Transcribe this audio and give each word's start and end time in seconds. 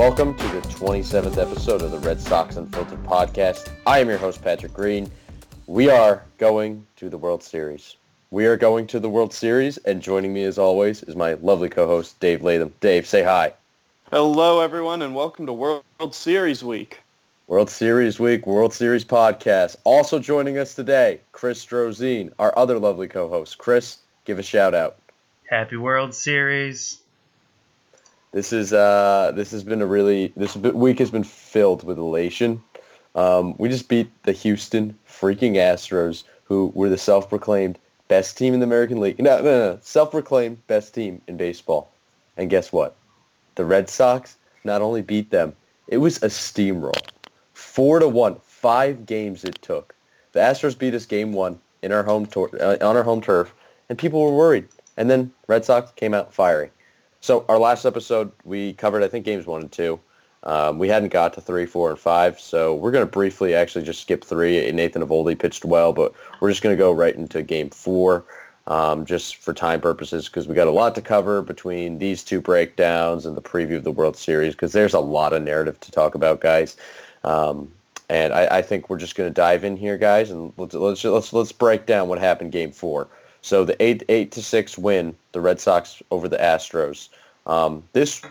welcome 0.00 0.34
to 0.34 0.48
the 0.48 0.60
27th 0.62 1.36
episode 1.36 1.82
of 1.82 1.90
the 1.90 1.98
Red 1.98 2.18
Sox 2.18 2.56
Unfiltered 2.56 3.04
podcast. 3.04 3.68
I 3.86 3.98
am 3.98 4.08
your 4.08 4.16
host, 4.16 4.40
Patrick 4.40 4.72
Green. 4.72 5.10
We 5.66 5.90
are 5.90 6.24
going 6.38 6.86
to 6.96 7.10
the 7.10 7.18
World 7.18 7.42
Series. 7.42 7.96
We 8.30 8.46
are 8.46 8.56
going 8.56 8.86
to 8.86 8.98
the 8.98 9.10
World 9.10 9.34
Series, 9.34 9.76
and 9.76 10.00
joining 10.00 10.32
me 10.32 10.44
as 10.44 10.56
always 10.56 11.02
is 11.02 11.16
my 11.16 11.34
lovely 11.34 11.68
co-host, 11.68 12.18
Dave 12.18 12.42
Latham. 12.42 12.72
Dave, 12.80 13.06
say 13.06 13.22
hi. 13.22 13.52
Hello, 14.10 14.62
everyone, 14.62 15.02
and 15.02 15.14
welcome 15.14 15.44
to 15.44 15.52
World 15.52 15.84
Series 16.12 16.64
Week. 16.64 17.02
World 17.46 17.68
Series 17.68 18.18
Week, 18.18 18.46
World 18.46 18.72
Series 18.72 19.04
podcast. 19.04 19.76
Also 19.84 20.18
joining 20.18 20.56
us 20.56 20.74
today, 20.74 21.20
Chris 21.32 21.62
Strozine, 21.62 22.32
our 22.38 22.56
other 22.56 22.78
lovely 22.78 23.06
co-host. 23.06 23.58
Chris, 23.58 23.98
give 24.24 24.38
a 24.38 24.42
shout 24.42 24.74
out. 24.74 24.96
Happy 25.50 25.76
World 25.76 26.14
Series. 26.14 27.00
This 28.32 28.52
is 28.52 28.72
uh, 28.72 29.32
this 29.34 29.50
has 29.50 29.64
been 29.64 29.82
a 29.82 29.86
really 29.86 30.32
this 30.36 30.56
week 30.56 30.98
has 31.00 31.10
been 31.10 31.24
filled 31.24 31.82
with 31.82 31.98
elation. 31.98 32.62
Um, 33.16 33.56
we 33.58 33.68
just 33.68 33.88
beat 33.88 34.08
the 34.22 34.32
Houston 34.32 34.96
freaking 35.08 35.54
Astros, 35.54 36.22
who 36.44 36.70
were 36.74 36.88
the 36.88 36.96
self-proclaimed 36.98 37.76
best 38.06 38.38
team 38.38 38.54
in 38.54 38.60
the 38.60 38.66
American 38.66 39.00
League. 39.00 39.18
No, 39.18 39.38
no, 39.38 39.72
no, 39.72 39.78
self-proclaimed 39.82 40.64
best 40.68 40.94
team 40.94 41.20
in 41.26 41.36
baseball. 41.36 41.90
And 42.36 42.48
guess 42.48 42.72
what? 42.72 42.94
The 43.56 43.64
Red 43.64 43.88
Sox 43.88 44.36
not 44.62 44.80
only 44.80 45.02
beat 45.02 45.30
them, 45.30 45.54
it 45.88 45.98
was 45.98 46.18
a 46.18 46.26
steamroll. 46.26 47.02
Four 47.52 47.98
to 47.98 48.08
one, 48.08 48.36
five 48.46 49.06
games 49.06 49.44
it 49.44 49.60
took. 49.60 49.94
The 50.32 50.40
Astros 50.40 50.78
beat 50.78 50.94
us 50.94 51.04
game 51.04 51.32
one 51.32 51.58
in 51.82 51.90
our 51.90 52.04
home 52.04 52.26
tor- 52.26 52.50
uh, 52.60 52.76
on 52.80 52.96
our 52.96 53.02
home 53.02 53.20
turf, 53.20 53.52
and 53.88 53.98
people 53.98 54.22
were 54.22 54.36
worried. 54.36 54.68
And 54.96 55.10
then 55.10 55.32
Red 55.48 55.64
Sox 55.64 55.90
came 55.92 56.14
out 56.14 56.32
firing. 56.32 56.70
So 57.20 57.44
our 57.48 57.58
last 57.58 57.84
episode, 57.84 58.32
we 58.44 58.72
covered, 58.74 59.02
I 59.02 59.08
think, 59.08 59.24
games 59.24 59.46
one 59.46 59.62
and 59.62 59.72
two. 59.72 60.00
Um, 60.42 60.78
we 60.78 60.88
hadn't 60.88 61.10
got 61.10 61.34
to 61.34 61.40
three, 61.42 61.66
four, 61.66 61.90
and 61.90 61.98
five, 61.98 62.40
so 62.40 62.74
we're 62.74 62.90
going 62.90 63.04
to 63.04 63.10
briefly 63.10 63.54
actually 63.54 63.84
just 63.84 64.00
skip 64.00 64.24
three. 64.24 64.72
Nathan 64.72 65.02
Eovaldi 65.02 65.38
pitched 65.38 65.66
well, 65.66 65.92
but 65.92 66.14
we're 66.40 66.48
just 66.48 66.62
going 66.62 66.74
to 66.74 66.78
go 66.78 66.92
right 66.92 67.14
into 67.14 67.42
game 67.42 67.68
four, 67.68 68.24
um, 68.66 69.04
just 69.04 69.36
for 69.36 69.52
time 69.52 69.82
purposes, 69.82 70.28
because 70.28 70.48
we 70.48 70.54
got 70.54 70.66
a 70.66 70.70
lot 70.70 70.94
to 70.94 71.02
cover 71.02 71.42
between 71.42 71.98
these 71.98 72.24
two 72.24 72.40
breakdowns 72.40 73.26
and 73.26 73.36
the 73.36 73.42
preview 73.42 73.76
of 73.76 73.84
the 73.84 73.90
World 73.90 74.16
Series, 74.16 74.54
because 74.54 74.72
there's 74.72 74.94
a 74.94 75.00
lot 75.00 75.34
of 75.34 75.42
narrative 75.42 75.78
to 75.80 75.92
talk 75.92 76.14
about, 76.14 76.40
guys. 76.40 76.78
Um, 77.22 77.70
and 78.08 78.32
I, 78.32 78.46
I, 78.46 78.62
think 78.62 78.88
we're 78.88 78.98
just 78.98 79.14
going 79.14 79.28
to 79.28 79.34
dive 79.34 79.62
in 79.62 79.76
here, 79.76 79.98
guys, 79.98 80.30
and 80.30 80.54
let's 80.56 80.74
let's 80.74 81.04
let's 81.04 81.32
let's 81.34 81.52
break 81.52 81.84
down 81.84 82.08
what 82.08 82.18
happened 82.18 82.50
game 82.50 82.72
four. 82.72 83.08
So 83.42 83.64
the 83.64 83.80
eight 83.82 84.02
eight 84.08 84.32
to 84.32 84.42
six 84.42 84.76
win, 84.76 85.14
the 85.32 85.40
Red 85.40 85.60
Sox 85.60 86.02
over 86.10 86.28
the 86.28 86.36
Astros. 86.36 87.08
Um, 87.46 87.82
this 87.92 88.22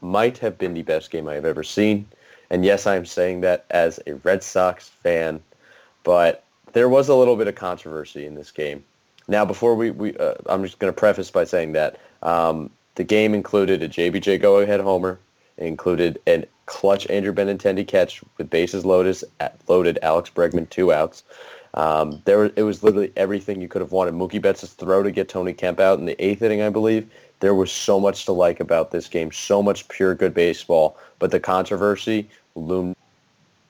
might 0.00 0.38
have 0.38 0.58
been 0.58 0.74
the 0.74 0.82
best 0.82 1.10
game 1.10 1.28
I 1.28 1.34
have 1.34 1.46
ever 1.46 1.62
seen, 1.62 2.06
and 2.50 2.64
yes, 2.64 2.86
I 2.86 2.96
am 2.96 3.06
saying 3.06 3.40
that 3.40 3.64
as 3.70 4.00
a 4.06 4.14
Red 4.16 4.42
Sox 4.42 4.88
fan. 4.88 5.40
But 6.02 6.44
there 6.72 6.88
was 6.88 7.08
a 7.08 7.14
little 7.14 7.36
bit 7.36 7.48
of 7.48 7.54
controversy 7.54 8.26
in 8.26 8.34
this 8.34 8.50
game. 8.50 8.84
Now, 9.28 9.44
before 9.44 9.74
we, 9.74 9.90
we 9.90 10.16
uh, 10.18 10.34
I'm 10.46 10.62
just 10.62 10.78
going 10.78 10.92
to 10.92 10.98
preface 10.98 11.30
by 11.30 11.44
saying 11.44 11.72
that 11.72 11.98
um, 12.22 12.70
the 12.96 13.04
game 13.04 13.34
included 13.34 13.82
a 13.82 13.88
JBJ 13.88 14.40
go-ahead 14.40 14.80
homer. 14.80 15.18
Included 15.56 16.18
an 16.26 16.46
clutch 16.66 17.06
Andrew 17.08 17.32
Benintendi 17.32 17.86
catch 17.86 18.22
with 18.38 18.50
bases 18.50 18.84
loaded, 18.84 19.22
loaded 19.68 20.00
Alex 20.02 20.28
Bregman 20.28 20.68
two 20.68 20.92
outs. 20.92 21.22
Um, 21.74 22.22
there 22.24 22.46
it 22.56 22.62
was 22.62 22.82
literally 22.82 23.12
everything 23.16 23.60
you 23.60 23.68
could 23.68 23.82
have 23.82 23.92
wanted. 23.92 24.14
Mookie 24.14 24.40
Betts' 24.40 24.72
throw 24.72 25.02
to 25.02 25.10
get 25.10 25.28
Tony 25.28 25.52
Kemp 25.52 25.80
out 25.80 25.98
in 25.98 26.06
the 26.06 26.24
eighth 26.24 26.42
inning, 26.42 26.62
I 26.62 26.70
believe. 26.70 27.10
There 27.40 27.54
was 27.54 27.70
so 27.70 27.98
much 27.98 28.24
to 28.26 28.32
like 28.32 28.60
about 28.60 28.90
this 28.90 29.08
game, 29.08 29.32
so 29.32 29.62
much 29.62 29.86
pure 29.88 30.14
good 30.14 30.32
baseball. 30.32 30.96
But 31.18 31.30
the 31.30 31.40
controversy 31.40 32.28
loomed 32.54 32.96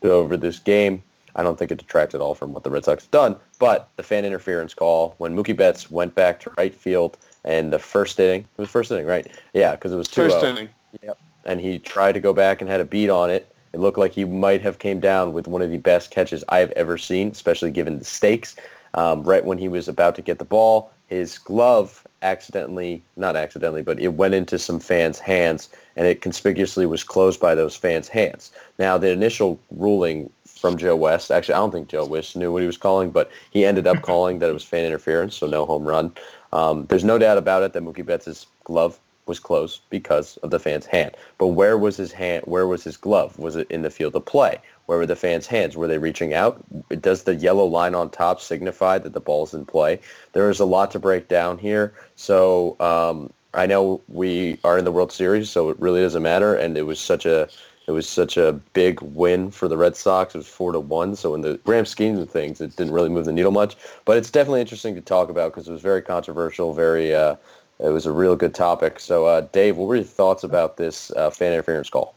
over 0.02 0.36
this 0.36 0.58
game. 0.58 1.02
I 1.36 1.42
don't 1.42 1.58
think 1.58 1.72
it 1.72 1.78
detracted 1.78 2.20
at 2.20 2.24
all 2.24 2.34
from 2.34 2.52
what 2.52 2.62
the 2.62 2.70
Red 2.70 2.84
Sox 2.84 3.04
have 3.04 3.10
done. 3.10 3.36
But 3.58 3.88
the 3.96 4.02
fan 4.02 4.24
interference 4.24 4.74
call 4.74 5.14
when 5.18 5.34
Mookie 5.34 5.56
Betts 5.56 5.90
went 5.90 6.14
back 6.14 6.38
to 6.40 6.52
right 6.58 6.74
field 6.74 7.16
and 7.44 7.72
the 7.72 7.78
first 7.78 8.20
inning, 8.20 8.42
it 8.42 8.60
was 8.60 8.70
first 8.70 8.92
inning, 8.92 9.06
right? 9.06 9.26
Yeah, 9.54 9.72
because 9.72 9.92
it 9.92 9.96
was 9.96 10.08
two. 10.08 10.28
First 10.28 10.44
inning. 10.44 10.68
Yep. 11.02 11.18
And 11.46 11.60
he 11.60 11.78
tried 11.78 12.12
to 12.12 12.20
go 12.20 12.32
back 12.32 12.60
and 12.60 12.70
had 12.70 12.80
a 12.80 12.84
beat 12.84 13.10
on 13.10 13.30
it 13.30 13.53
it 13.74 13.80
looked 13.80 13.98
like 13.98 14.12
he 14.12 14.24
might 14.24 14.62
have 14.62 14.78
came 14.78 15.00
down 15.00 15.32
with 15.32 15.48
one 15.48 15.60
of 15.60 15.68
the 15.68 15.78
best 15.78 16.12
catches 16.12 16.44
I 16.48 16.58
have 16.58 16.70
ever 16.72 16.96
seen, 16.96 17.30
especially 17.30 17.72
given 17.72 17.98
the 17.98 18.04
stakes. 18.04 18.54
Um, 18.94 19.24
right 19.24 19.44
when 19.44 19.58
he 19.58 19.66
was 19.66 19.88
about 19.88 20.14
to 20.14 20.22
get 20.22 20.38
the 20.38 20.44
ball, 20.44 20.92
his 21.08 21.38
glove 21.38 22.06
accidentally, 22.22 23.02
not 23.16 23.34
accidentally, 23.34 23.82
but 23.82 23.98
it 23.98 24.14
went 24.14 24.32
into 24.32 24.60
some 24.60 24.78
fans' 24.78 25.18
hands, 25.18 25.70
and 25.96 26.06
it 26.06 26.22
conspicuously 26.22 26.86
was 26.86 27.02
closed 27.02 27.40
by 27.40 27.56
those 27.56 27.74
fans' 27.74 28.06
hands. 28.06 28.52
Now, 28.78 28.96
the 28.96 29.10
initial 29.10 29.58
ruling 29.72 30.30
from 30.46 30.78
Joe 30.78 30.94
West, 30.94 31.32
actually, 31.32 31.54
I 31.54 31.58
don't 31.58 31.72
think 31.72 31.88
Joe 31.88 32.06
West 32.06 32.36
knew 32.36 32.52
what 32.52 32.62
he 32.62 32.68
was 32.68 32.76
calling, 32.76 33.10
but 33.10 33.28
he 33.50 33.64
ended 33.64 33.88
up 33.88 34.02
calling 34.02 34.38
that 34.38 34.48
it 34.48 34.54
was 34.54 34.62
fan 34.62 34.84
interference, 34.84 35.34
so 35.34 35.48
no 35.48 35.66
home 35.66 35.84
run. 35.84 36.12
Um, 36.52 36.86
there's 36.86 37.02
no 37.02 37.18
doubt 37.18 37.38
about 37.38 37.64
it 37.64 37.72
that 37.72 37.82
Mookie 37.82 38.06
Betts' 38.06 38.46
glove 38.62 39.00
was 39.26 39.38
close 39.38 39.80
because 39.90 40.36
of 40.38 40.50
the 40.50 40.58
fan's 40.58 40.86
hand. 40.86 41.16
But 41.38 41.48
where 41.48 41.78
was 41.78 41.96
his 41.96 42.12
hand? 42.12 42.44
Where 42.46 42.66
was 42.66 42.84
his 42.84 42.96
glove? 42.96 43.38
Was 43.38 43.56
it 43.56 43.70
in 43.70 43.82
the 43.82 43.90
field 43.90 44.14
of 44.14 44.24
play? 44.24 44.60
Where 44.86 44.98
were 44.98 45.06
the 45.06 45.16
fans' 45.16 45.46
hands? 45.46 45.76
Were 45.76 45.88
they 45.88 45.98
reaching 45.98 46.34
out? 46.34 46.62
Does 47.00 47.22
the 47.22 47.34
yellow 47.34 47.64
line 47.64 47.94
on 47.94 48.10
top 48.10 48.40
signify 48.40 48.98
that 48.98 49.12
the 49.12 49.20
ball's 49.20 49.54
in 49.54 49.64
play? 49.64 50.00
There 50.32 50.50
is 50.50 50.60
a 50.60 50.66
lot 50.66 50.90
to 50.90 50.98
break 50.98 51.28
down 51.28 51.58
here. 51.58 51.94
So 52.16 52.76
um, 52.80 53.32
I 53.54 53.66
know 53.66 54.02
we 54.08 54.58
are 54.64 54.78
in 54.78 54.84
the 54.84 54.92
World 54.92 55.12
Series, 55.12 55.48
so 55.48 55.70
it 55.70 55.80
really 55.80 56.00
doesn't 56.00 56.22
matter. 56.22 56.54
And 56.54 56.76
it 56.76 56.82
was 56.82 57.00
such 57.00 57.24
a 57.24 57.48
it 57.86 57.90
was 57.90 58.08
such 58.08 58.38
a 58.38 58.52
big 58.72 59.00
win 59.02 59.50
for 59.50 59.68
the 59.68 59.76
Red 59.76 59.94
Sox. 59.94 60.34
It 60.34 60.38
was 60.38 60.46
four 60.46 60.72
to 60.72 60.80
one. 60.80 61.16
So 61.16 61.34
in 61.34 61.42
the 61.42 61.58
grand 61.64 61.86
scheme 61.86 62.16
of 62.16 62.30
things, 62.30 62.60
it 62.60 62.74
didn't 62.76 62.94
really 62.94 63.10
move 63.10 63.26
the 63.26 63.32
needle 63.32 63.52
much. 63.52 63.76
But 64.06 64.16
it's 64.16 64.30
definitely 64.30 64.62
interesting 64.62 64.94
to 64.94 65.02
talk 65.02 65.28
about 65.28 65.52
because 65.52 65.68
it 65.68 65.72
was 65.72 65.82
very 65.82 66.00
controversial, 66.00 66.72
very 66.72 67.14
uh, 67.14 67.36
it 67.78 67.88
was 67.88 68.06
a 68.06 68.12
real 68.12 68.36
good 68.36 68.54
topic. 68.54 69.00
So, 69.00 69.26
uh, 69.26 69.42
Dave, 69.52 69.76
what 69.76 69.88
were 69.88 69.96
your 69.96 70.04
thoughts 70.04 70.44
about 70.44 70.76
this 70.76 71.10
uh, 71.12 71.30
fan 71.30 71.52
interference 71.52 71.90
call? 71.90 72.14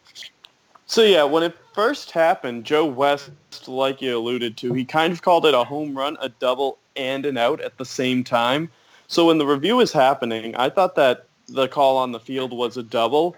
So, 0.86 1.04
yeah, 1.04 1.24
when 1.24 1.44
it 1.44 1.56
first 1.74 2.12
happened, 2.12 2.64
Joe 2.64 2.86
West, 2.86 3.30
like 3.68 4.02
you 4.02 4.18
alluded 4.18 4.58
to, 4.58 4.74
he 4.74 4.86
kind 4.86 5.12
of 5.12 5.22
called 5.22 5.46
it 5.46 5.54
a 5.54 5.64
home 5.64 5.98
run, 5.98 6.18
a 6.22 6.30
double, 6.30 6.78
and 6.96 7.26
an 7.26 7.38
out 7.38 7.62
at 7.62 7.78
the 7.78 7.86
same 7.86 8.24
time. 8.24 8.70
So 9.08 9.26
when 9.26 9.38
the 9.38 9.46
review 9.46 9.78
was 9.78 9.92
happening, 9.94 10.56
I 10.56 10.70
thought 10.70 10.96
that 10.96 11.28
the 11.48 11.68
call 11.68 11.98
on 11.98 12.12
the 12.12 12.20
field 12.20 12.52
was 12.52 12.78
a 12.78 12.84
double. 12.84 13.36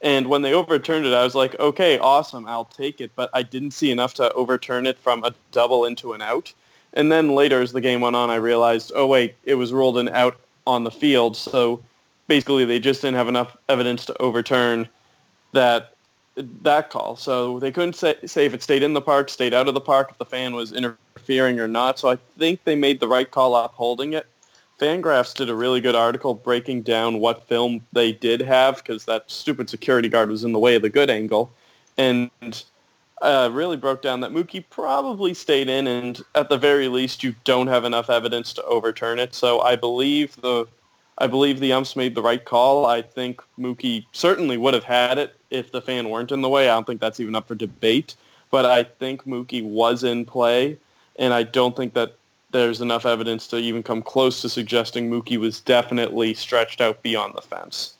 And 0.00 0.26
when 0.26 0.42
they 0.42 0.52
overturned 0.52 1.06
it, 1.06 1.14
I 1.14 1.22
was 1.22 1.36
like, 1.36 1.58
okay, 1.60 1.98
awesome, 1.98 2.46
I'll 2.48 2.64
take 2.64 3.00
it. 3.00 3.12
But 3.14 3.30
I 3.32 3.44
didn't 3.44 3.70
see 3.70 3.92
enough 3.92 4.14
to 4.14 4.32
overturn 4.32 4.86
it 4.86 4.98
from 4.98 5.22
a 5.22 5.32
double 5.52 5.84
into 5.84 6.12
an 6.12 6.22
out. 6.22 6.52
And 6.94 7.10
then 7.10 7.34
later, 7.34 7.62
as 7.62 7.72
the 7.72 7.80
game 7.80 8.00
went 8.00 8.16
on, 8.16 8.30
I 8.30 8.34
realized, 8.34 8.90
oh, 8.94 9.06
wait, 9.06 9.36
it 9.44 9.54
was 9.54 9.72
ruled 9.72 9.96
an 9.96 10.08
out 10.08 10.36
on 10.66 10.84
the 10.84 10.90
field. 10.90 11.36
So 11.36 11.82
basically, 12.28 12.64
they 12.64 12.78
just 12.78 13.02
didn't 13.02 13.16
have 13.16 13.28
enough 13.28 13.56
evidence 13.68 14.04
to 14.06 14.22
overturn 14.22 14.88
that 15.52 15.94
that 16.36 16.90
call. 16.90 17.16
So 17.16 17.58
they 17.58 17.70
couldn't 17.70 17.94
say, 17.94 18.14
say 18.24 18.46
if 18.46 18.54
it 18.54 18.62
stayed 18.62 18.82
in 18.82 18.94
the 18.94 19.02
park, 19.02 19.28
stayed 19.28 19.52
out 19.52 19.68
of 19.68 19.74
the 19.74 19.80
park, 19.80 20.08
if 20.10 20.18
the 20.18 20.24
fan 20.24 20.54
was 20.54 20.72
interfering 20.72 21.60
or 21.60 21.68
not. 21.68 21.98
So 21.98 22.08
I 22.08 22.16
think 22.38 22.64
they 22.64 22.74
made 22.74 23.00
the 23.00 23.08
right 23.08 23.30
call 23.30 23.54
upholding 23.54 24.14
it. 24.14 24.26
Fangraphs 24.80 25.34
did 25.34 25.50
a 25.50 25.54
really 25.54 25.80
good 25.80 25.94
article 25.94 26.34
breaking 26.34 26.82
down 26.82 27.20
what 27.20 27.46
film 27.46 27.86
they 27.92 28.12
did 28.12 28.40
have 28.40 28.76
because 28.76 29.04
that 29.04 29.30
stupid 29.30 29.68
security 29.70 30.08
guard 30.08 30.28
was 30.30 30.42
in 30.42 30.52
the 30.52 30.58
way 30.58 30.74
of 30.74 30.82
the 30.82 30.90
good 30.90 31.10
angle. 31.10 31.52
And 31.98 32.30
uh, 33.22 33.48
really 33.52 33.76
broke 33.76 34.02
down 34.02 34.20
that 34.20 34.32
Mookie 34.32 34.64
probably 34.68 35.32
stayed 35.32 35.68
in, 35.68 35.86
and 35.86 36.20
at 36.34 36.48
the 36.48 36.58
very 36.58 36.88
least, 36.88 37.22
you 37.22 37.34
don't 37.44 37.68
have 37.68 37.84
enough 37.84 38.10
evidence 38.10 38.52
to 38.54 38.64
overturn 38.64 39.18
it. 39.18 39.34
So 39.34 39.60
I 39.60 39.76
believe 39.76 40.36
the 40.42 40.66
I 41.18 41.26
believe 41.26 41.60
the 41.60 41.72
umps 41.72 41.94
made 41.94 42.14
the 42.14 42.22
right 42.22 42.44
call. 42.44 42.86
I 42.86 43.02
think 43.02 43.42
Mookie 43.58 44.06
certainly 44.12 44.56
would 44.56 44.74
have 44.74 44.84
had 44.84 45.18
it 45.18 45.36
if 45.50 45.70
the 45.70 45.82
fan 45.82 46.08
weren't 46.08 46.32
in 46.32 46.40
the 46.40 46.48
way. 46.48 46.68
I 46.68 46.74
don't 46.74 46.86
think 46.86 47.00
that's 47.00 47.20
even 47.20 47.34
up 47.34 47.46
for 47.46 47.54
debate. 47.54 48.16
But 48.50 48.66
I 48.66 48.82
think 48.82 49.24
Mookie 49.24 49.64
was 49.64 50.04
in 50.04 50.24
play, 50.24 50.76
and 51.16 51.32
I 51.32 51.42
don't 51.42 51.76
think 51.76 51.94
that 51.94 52.16
there's 52.50 52.80
enough 52.80 53.06
evidence 53.06 53.46
to 53.48 53.56
even 53.56 53.82
come 53.82 54.02
close 54.02 54.42
to 54.42 54.48
suggesting 54.48 55.10
Mookie 55.10 55.38
was 55.38 55.60
definitely 55.60 56.34
stretched 56.34 56.80
out 56.80 57.02
beyond 57.02 57.34
the 57.34 57.42
fence. 57.42 57.94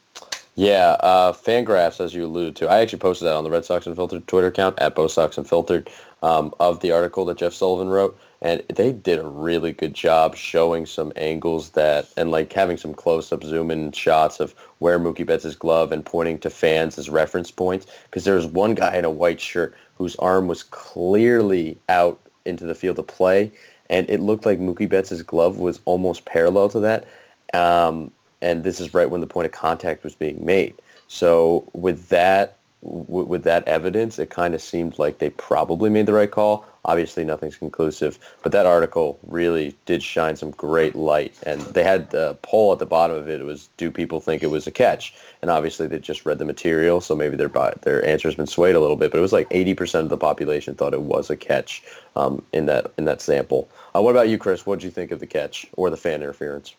Yeah, 0.54 0.96
uh, 1.00 1.32
Fangraphs, 1.32 1.98
as 1.98 2.12
you 2.12 2.26
alluded 2.26 2.56
to, 2.56 2.68
I 2.68 2.80
actually 2.80 2.98
posted 2.98 3.26
that 3.26 3.34
on 3.34 3.44
the 3.44 3.50
Red 3.50 3.64
Sox 3.64 3.86
Unfiltered 3.86 4.26
Twitter 4.28 4.48
account 4.48 4.78
at 4.78 4.94
Bo 4.94 5.06
Sox 5.06 5.38
Unfiltered 5.38 5.88
um, 6.22 6.52
of 6.60 6.80
the 6.80 6.92
article 6.92 7.24
that 7.24 7.38
Jeff 7.38 7.54
Sullivan 7.54 7.88
wrote, 7.88 8.18
and 8.42 8.62
they 8.68 8.92
did 8.92 9.18
a 9.18 9.26
really 9.26 9.72
good 9.72 9.94
job 9.94 10.36
showing 10.36 10.84
some 10.84 11.10
angles 11.16 11.70
that 11.70 12.06
and 12.18 12.30
like 12.30 12.52
having 12.52 12.76
some 12.76 12.92
close-up 12.92 13.42
zoom-in 13.44 13.92
shots 13.92 14.40
of 14.40 14.54
where 14.78 14.98
Mookie 15.00 15.24
Betts' 15.24 15.54
glove 15.54 15.90
and 15.90 16.04
pointing 16.04 16.38
to 16.40 16.50
fans 16.50 16.98
as 16.98 17.08
reference 17.08 17.50
points. 17.50 17.86
Because 18.04 18.24
there 18.24 18.34
was 18.34 18.46
one 18.46 18.74
guy 18.74 18.94
in 18.96 19.06
a 19.06 19.10
white 19.10 19.40
shirt 19.40 19.74
whose 19.96 20.16
arm 20.16 20.48
was 20.48 20.64
clearly 20.64 21.78
out 21.88 22.20
into 22.44 22.66
the 22.66 22.74
field 22.74 22.98
of 22.98 23.06
play, 23.06 23.50
and 23.88 24.08
it 24.10 24.20
looked 24.20 24.44
like 24.44 24.58
Mookie 24.58 24.88
Betts' 24.88 25.22
glove 25.22 25.56
was 25.56 25.80
almost 25.86 26.26
parallel 26.26 26.68
to 26.68 26.80
that. 26.80 27.06
Um, 27.54 28.10
and 28.42 28.64
this 28.64 28.80
is 28.80 28.92
right 28.92 29.08
when 29.08 29.22
the 29.22 29.26
point 29.26 29.46
of 29.46 29.52
contact 29.52 30.04
was 30.04 30.14
being 30.14 30.44
made. 30.44 30.74
So 31.08 31.64
with 31.72 32.08
that 32.08 32.58
w- 32.82 33.24
with 33.24 33.44
that 33.44 33.66
evidence, 33.66 34.18
it 34.18 34.30
kind 34.30 34.54
of 34.54 34.60
seemed 34.60 34.98
like 34.98 35.18
they 35.18 35.30
probably 35.30 35.88
made 35.88 36.06
the 36.06 36.12
right 36.12 36.30
call. 36.30 36.66
Obviously, 36.84 37.24
nothing's 37.24 37.56
conclusive, 37.56 38.18
but 38.42 38.50
that 38.50 38.66
article 38.66 39.18
really 39.28 39.76
did 39.86 40.02
shine 40.02 40.34
some 40.34 40.50
great 40.50 40.96
light. 40.96 41.32
And 41.44 41.60
they 41.60 41.84
had 41.84 42.10
the 42.10 42.36
poll 42.42 42.72
at 42.72 42.80
the 42.80 42.86
bottom 42.86 43.16
of 43.16 43.28
it. 43.28 43.40
It 43.40 43.44
was, 43.44 43.68
do 43.76 43.88
people 43.88 44.20
think 44.20 44.42
it 44.42 44.48
was 44.48 44.66
a 44.66 44.72
catch? 44.72 45.14
And 45.42 45.50
obviously, 45.50 45.86
they 45.86 46.00
just 46.00 46.26
read 46.26 46.38
the 46.38 46.44
material, 46.44 47.00
so 47.00 47.14
maybe 47.14 47.36
their 47.36 47.50
their 47.82 48.04
answer's 48.04 48.34
been 48.34 48.48
swayed 48.48 48.74
a 48.74 48.80
little 48.80 48.96
bit. 48.96 49.12
But 49.12 49.18
it 49.18 49.22
was 49.22 49.32
like 49.32 49.48
80% 49.50 50.00
of 50.00 50.08
the 50.08 50.16
population 50.16 50.74
thought 50.74 50.92
it 50.92 51.02
was 51.02 51.30
a 51.30 51.36
catch 51.36 51.84
um, 52.16 52.42
in 52.52 52.66
that 52.66 52.92
in 52.98 53.04
that 53.04 53.20
sample. 53.20 53.68
Uh, 53.94 54.02
what 54.02 54.10
about 54.10 54.28
you, 54.28 54.38
Chris? 54.38 54.66
What 54.66 54.80
did 54.80 54.86
you 54.86 54.90
think 54.90 55.12
of 55.12 55.20
the 55.20 55.26
catch 55.26 55.66
or 55.76 55.88
the 55.88 55.96
fan 55.96 56.22
interference? 56.22 56.74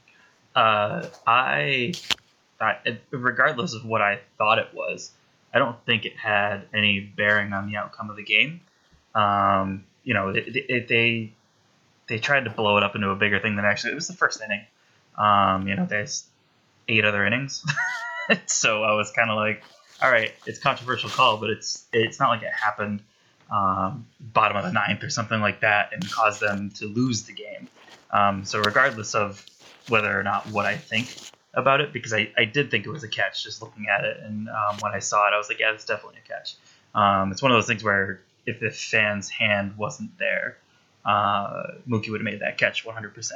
Uh, 0.55 1.07
I, 1.25 1.93
I, 2.59 2.97
regardless 3.11 3.73
of 3.73 3.85
what 3.85 4.01
I 4.01 4.19
thought 4.37 4.59
it 4.59 4.69
was, 4.73 5.11
I 5.53 5.59
don't 5.59 5.77
think 5.85 6.05
it 6.05 6.17
had 6.17 6.63
any 6.73 6.99
bearing 6.99 7.53
on 7.53 7.69
the 7.69 7.77
outcome 7.77 8.09
of 8.09 8.15
the 8.15 8.23
game. 8.23 8.61
Um, 9.13 9.85
you 10.03 10.13
know, 10.13 10.29
it, 10.29 10.45
it, 10.47 10.87
they 10.87 11.33
they 12.07 12.19
tried 12.19 12.45
to 12.45 12.49
blow 12.49 12.77
it 12.77 12.83
up 12.83 12.95
into 12.95 13.09
a 13.09 13.15
bigger 13.15 13.39
thing 13.39 13.55
than 13.55 13.65
actually 13.65 13.91
it 13.91 13.95
was 13.95 14.07
the 14.07 14.13
first 14.13 14.41
inning. 14.41 14.65
Um, 15.17 15.67
you 15.67 15.75
know, 15.75 15.85
there's 15.85 16.25
eight 16.87 17.05
other 17.05 17.25
innings, 17.25 17.63
so 18.47 18.83
I 18.83 18.95
was 18.95 19.11
kind 19.11 19.29
of 19.29 19.35
like, 19.35 19.63
all 20.01 20.11
right, 20.11 20.33
it's 20.45 20.59
controversial 20.59 21.09
call, 21.09 21.37
but 21.37 21.49
it's 21.49 21.85
it's 21.93 22.19
not 22.19 22.29
like 22.29 22.41
it 22.41 22.51
happened 22.51 23.01
um, 23.51 24.07
bottom 24.19 24.57
of 24.57 24.63
the 24.63 24.71
ninth 24.71 25.03
or 25.03 25.09
something 25.09 25.39
like 25.39 25.61
that 25.61 25.93
and 25.93 26.09
caused 26.11 26.41
them 26.41 26.71
to 26.71 26.87
lose 26.87 27.23
the 27.23 27.33
game. 27.33 27.67
Um, 28.11 28.45
so 28.45 28.59
regardless 28.59 29.15
of 29.15 29.45
whether 29.89 30.17
or 30.17 30.23
not 30.23 30.47
what 30.47 30.65
I 30.65 30.77
think 30.77 31.15
about 31.53 31.81
it, 31.81 31.93
because 31.93 32.13
I, 32.13 32.31
I 32.37 32.45
did 32.45 32.71
think 32.71 32.85
it 32.85 32.89
was 32.89 33.03
a 33.03 33.07
catch 33.07 33.43
just 33.43 33.61
looking 33.61 33.87
at 33.87 34.03
it, 34.05 34.17
and 34.23 34.49
um, 34.49 34.77
when 34.79 34.93
I 34.93 34.99
saw 34.99 35.27
it, 35.27 35.33
I 35.33 35.37
was 35.37 35.49
like, 35.49 35.59
yeah, 35.59 35.71
it's 35.73 35.85
definitely 35.85 36.19
a 36.23 36.27
catch. 36.27 36.55
Um, 36.95 37.31
it's 37.31 37.41
one 37.41 37.51
of 37.51 37.57
those 37.57 37.67
things 37.67 37.83
where 37.83 38.21
if 38.45 38.59
the 38.59 38.71
fan's 38.71 39.29
hand 39.29 39.77
wasn't 39.77 40.17
there, 40.17 40.57
uh, 41.05 41.63
Mookie 41.87 42.09
would 42.09 42.21
have 42.21 42.25
made 42.25 42.41
that 42.41 42.57
catch 42.57 42.85
100%. 42.85 43.31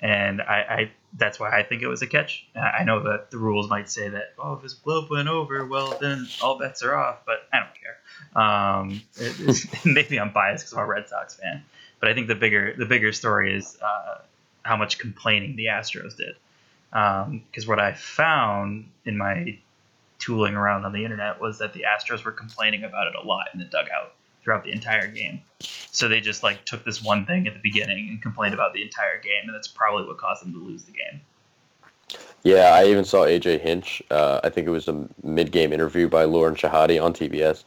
And 0.00 0.42
I, 0.42 0.54
I, 0.54 0.90
that's 1.16 1.40
why 1.40 1.56
I 1.56 1.62
think 1.62 1.82
it 1.82 1.86
was 1.86 2.02
a 2.02 2.06
catch. 2.06 2.46
I 2.54 2.84
know 2.84 3.04
that 3.04 3.30
the 3.30 3.38
rules 3.38 3.70
might 3.70 3.88
say 3.88 4.08
that, 4.08 4.34
oh, 4.38 4.54
if 4.54 4.62
his 4.62 4.74
glove 4.74 5.08
went 5.08 5.28
over, 5.28 5.64
well, 5.64 5.96
then 6.00 6.28
all 6.42 6.58
bets 6.58 6.82
are 6.82 6.94
off, 6.94 7.20
but 7.24 7.48
I 7.52 7.60
don't 7.60 7.68
care. 7.74 8.42
Um, 8.42 9.00
it, 9.16 9.66
maybe 9.84 10.20
I'm 10.20 10.32
biased 10.32 10.64
because 10.64 10.74
I'm 10.74 10.84
a 10.84 10.86
Red 10.86 11.08
Sox 11.08 11.34
fan, 11.36 11.64
but 12.00 12.08
I 12.08 12.14
think 12.14 12.28
the 12.28 12.34
bigger 12.34 12.74
the 12.76 12.84
bigger 12.84 13.12
story 13.12 13.56
is 13.56 13.78
uh, 13.80 14.18
how 14.64 14.76
much 14.76 14.98
complaining 14.98 15.56
the 15.56 15.66
Astros 15.66 16.16
did. 16.16 16.34
Because 16.90 17.64
um, 17.64 17.68
what 17.68 17.78
I 17.78 17.92
found 17.92 18.88
in 19.04 19.16
my 19.16 19.58
tooling 20.18 20.54
around 20.54 20.84
on 20.84 20.92
the 20.92 21.04
internet 21.04 21.40
was 21.40 21.58
that 21.58 21.72
the 21.72 21.82
Astros 21.82 22.24
were 22.24 22.32
complaining 22.32 22.84
about 22.84 23.06
it 23.06 23.14
a 23.14 23.26
lot 23.26 23.46
in 23.52 23.60
the 23.60 23.66
dugout 23.66 24.14
throughout 24.42 24.64
the 24.64 24.72
entire 24.72 25.06
game. 25.06 25.40
So 25.90 26.08
they 26.08 26.20
just 26.20 26.42
like 26.42 26.64
took 26.64 26.84
this 26.84 27.02
one 27.02 27.26
thing 27.26 27.46
at 27.46 27.54
the 27.54 27.60
beginning 27.60 28.08
and 28.08 28.22
complained 28.22 28.54
about 28.54 28.74
the 28.74 28.82
entire 28.82 29.20
game, 29.20 29.44
and 29.46 29.54
that's 29.54 29.68
probably 29.68 30.06
what 30.06 30.18
caused 30.18 30.44
them 30.44 30.52
to 30.52 30.58
lose 30.58 30.84
the 30.84 30.92
game. 30.92 31.20
Yeah, 32.42 32.74
I 32.74 32.84
even 32.86 33.04
saw 33.04 33.24
AJ 33.24 33.60
Hinch. 33.60 34.02
Uh, 34.10 34.40
I 34.44 34.50
think 34.50 34.66
it 34.66 34.70
was 34.70 34.86
a 34.86 35.08
mid-game 35.22 35.72
interview 35.72 36.08
by 36.08 36.24
Lauren 36.24 36.54
Shehadi 36.54 37.02
on 37.02 37.14
TBS, 37.14 37.64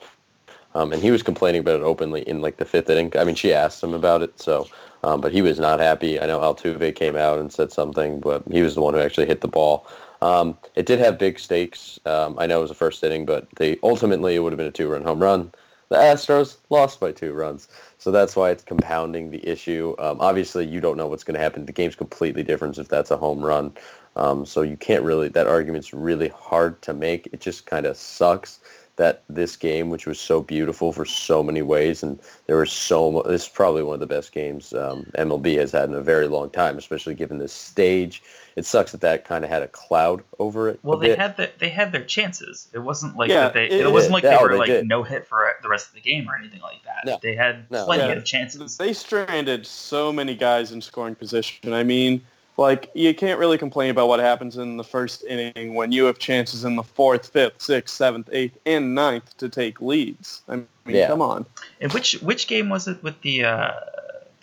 um, 0.75 0.92
and 0.94 1.02
he 1.02 1.12
was 1.12 1.24
complaining 1.24 1.62
about 1.62 1.80
it 1.80 1.84
openly 1.84 2.22
in 2.22 2.42
like 2.42 2.58
the 2.58 2.66
fifth 2.66 2.90
inning. 2.90 3.12
I 3.18 3.24
mean, 3.24 3.36
she 3.36 3.54
asked 3.54 3.84
him 3.84 3.94
about 3.94 4.22
it, 4.22 4.40
so 4.40 4.68
um, 5.04 5.22
but 5.22 5.31
he 5.31 5.42
was 5.42 5.60
not 5.60 5.80
happy. 5.80 6.19
I 6.19 6.25
know 6.25 6.40
Altuve 6.40 6.96
came 6.96 7.16
out 7.16 7.40
and 7.40 7.52
said 7.52 7.72
something, 7.72 8.19
but 8.19 8.44
he 8.52 8.62
was 8.62 8.75
the 8.75 8.81
one 8.81 8.94
who 8.94 9.00
actually 9.00 9.28
hit 9.28 9.42
the 9.42 9.48
ball. 9.48 9.88
Um, 10.22 10.58
it 10.75 10.88
did 10.88 11.00
have 11.00 11.19
big 11.19 11.38
stakes. 11.40 12.00
Um, 12.06 12.36
I 12.40 12.48
know 12.48 12.60
it 12.60 12.62
was 12.62 12.72
the 12.72 12.75
first 12.75 13.04
inning, 13.04 13.25
but 13.25 13.48
they 13.58 13.78
ultimately 13.84 14.36
it 14.36 14.40
would 14.40 14.52
have 14.52 14.58
been 14.58 14.68
a 14.68 14.72
two-run 14.72 15.04
home 15.04 15.22
run 15.22 15.52
the 15.90 15.96
Astros 15.96 16.58
lost 16.69 17.00
by 17.00 17.12
two 17.12 17.34
runs. 17.34 17.68
So 17.98 18.12
that's 18.12 18.36
why 18.36 18.52
it's 18.52 18.64
compounding 18.64 19.31
the 19.31 19.46
issue. 19.48 19.96
Um, 20.00 20.19
obviously, 20.19 20.66
you 20.66 20.81
don't 20.81 20.98
know 20.98 21.08
what's 21.08 21.24
going 21.24 21.36
to 21.36 21.42
happen. 21.42 21.66
The 21.66 21.72
game's 21.72 21.96
completely 21.96 22.44
different 22.44 22.78
if 22.78 22.90
that's 22.90 23.12
a 23.12 23.18
home 23.18 23.44
run. 23.44 23.74
Um, 24.16 24.46
so 24.46 24.62
you 24.62 24.78
can't 24.78 25.04
really, 25.04 25.30
that 25.30 25.48
argument's 25.48 25.94
really 25.94 26.30
hard 26.30 26.81
to 26.84 26.94
make. 26.94 27.30
It 27.31 27.40
just 27.40 27.66
kind 27.66 27.86
of 27.86 27.96
sucks 27.96 28.60
that 28.97 29.23
this 29.29 29.55
game, 29.55 29.89
which 29.89 30.05
was 30.05 30.19
so 30.19 30.41
beautiful 30.41 30.91
for 30.91 31.05
so 31.05 31.41
many 31.41 31.61
ways, 31.61 32.03
and 32.03 32.19
there 32.45 32.57
was 32.57 32.71
so 32.71 33.11
much, 33.11 33.25
this 33.25 33.44
is 33.44 33.49
probably 33.49 33.83
one 33.83 33.95
of 33.95 33.99
the 33.99 34.07
best 34.07 34.31
games 34.31 34.73
um, 34.73 35.05
MLB 35.17 35.57
has 35.57 35.71
had 35.71 35.89
in 35.89 35.95
a 35.95 36.01
very 36.01 36.27
long 36.27 36.49
time, 36.49 36.77
especially 36.77 37.15
given 37.15 37.38
this 37.38 37.53
stage 37.53 38.21
it 38.57 38.65
sucks 38.65 38.91
that 38.91 39.01
that 39.01 39.23
kind 39.23 39.45
of 39.45 39.51
had 39.51 39.61
a 39.61 39.67
cloud 39.67 40.23
over 40.39 40.67
it. 40.67 40.79
Well, 40.81 40.97
they 40.97 41.09
bit. 41.09 41.19
had 41.19 41.38
the, 41.38 41.51
they 41.59 41.69
had 41.69 41.91
their 41.91 42.03
chances. 42.03 42.67
It 42.73 42.79
wasn't 42.79 43.15
like 43.15 43.29
yeah, 43.29 43.41
that 43.41 43.53
they 43.53 43.67
it, 43.67 43.85
it 43.85 43.91
wasn't 43.91 44.13
like 44.13 44.23
they 44.23 44.35
were 44.41 44.49
they 44.49 44.57
like 44.57 44.67
did. 44.67 44.88
no 44.88 45.03
hit 45.03 45.27
for 45.27 45.53
the 45.61 45.69
rest 45.69 45.89
of 45.89 45.94
the 45.94 46.01
game 46.01 46.27
or 46.27 46.35
anything 46.35 46.61
like 46.61 46.83
that. 46.83 47.05
No. 47.05 47.19
They 47.21 47.35
had 47.35 47.69
no. 47.69 47.85
plenty 47.85 48.05
yeah. 48.05 48.13
of 48.13 48.25
chances. 48.25 48.75
They 48.75 48.94
stranded 48.94 49.67
so 49.67 50.11
many 50.11 50.33
guys 50.33 50.71
in 50.71 50.81
scoring 50.81 51.13
position. 51.13 51.71
I 51.71 51.83
mean, 51.83 52.19
like 52.57 52.92
you 52.94 53.13
can't 53.13 53.39
really 53.39 53.57
complain 53.57 53.92
about 53.92 54.07
what 54.07 54.19
happens 54.19 54.57
in 54.57 54.77
the 54.77 54.83
first 54.83 55.24
inning 55.24 55.75
when 55.75 55.92
you 55.92 56.06
have 56.06 56.19
chances 56.19 56.65
in 56.65 56.75
the 56.75 56.83
fourth, 56.83 57.30
fifth, 57.30 57.62
sixth, 57.62 57.95
seventh, 57.95 58.30
eighth, 58.31 58.57
and 58.65 58.95
ninth 58.95 59.38
to 59.38 59.48
take 59.48 59.80
leads. 59.80 60.42
I 60.50 60.56
mean, 60.57 60.68
yeah. 60.86 61.07
come 61.07 61.21
on. 61.21 61.45
And 61.80 61.94
which 61.94 62.13
which 62.21 62.48
game 62.48 62.69
was 62.69 62.88
it 62.88 63.01
with 63.04 63.21
the? 63.21 63.45
Uh, 63.45 63.71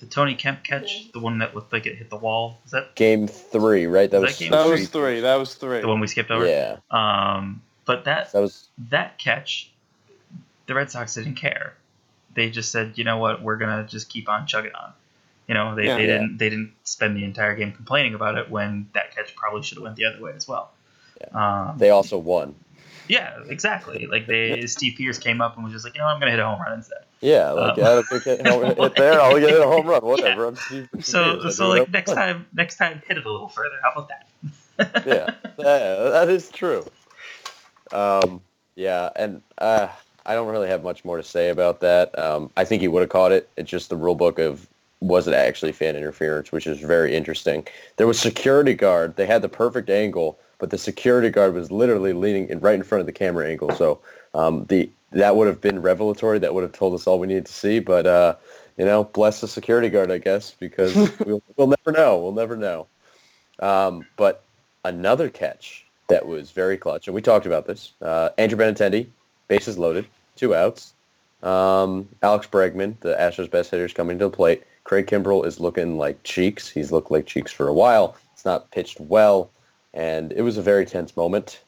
the 0.04 0.10
Tony 0.10 0.34
Kemp 0.34 0.62
catch, 0.64 1.10
the 1.12 1.20
one 1.20 1.38
that 1.38 1.54
looked 1.54 1.72
like 1.72 1.86
it 1.86 1.96
hit 1.96 2.10
the 2.10 2.16
wall. 2.16 2.60
Is 2.66 2.72
that 2.72 2.94
game 2.94 3.26
three? 3.26 3.86
Right. 3.86 4.10
That 4.10 4.20
was 4.20 4.38
that, 4.38 4.50
that 4.50 4.66
was 4.66 4.88
three. 4.88 5.20
That 5.20 5.36
was 5.36 5.54
three. 5.54 5.80
The 5.80 5.88
one 5.88 6.00
we 6.00 6.08
skipped 6.08 6.30
over. 6.30 6.46
Yeah. 6.46 6.78
Um, 6.90 7.62
but 7.84 8.04
that 8.04 8.32
that 8.32 8.40
was 8.40 8.68
that 8.90 9.18
catch. 9.18 9.70
The 10.66 10.74
Red 10.74 10.90
Sox 10.90 11.14
didn't 11.14 11.36
care. 11.36 11.74
They 12.34 12.50
just 12.50 12.72
said, 12.72 12.94
you 12.96 13.04
know 13.04 13.18
what, 13.18 13.42
we're 13.42 13.56
gonna 13.56 13.86
just 13.86 14.08
keep 14.08 14.28
on 14.28 14.46
chugging 14.46 14.74
on. 14.74 14.92
You 15.46 15.54
know, 15.54 15.74
they, 15.74 15.86
yeah, 15.86 15.96
they 15.96 16.06
yeah. 16.06 16.18
didn't 16.18 16.38
they 16.38 16.48
didn't 16.48 16.72
spend 16.84 17.16
the 17.16 17.24
entire 17.24 17.54
game 17.54 17.72
complaining 17.72 18.14
about 18.14 18.38
it 18.38 18.50
when 18.50 18.88
that 18.94 19.14
catch 19.14 19.34
probably 19.36 19.62
should 19.62 19.76
have 19.76 19.82
went 19.84 19.96
the 19.96 20.06
other 20.06 20.22
way 20.22 20.32
as 20.34 20.48
well. 20.48 20.72
Yeah. 21.20 21.68
Um, 21.68 21.78
they 21.78 21.90
also 21.90 22.18
won. 22.18 22.54
Yeah, 23.08 23.38
exactly. 23.48 24.06
Like 24.06 24.26
they 24.26 24.66
Steve 24.66 24.96
Pearce 24.96 25.18
came 25.18 25.40
up 25.40 25.56
and 25.56 25.64
was 25.64 25.72
just 25.72 25.84
like, 25.84 25.94
you 25.94 26.00
know, 26.00 26.06
I'm 26.06 26.18
gonna 26.18 26.30
hit 26.30 26.40
a 26.40 26.46
home 26.46 26.60
run 26.60 26.72
instead. 26.72 27.04
Yeah, 27.20 27.50
like 27.50 27.78
um, 27.78 27.84
I 27.84 27.96
hit, 27.96 28.24
hit 28.24 28.94
there, 28.96 29.20
I'll 29.20 29.38
get 29.38 29.60
a 29.60 29.66
home 29.66 29.86
run, 29.86 30.02
whatever. 30.04 30.42
Yeah. 30.42 30.48
I'm 30.48 30.56
Steve, 30.56 30.88
so 31.00 31.50
so 31.50 31.68
like 31.68 31.90
next 31.90 32.10
fun. 32.10 32.16
time 32.16 32.46
next 32.54 32.76
time 32.76 33.02
hit 33.06 33.18
it 33.18 33.26
a 33.26 33.30
little 33.30 33.48
further. 33.48 33.76
How 33.82 33.92
about 33.92 34.08
that? 34.08 34.26
yeah, 35.06 35.34
yeah, 35.58 36.10
that 36.10 36.28
is 36.28 36.50
true. 36.50 36.84
Um, 37.92 38.40
yeah, 38.76 39.10
and 39.14 39.42
uh, 39.58 39.88
I 40.26 40.34
don't 40.34 40.48
really 40.48 40.68
have 40.68 40.82
much 40.82 41.04
more 41.04 41.16
to 41.16 41.22
say 41.22 41.50
about 41.50 41.80
that. 41.80 42.18
Um, 42.18 42.50
I 42.56 42.64
think 42.64 42.82
he 42.82 42.88
would 42.88 43.00
have 43.00 43.10
caught 43.10 43.32
it. 43.32 43.48
It's 43.56 43.70
just 43.70 43.88
the 43.88 43.96
rule 43.96 44.14
book 44.14 44.38
of 44.38 44.66
was 45.06 45.28
it 45.28 45.34
actually 45.34 45.72
fan 45.72 45.96
interference, 45.96 46.50
which 46.50 46.66
is 46.66 46.80
very 46.80 47.14
interesting. 47.14 47.66
There 47.96 48.06
was 48.06 48.18
security 48.18 48.74
guard. 48.74 49.16
They 49.16 49.26
had 49.26 49.42
the 49.42 49.48
perfect 49.48 49.90
angle 49.90 50.38
but 50.58 50.70
the 50.70 50.78
security 50.78 51.28
guard 51.28 51.52
was 51.52 51.70
literally 51.70 52.14
leaning 52.14 52.48
in, 52.48 52.60
right 52.60 52.74
in 52.74 52.82
front 52.82 53.00
of 53.00 53.06
the 53.06 53.12
camera 53.12 53.46
angle. 53.46 53.70
So 53.72 54.00
um, 54.32 54.64
the 54.66 54.88
that 55.12 55.36
would 55.36 55.46
have 55.46 55.60
been 55.60 55.82
revelatory. 55.82 56.38
That 56.38 56.54
would 56.54 56.62
have 56.62 56.72
told 56.72 56.94
us 56.94 57.06
all 57.06 57.18
we 57.18 57.26
needed 57.26 57.44
to 57.46 57.52
see. 57.52 57.80
But 57.80 58.06
uh, 58.06 58.36
you 58.78 58.84
know, 58.86 59.04
bless 59.04 59.40
the 59.42 59.48
security 59.48 59.88
guard, 59.90 60.10
I 60.10 60.18
guess, 60.18 60.52
because 60.52 60.94
we'll, 61.26 61.42
we'll 61.56 61.66
never 61.66 61.92
know. 61.92 62.18
We'll 62.18 62.32
never 62.32 62.56
know. 62.56 62.86
Um, 63.60 64.06
but 64.16 64.42
another 64.84 65.28
catch 65.28 65.84
that 66.08 66.26
was 66.26 66.50
very 66.50 66.76
clutch, 66.76 67.08
and 67.08 67.14
we 67.14 67.20
talked 67.20 67.44
about 67.44 67.66
this. 67.66 67.92
Uh, 68.00 68.30
Andrew 68.38 68.58
Benintendi, 68.58 69.06
bases 69.48 69.78
loaded, 69.78 70.06
two 70.36 70.54
outs. 70.54 70.94
Um, 71.42 72.08
Alex 72.22 72.46
Bregman, 72.46 72.98
the 73.00 73.14
Astros' 73.16 73.50
best 73.50 73.70
hitter, 73.70 73.84
is 73.84 73.92
coming 73.92 74.18
to 74.18 74.24
the 74.24 74.30
plate. 74.30 74.62
Craig 74.84 75.06
Kimbrel 75.06 75.46
is 75.46 75.60
looking 75.60 75.98
like 75.98 76.22
cheeks. 76.22 76.68
He's 76.68 76.92
looked 76.92 77.10
like 77.10 77.26
cheeks 77.26 77.50
for 77.50 77.68
a 77.68 77.74
while. 77.74 78.16
It's 78.32 78.44
not 78.44 78.70
pitched 78.70 79.00
well 79.00 79.50
and 79.94 80.32
it 80.32 80.42
was 80.42 80.58
a 80.58 80.62
very 80.62 80.84
tense 80.84 81.16
moment. 81.16 81.60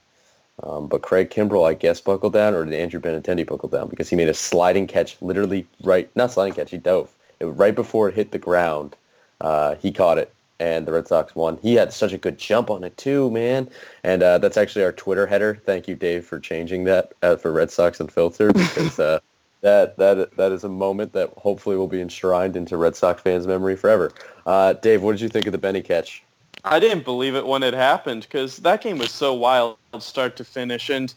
Um, 0.62 0.88
but 0.88 1.02
Craig 1.02 1.30
Kimbrel, 1.30 1.68
I 1.68 1.74
guess, 1.74 2.00
buckled 2.00 2.32
down, 2.32 2.54
or 2.54 2.64
did 2.64 2.74
Andrew 2.74 3.00
Benintendi 3.00 3.46
buckle 3.46 3.68
down? 3.68 3.88
Because 3.88 4.08
he 4.08 4.16
made 4.16 4.28
a 4.28 4.34
sliding 4.34 4.86
catch, 4.86 5.16
literally 5.20 5.66
right, 5.82 6.10
not 6.16 6.32
sliding 6.32 6.54
catch, 6.54 6.70
he 6.70 6.78
dove. 6.78 7.10
It, 7.40 7.44
right 7.44 7.74
before 7.74 8.08
it 8.08 8.14
hit 8.14 8.32
the 8.32 8.38
ground, 8.38 8.96
uh, 9.42 9.74
he 9.74 9.92
caught 9.92 10.16
it, 10.16 10.34
and 10.58 10.86
the 10.86 10.92
Red 10.92 11.06
Sox 11.06 11.34
won. 11.34 11.58
He 11.60 11.74
had 11.74 11.92
such 11.92 12.14
a 12.14 12.18
good 12.18 12.38
jump 12.38 12.70
on 12.70 12.84
it 12.84 12.96
too, 12.96 13.30
man. 13.30 13.68
And 14.02 14.22
uh, 14.22 14.38
that's 14.38 14.56
actually 14.56 14.84
our 14.86 14.92
Twitter 14.92 15.26
header. 15.26 15.60
Thank 15.66 15.88
you, 15.88 15.94
Dave, 15.94 16.24
for 16.24 16.40
changing 16.40 16.84
that 16.84 17.12
uh, 17.22 17.36
for 17.36 17.52
Red 17.52 17.70
Sox 17.70 18.00
Unfiltered, 18.00 18.54
because 18.54 18.98
uh, 18.98 19.20
that 19.60 19.96
that 19.96 20.36
that 20.36 20.52
is 20.52 20.64
a 20.64 20.68
moment 20.68 21.12
that 21.12 21.30
hopefully 21.36 21.76
will 21.76 21.88
be 21.88 22.00
enshrined 22.00 22.56
into 22.56 22.76
Red 22.76 22.96
Sox 22.96 23.22
fans' 23.22 23.46
memory 23.46 23.76
forever. 23.76 24.12
Uh, 24.46 24.74
Dave, 24.74 25.02
what 25.02 25.12
did 25.12 25.20
you 25.20 25.28
think 25.28 25.46
of 25.46 25.52
the 25.52 25.58
Benny 25.58 25.82
catch? 25.82 26.22
I 26.64 26.80
didn't 26.80 27.04
believe 27.04 27.34
it 27.34 27.46
when 27.46 27.62
it 27.62 27.74
happened 27.74 28.22
because 28.22 28.58
that 28.58 28.80
game 28.82 28.98
was 28.98 29.12
so 29.12 29.32
wild 29.32 29.78
start 30.00 30.36
to 30.36 30.44
finish. 30.44 30.90
And 30.90 31.14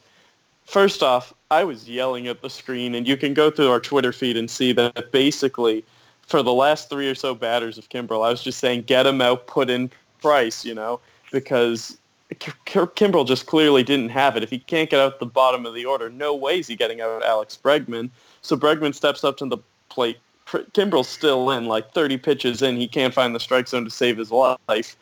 first 0.66 1.02
off, 1.02 1.34
I 1.50 1.64
was 1.64 1.90
yelling 1.90 2.28
at 2.28 2.42
the 2.42 2.50
screen, 2.50 2.94
and 2.94 3.08
you 3.08 3.18
can 3.18 3.34
go 3.34 3.50
through 3.50 3.72
our 3.72 3.80
Twitter 3.80 4.14
feed 4.14 4.38
and 4.38 4.50
see 4.50 4.72
that 4.74 5.12
basically 5.12 5.84
for 6.28 6.44
the 6.44 6.54
last 6.54 6.90
three 6.90 7.10
or 7.10 7.16
so 7.16 7.34
batters 7.34 7.80
of 7.80 7.90
Kimbrel, 7.90 8.26
I 8.26 8.30
was 8.30 8.44
just 8.44 8.60
saying, 8.60 8.84
get 8.84 9.08
him 9.08 9.22
out, 9.22 9.48
put 9.48 9.70
in 9.70 9.90
Price, 10.22 10.64
you 10.64 10.76
know, 10.76 11.00
because 11.32 11.98
Kimbrel 12.36 13.28
just 13.28 13.48
clearly 13.48 13.84
didn't 13.84 14.10
have 14.10 14.38
it. 14.38 14.44
If 14.44 14.50
he 14.50 14.60
can't 14.60 14.90
get 14.90 15.00
out 15.00 15.20
the 15.20 15.26
bottom 15.26 15.66
of 15.66 15.74
the 15.74 15.86
order, 15.86 16.10
no 16.10 16.36
way 16.36 16.60
is 16.60 16.68
he 16.68 16.76
getting 16.76 17.02
out 17.02 17.26
Alex 17.26 17.58
Bregman. 17.62 18.10
So 18.42 18.56
Bregman 18.56 18.94
steps 18.94 19.24
up 19.24 19.38
to 19.38 19.46
the 19.48 19.58
plate. 19.90 20.18
Kimbrel's 20.46 21.08
still 21.08 21.52
in, 21.52 21.66
like 21.66 21.92
30 21.94 22.18
pitches 22.18 22.62
in. 22.62 22.78
He 22.78 22.88
can't 22.88 23.14
find 23.14 23.36
the 23.36 23.40
strike 23.40 23.68
zone 23.68 23.84
to 23.86 23.92
save 23.92 24.18
his 24.18 24.32
life. 24.32 24.96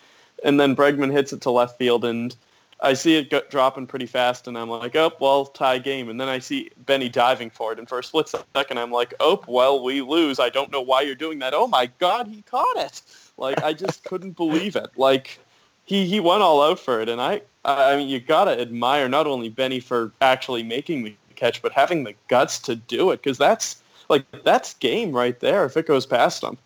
And 0.44 0.60
then 0.60 0.76
Bregman 0.76 1.12
hits 1.12 1.34
it 1.34 1.42
to 1.42 1.52
left 1.52 1.78
field, 1.78 2.06
and 2.06 2.36
I 2.82 2.94
see 2.94 3.16
it 3.16 3.50
dropping 3.50 3.88
pretty 3.88 4.06
fast, 4.06 4.48
and 4.48 4.58
I'm 4.58 4.70
like, 4.70 4.96
oh, 4.96 5.12
well, 5.20 5.46
tie 5.46 5.80
game. 5.80 6.10
And 6.10 6.22
then 6.22 6.28
I 6.28 6.40
see 6.40 6.70
Benny 6.86 7.10
diving 7.10 7.50
for 7.50 7.72
it, 7.74 7.80
and 7.80 7.90
for 7.90 8.00
a 8.00 8.04
split 8.04 8.30
second, 8.56 8.78
I'm 8.78 8.92
like, 8.92 9.14
oh, 9.20 9.44
well, 9.48 9.84
we 9.84 10.02
lose. 10.02 10.40
I 10.40 10.50
don't 10.50 10.72
know 10.72 10.82
why 10.82 11.02
you're 11.02 11.16
doing 11.16 11.40
that. 11.40 11.54
Oh, 11.54 11.68
my 11.68 11.90
God, 11.98 12.28
he 12.28 12.42
caught 12.44 12.78
it. 12.78 13.02
Like, 13.38 13.64
I 13.64 13.74
just 13.74 14.04
couldn't 14.04 14.36
believe 14.36 14.76
it. 14.76 14.92
Like, 14.96 15.40
he, 15.88 16.06
he 16.06 16.20
went 16.20 16.44
all 16.44 16.62
out 16.62 16.80
for 16.80 17.02
it, 17.02 17.10
and 17.10 17.20
I, 17.20 17.42
I 17.66 17.98
mean, 17.98 18.08
you 18.08 18.20
got 18.20 18.46
to 18.46 18.62
admire 18.62 19.10
not 19.10 19.26
only 19.26 19.50
Benny 19.50 19.80
for 19.80 20.12
actually 20.22 20.62
making 20.62 21.04
the 21.04 21.16
catch, 21.36 21.62
but 21.64 21.72
having 21.72 22.04
the 22.04 22.14
guts 22.28 22.60
to 22.60 22.76
do 22.76 23.10
it, 23.10 23.24
because 23.24 23.40
that's, 23.40 23.82
like, 24.08 24.24
that's 24.44 24.76
game 24.76 25.12
right 25.12 25.40
there 25.40 25.66
if 25.66 25.76
it 25.76 25.88
goes 25.88 26.06
past 26.06 26.44
him. 26.44 26.58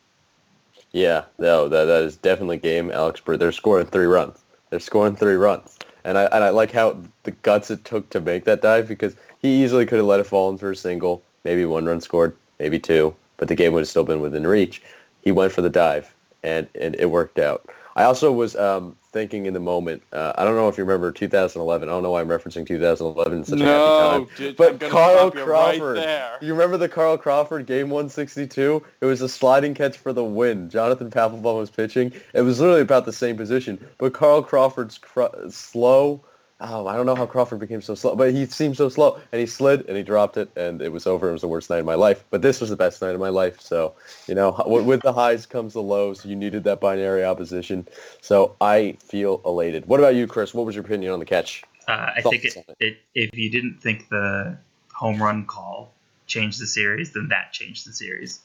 Yeah, 0.91 1.23
no, 1.39 1.69
that, 1.69 1.85
that 1.85 2.03
is 2.03 2.17
definitely 2.17 2.57
game, 2.57 2.91
Alex 2.91 3.21
Bird. 3.21 3.39
They're 3.39 3.53
scoring 3.53 3.87
three 3.87 4.07
runs. 4.07 4.37
They're 4.69 4.79
scoring 4.79 5.15
three 5.15 5.35
runs. 5.35 5.77
And 6.03 6.17
I 6.17 6.23
and 6.25 6.43
I 6.43 6.49
like 6.49 6.71
how 6.71 6.97
the 7.23 7.31
guts 7.31 7.69
it 7.69 7.85
took 7.85 8.09
to 8.09 8.19
make 8.19 8.43
that 8.45 8.61
dive 8.61 8.87
because 8.87 9.15
he 9.39 9.63
easily 9.63 9.85
could 9.85 9.99
have 9.99 10.07
let 10.07 10.19
it 10.19 10.25
fall 10.25 10.49
in 10.49 10.57
for 10.57 10.71
a 10.71 10.75
single, 10.75 11.21
maybe 11.43 11.63
one 11.63 11.85
run 11.85 12.01
scored, 12.01 12.35
maybe 12.59 12.79
two, 12.79 13.15
but 13.37 13.47
the 13.47 13.55
game 13.55 13.71
would 13.73 13.81
have 13.81 13.87
still 13.87 14.03
been 14.03 14.19
within 14.19 14.47
reach. 14.47 14.81
He 15.21 15.31
went 15.31 15.51
for 15.53 15.61
the 15.61 15.69
dive, 15.69 16.13
and, 16.43 16.67
and 16.73 16.95
it 16.95 17.11
worked 17.11 17.37
out. 17.37 17.69
I 17.95 18.03
also 18.03 18.31
was 18.31 18.55
um, 18.55 18.95
thinking 19.11 19.45
in 19.45 19.53
the 19.53 19.59
moment. 19.59 20.03
Uh, 20.13 20.33
I 20.37 20.43
don't 20.43 20.55
know 20.55 20.69
if 20.69 20.77
you 20.77 20.83
remember 20.83 21.11
2011. 21.11 21.87
I 21.87 21.91
don't 21.91 22.03
know 22.03 22.11
why 22.11 22.21
I'm 22.21 22.27
referencing 22.27 22.65
2011 22.65 23.37
in 23.37 23.45
such 23.45 23.59
no, 23.59 23.65
a 23.65 24.11
happy 24.11 24.25
time. 24.25 24.35
Dude, 24.37 24.57
but 24.57 24.79
Carl 24.79 25.25
you 25.25 25.43
Crawford. 25.43 25.97
Right 25.97 26.37
you 26.41 26.53
remember 26.53 26.77
the 26.77 26.89
Carl 26.89 27.17
Crawford 27.17 27.65
game 27.65 27.89
162? 27.89 28.83
It 29.01 29.05
was 29.05 29.21
a 29.21 29.29
sliding 29.29 29.73
catch 29.73 29.97
for 29.97 30.13
the 30.13 30.23
win. 30.23 30.69
Jonathan 30.69 31.09
Papelbon 31.09 31.57
was 31.57 31.69
pitching. 31.69 32.13
It 32.33 32.41
was 32.41 32.59
literally 32.59 32.81
about 32.81 33.05
the 33.05 33.13
same 33.13 33.35
position, 33.35 33.85
but 33.97 34.13
Carl 34.13 34.41
Crawford's 34.41 34.97
cr- 34.97 35.49
slow 35.49 36.23
oh, 36.61 36.87
I 36.87 36.95
don't 36.95 37.05
know 37.05 37.15
how 37.15 37.25
Crawford 37.25 37.59
became 37.59 37.81
so 37.81 37.95
slow, 37.95 38.15
but 38.15 38.33
he 38.33 38.45
seemed 38.45 38.77
so 38.77 38.87
slow, 38.89 39.19
and 39.31 39.39
he 39.39 39.47
slid 39.47 39.87
and 39.87 39.97
he 39.97 40.03
dropped 40.03 40.37
it, 40.37 40.49
and 40.55 40.81
it 40.81 40.91
was 40.91 41.07
over. 41.07 41.29
It 41.29 41.33
was 41.33 41.41
the 41.41 41.47
worst 41.47 41.69
night 41.69 41.79
of 41.79 41.85
my 41.85 41.95
life, 41.95 42.23
but 42.29 42.41
this 42.41 42.61
was 42.61 42.69
the 42.69 42.75
best 42.75 43.01
night 43.01 43.13
of 43.13 43.19
my 43.19 43.29
life. 43.29 43.59
So, 43.59 43.93
you 44.27 44.35
know, 44.35 44.63
with 44.65 45.01
the 45.01 45.13
highs 45.13 45.45
comes 45.45 45.73
the 45.73 45.81
lows. 45.81 46.25
You 46.25 46.35
needed 46.35 46.63
that 46.65 46.79
binary 46.79 47.25
opposition, 47.25 47.87
so 48.21 48.55
I 48.61 48.97
feel 48.99 49.41
elated. 49.45 49.85
What 49.87 49.99
about 49.99 50.15
you, 50.15 50.27
Chris? 50.27 50.53
What 50.53 50.65
was 50.65 50.75
your 50.75 50.85
opinion 50.85 51.11
on 51.11 51.19
the 51.19 51.25
catch? 51.25 51.63
Uh, 51.87 52.11
I 52.15 52.21
think 52.21 52.45
it, 52.45 52.55
it. 52.55 52.75
it, 52.79 52.97
if 53.15 53.37
you 53.37 53.49
didn't 53.49 53.81
think 53.81 54.09
the 54.09 54.57
home 54.93 55.21
run 55.21 55.45
call 55.45 55.91
changed 56.27 56.61
the 56.61 56.67
series, 56.67 57.13
then 57.13 57.29
that 57.29 57.51
changed 57.51 57.87
the 57.87 57.93
series. 57.93 58.39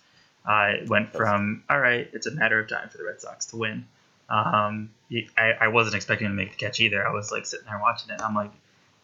Uh, 0.49 0.75
it 0.80 0.88
went 0.88 1.12
from 1.12 1.64
all 1.68 1.80
right, 1.80 2.08
it's 2.12 2.26
a 2.26 2.30
matter 2.30 2.58
of 2.58 2.68
time 2.68 2.88
for 2.88 2.99
the 2.99 3.04
Red 3.04 3.20
Sox 3.20 3.46
to 3.46 3.56
win 3.56 3.85
um, 4.28 4.90
I, 5.37 5.52
I 5.61 5.68
wasn't 5.68 5.97
expecting 5.97 6.28
to 6.28 6.35
make 6.35 6.52
the 6.52 6.56
catch 6.56 6.80
either. 6.80 7.06
I 7.06 7.12
was 7.12 7.30
like 7.30 7.47
sitting 7.47 7.66
there 7.66 7.78
watching 7.80 8.11
it. 8.11 8.21
I'm 8.21 8.35
like, 8.35 8.50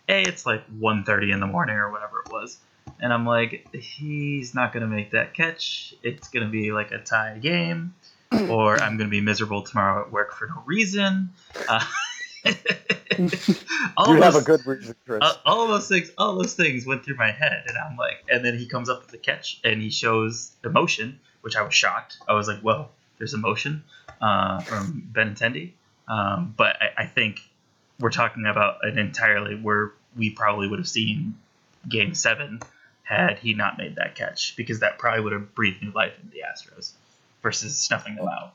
hey, 0.08 0.22
it's 0.22 0.44
like 0.44 0.62
1.30 0.78 1.32
in 1.32 1.40
the 1.40 1.46
morning 1.46 1.76
or 1.76 1.90
whatever 1.90 2.22
it 2.24 2.32
was. 2.32 2.58
And 3.00 3.12
I'm 3.12 3.24
like, 3.24 3.68
he's 3.74 4.54
not 4.54 4.72
going 4.72 4.82
to 4.82 4.88
make 4.88 5.12
that 5.12 5.34
catch. 5.34 5.94
It's 6.02 6.28
going 6.28 6.44
to 6.44 6.50
be 6.50 6.72
like 6.72 6.90
a 6.90 6.98
tie 6.98 7.38
game, 7.38 7.94
or 8.48 8.76
I'm 8.76 8.96
going 8.96 9.08
to 9.08 9.10
be 9.10 9.20
miserable 9.20 9.62
tomorrow 9.62 10.02
at 10.04 10.12
work 10.12 10.34
for 10.34 10.46
no 10.46 10.62
reason. 10.66 11.30
Uh, 11.68 11.84
all 13.96 14.14
you 14.14 14.20
those, 14.20 14.24
have 14.24 14.34
a 14.34 14.42
good 14.42 14.66
reason, 14.66 14.96
Chris. 15.06 15.20
Uh, 15.22 15.34
all 15.46 15.68
those 15.68 15.88
things, 15.88 16.10
all 16.18 16.36
those 16.36 16.54
things 16.54 16.84
went 16.84 17.04
through 17.04 17.16
my 17.16 17.30
head, 17.30 17.64
and 17.68 17.78
I'm 17.78 17.96
like, 17.96 18.24
and 18.28 18.44
then 18.44 18.58
he 18.58 18.66
comes 18.66 18.88
up 18.88 19.00
with 19.00 19.10
the 19.10 19.18
catch, 19.18 19.60
and 19.62 19.80
he 19.80 19.90
shows 19.90 20.50
emotion, 20.64 21.20
which 21.42 21.54
I 21.54 21.62
was 21.62 21.74
shocked. 21.74 22.18
I 22.26 22.34
was 22.34 22.48
like, 22.48 22.62
well, 22.62 22.90
there's 23.18 23.34
emotion 23.34 23.84
uh, 24.22 24.60
from 24.60 25.08
Benintendi. 25.12 25.72
Um, 26.08 26.54
but 26.56 26.76
I, 26.80 27.02
I, 27.02 27.06
think 27.06 27.40
we're 28.00 28.10
talking 28.10 28.46
about 28.46 28.78
an 28.82 28.98
entirely 28.98 29.54
where 29.54 29.92
we 30.16 30.30
probably 30.30 30.68
would 30.68 30.78
have 30.78 30.88
seen 30.88 31.34
Game 31.88 32.14
Seven 32.14 32.60
had 33.02 33.38
he 33.38 33.54
not 33.54 33.78
made 33.78 33.96
that 33.96 34.14
catch 34.14 34.56
because 34.56 34.80
that 34.80 34.98
probably 34.98 35.22
would 35.22 35.32
have 35.32 35.54
breathed 35.54 35.82
new 35.82 35.90
life 35.92 36.12
into 36.22 36.30
the 36.32 36.42
Astros 36.42 36.92
versus 37.42 37.76
snuffing 37.78 38.16
them 38.16 38.28
out. 38.28 38.54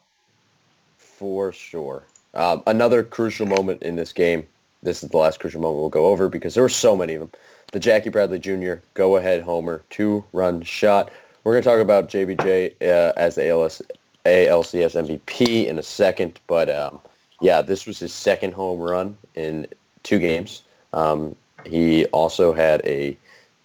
For 0.97 1.51
sure. 1.51 2.03
Um, 2.33 2.63
another 2.67 3.03
crucial 3.03 3.45
moment 3.45 3.81
in 3.81 3.95
this 3.95 4.13
game. 4.13 4.45
This 4.83 5.03
is 5.03 5.09
the 5.09 5.17
last 5.17 5.39
crucial 5.39 5.61
moment 5.61 5.81
we'll 5.81 5.89
go 5.89 6.07
over 6.07 6.29
because 6.29 6.53
there 6.53 6.63
were 6.63 6.69
so 6.69 6.95
many 6.95 7.15
of 7.15 7.21
them. 7.21 7.31
The 7.71 7.79
Jackie 7.79 8.09
Bradley 8.09 8.39
Jr. 8.39 8.75
go-ahead 8.93 9.41
homer, 9.41 9.83
two-run 9.89 10.61
shot. 10.61 11.11
We're 11.43 11.53
going 11.53 11.63
to 11.63 11.69
talk 11.69 11.79
about 11.79 12.09
JBJ 12.09 12.75
uh, 12.81 13.13
as 13.17 13.35
the 13.35 13.49
ALS 13.49 13.81
ALCS 14.27 14.95
MVP 14.95 15.67
in 15.67 15.79
a 15.79 15.83
second, 15.83 16.39
but 16.47 16.69
um, 16.69 16.99
yeah, 17.41 17.61
this 17.61 17.85
was 17.85 17.99
his 17.99 18.13
second 18.13 18.53
home 18.53 18.79
run 18.79 19.17
in 19.35 19.67
two 20.03 20.19
games. 20.19 20.63
Um, 20.93 21.35
he 21.65 22.05
also 22.07 22.53
had 22.53 22.81
a 22.85 23.17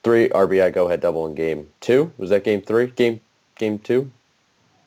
three 0.03 0.29
RBI 0.31 0.73
go-ahead 0.73 1.01
double 1.01 1.27
in 1.27 1.35
game 1.35 1.69
two. 1.81 2.13
Was 2.19 2.31
that 2.31 2.45
game 2.45 2.61
three? 2.61 2.89
Game 2.89 3.21
game 3.57 3.79
two? 3.79 4.11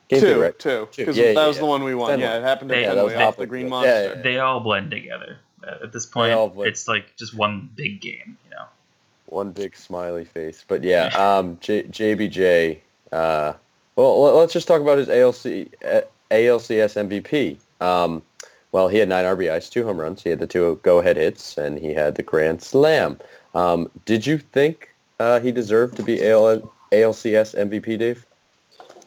Game 0.08 0.20
two, 0.20 0.34
two, 0.34 0.40
right? 0.40 0.58
Two. 0.58 0.88
Because 0.96 1.16
yeah, 1.16 1.26
that 1.26 1.34
yeah, 1.34 1.46
was 1.46 1.56
yeah. 1.56 1.60
the 1.60 1.66
one 1.66 1.82
we 1.82 1.94
won. 1.94 2.10
Fenway. 2.10 2.24
Yeah, 2.24 2.38
it 2.38 2.42
happened 2.42 2.70
to 2.70 2.76
Fenway 2.76 3.14
off 3.16 3.36
the 3.36 3.46
Green 3.46 3.68
Monster. 3.68 4.20
They 4.22 4.38
all 4.38 4.60
blend 4.60 4.90
together. 4.90 5.38
At 5.82 5.92
this 5.92 6.06
point, 6.06 6.32
it's 6.58 6.86
like 6.86 7.16
just 7.16 7.34
one 7.34 7.68
big 7.74 8.00
game, 8.00 8.38
you 8.44 8.50
know. 8.50 8.66
One 9.26 9.50
big 9.50 9.74
smiley 9.74 10.24
face, 10.24 10.64
but 10.66 10.84
yeah, 10.84 11.06
um, 11.38 11.58
J- 11.60 11.82
JBJ. 11.84 12.78
Uh, 13.10 13.54
well, 13.96 14.36
let's 14.36 14.52
just 14.52 14.68
talk 14.68 14.80
about 14.80 14.98
his 14.98 15.08
ALC, 15.08 15.70
ALCS 16.30 17.08
MVP. 17.08 17.58
Um, 17.80 18.22
well, 18.72 18.88
he 18.88 18.98
had 18.98 19.08
nine 19.08 19.24
RBIs, 19.24 19.70
two 19.70 19.84
home 19.84 19.98
runs. 19.98 20.22
He 20.22 20.30
had 20.30 20.38
the 20.38 20.46
two 20.46 20.78
go-ahead 20.82 21.16
hits, 21.16 21.56
and 21.56 21.78
he 21.78 21.94
had 21.94 22.16
the 22.16 22.22
grand 22.22 22.62
slam. 22.62 23.18
Um, 23.54 23.90
did 24.04 24.26
you 24.26 24.38
think 24.38 24.90
uh, 25.18 25.40
he 25.40 25.50
deserved 25.50 25.96
to 25.96 26.02
be 26.02 26.28
AL- 26.28 26.70
ALCS 26.92 27.54
MVP, 27.54 27.98
Dave? 27.98 28.26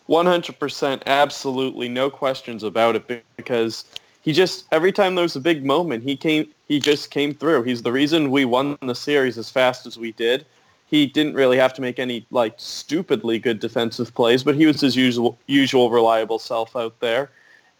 100%, 0.09 1.03
absolutely, 1.05 1.87
no 1.87 2.09
questions 2.09 2.63
about 2.63 2.95
it. 2.95 3.23
Because 3.37 3.85
he 4.21 4.33
just 4.33 4.65
every 4.71 4.91
time 4.91 5.13
there 5.13 5.23
was 5.23 5.35
a 5.35 5.41
big 5.41 5.63
moment, 5.63 6.03
he 6.03 6.17
came. 6.17 6.47
He 6.67 6.79
just 6.79 7.11
came 7.11 7.33
through. 7.33 7.63
He's 7.63 7.83
the 7.83 7.91
reason 7.91 8.31
we 8.31 8.45
won 8.45 8.77
the 8.81 8.95
series 8.95 9.37
as 9.37 9.51
fast 9.51 9.85
as 9.85 9.99
we 9.99 10.13
did 10.13 10.45
he 10.89 11.05
didn't 11.05 11.35
really 11.35 11.57
have 11.57 11.73
to 11.73 11.81
make 11.81 11.99
any 11.99 12.25
like 12.31 12.53
stupidly 12.57 13.37
good 13.37 13.59
defensive 13.59 14.13
plays, 14.15 14.43
but 14.43 14.55
he 14.55 14.65
was 14.65 14.81
his 14.81 14.95
usual 14.95 15.37
usual 15.47 15.91
reliable 15.91 16.39
self 16.39 16.75
out 16.75 16.99
there. 16.99 17.29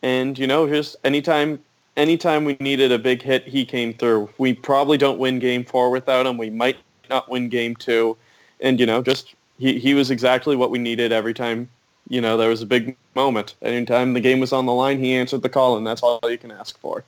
And 0.04 0.38
you 0.38 0.46
know, 0.46 0.68
just 0.68 0.96
anytime 1.04 1.60
anytime 1.98 2.46
we 2.46 2.56
needed 2.60 2.92
a 2.92 3.00
big 3.00 3.22
hit, 3.22 3.48
he 3.48 3.66
came 3.66 3.94
through. 3.94 4.30
We 4.38 4.54
probably 4.54 4.98
don't 4.98 5.20
win 5.20 5.40
game 5.40 5.66
four 5.66 5.90
without 5.90 6.28
him. 6.28 6.38
We 6.38 6.50
might 6.50 6.78
not 7.10 7.30
win 7.30 7.50
game 7.50 7.76
two. 7.76 8.16
And 8.62 8.80
you 8.80 8.86
know, 8.86 9.02
just 9.02 9.34
he 9.58 9.80
he 9.80 9.96
was 9.96 10.12
exactly 10.12 10.56
what 10.56 10.70
we 10.70 10.78
needed 10.78 11.12
every 11.12 11.34
time. 11.34 11.68
You 12.10 12.22
know, 12.22 12.38
there 12.38 12.50
was 12.50 12.62
a 12.62 12.66
big 12.66 12.96
moment. 13.16 13.56
Anytime 13.62 14.14
the 14.14 14.22
game 14.22 14.40
was 14.40 14.54
on 14.54 14.66
the 14.66 14.74
line, 14.74 15.00
he 15.00 15.14
answered 15.14 15.42
the 15.42 15.50
call, 15.50 15.78
and 15.78 15.86
that's 15.86 16.02
all 16.02 16.20
you 16.26 16.38
can 16.38 16.52
ask 16.52 16.78
for. 16.80 17.04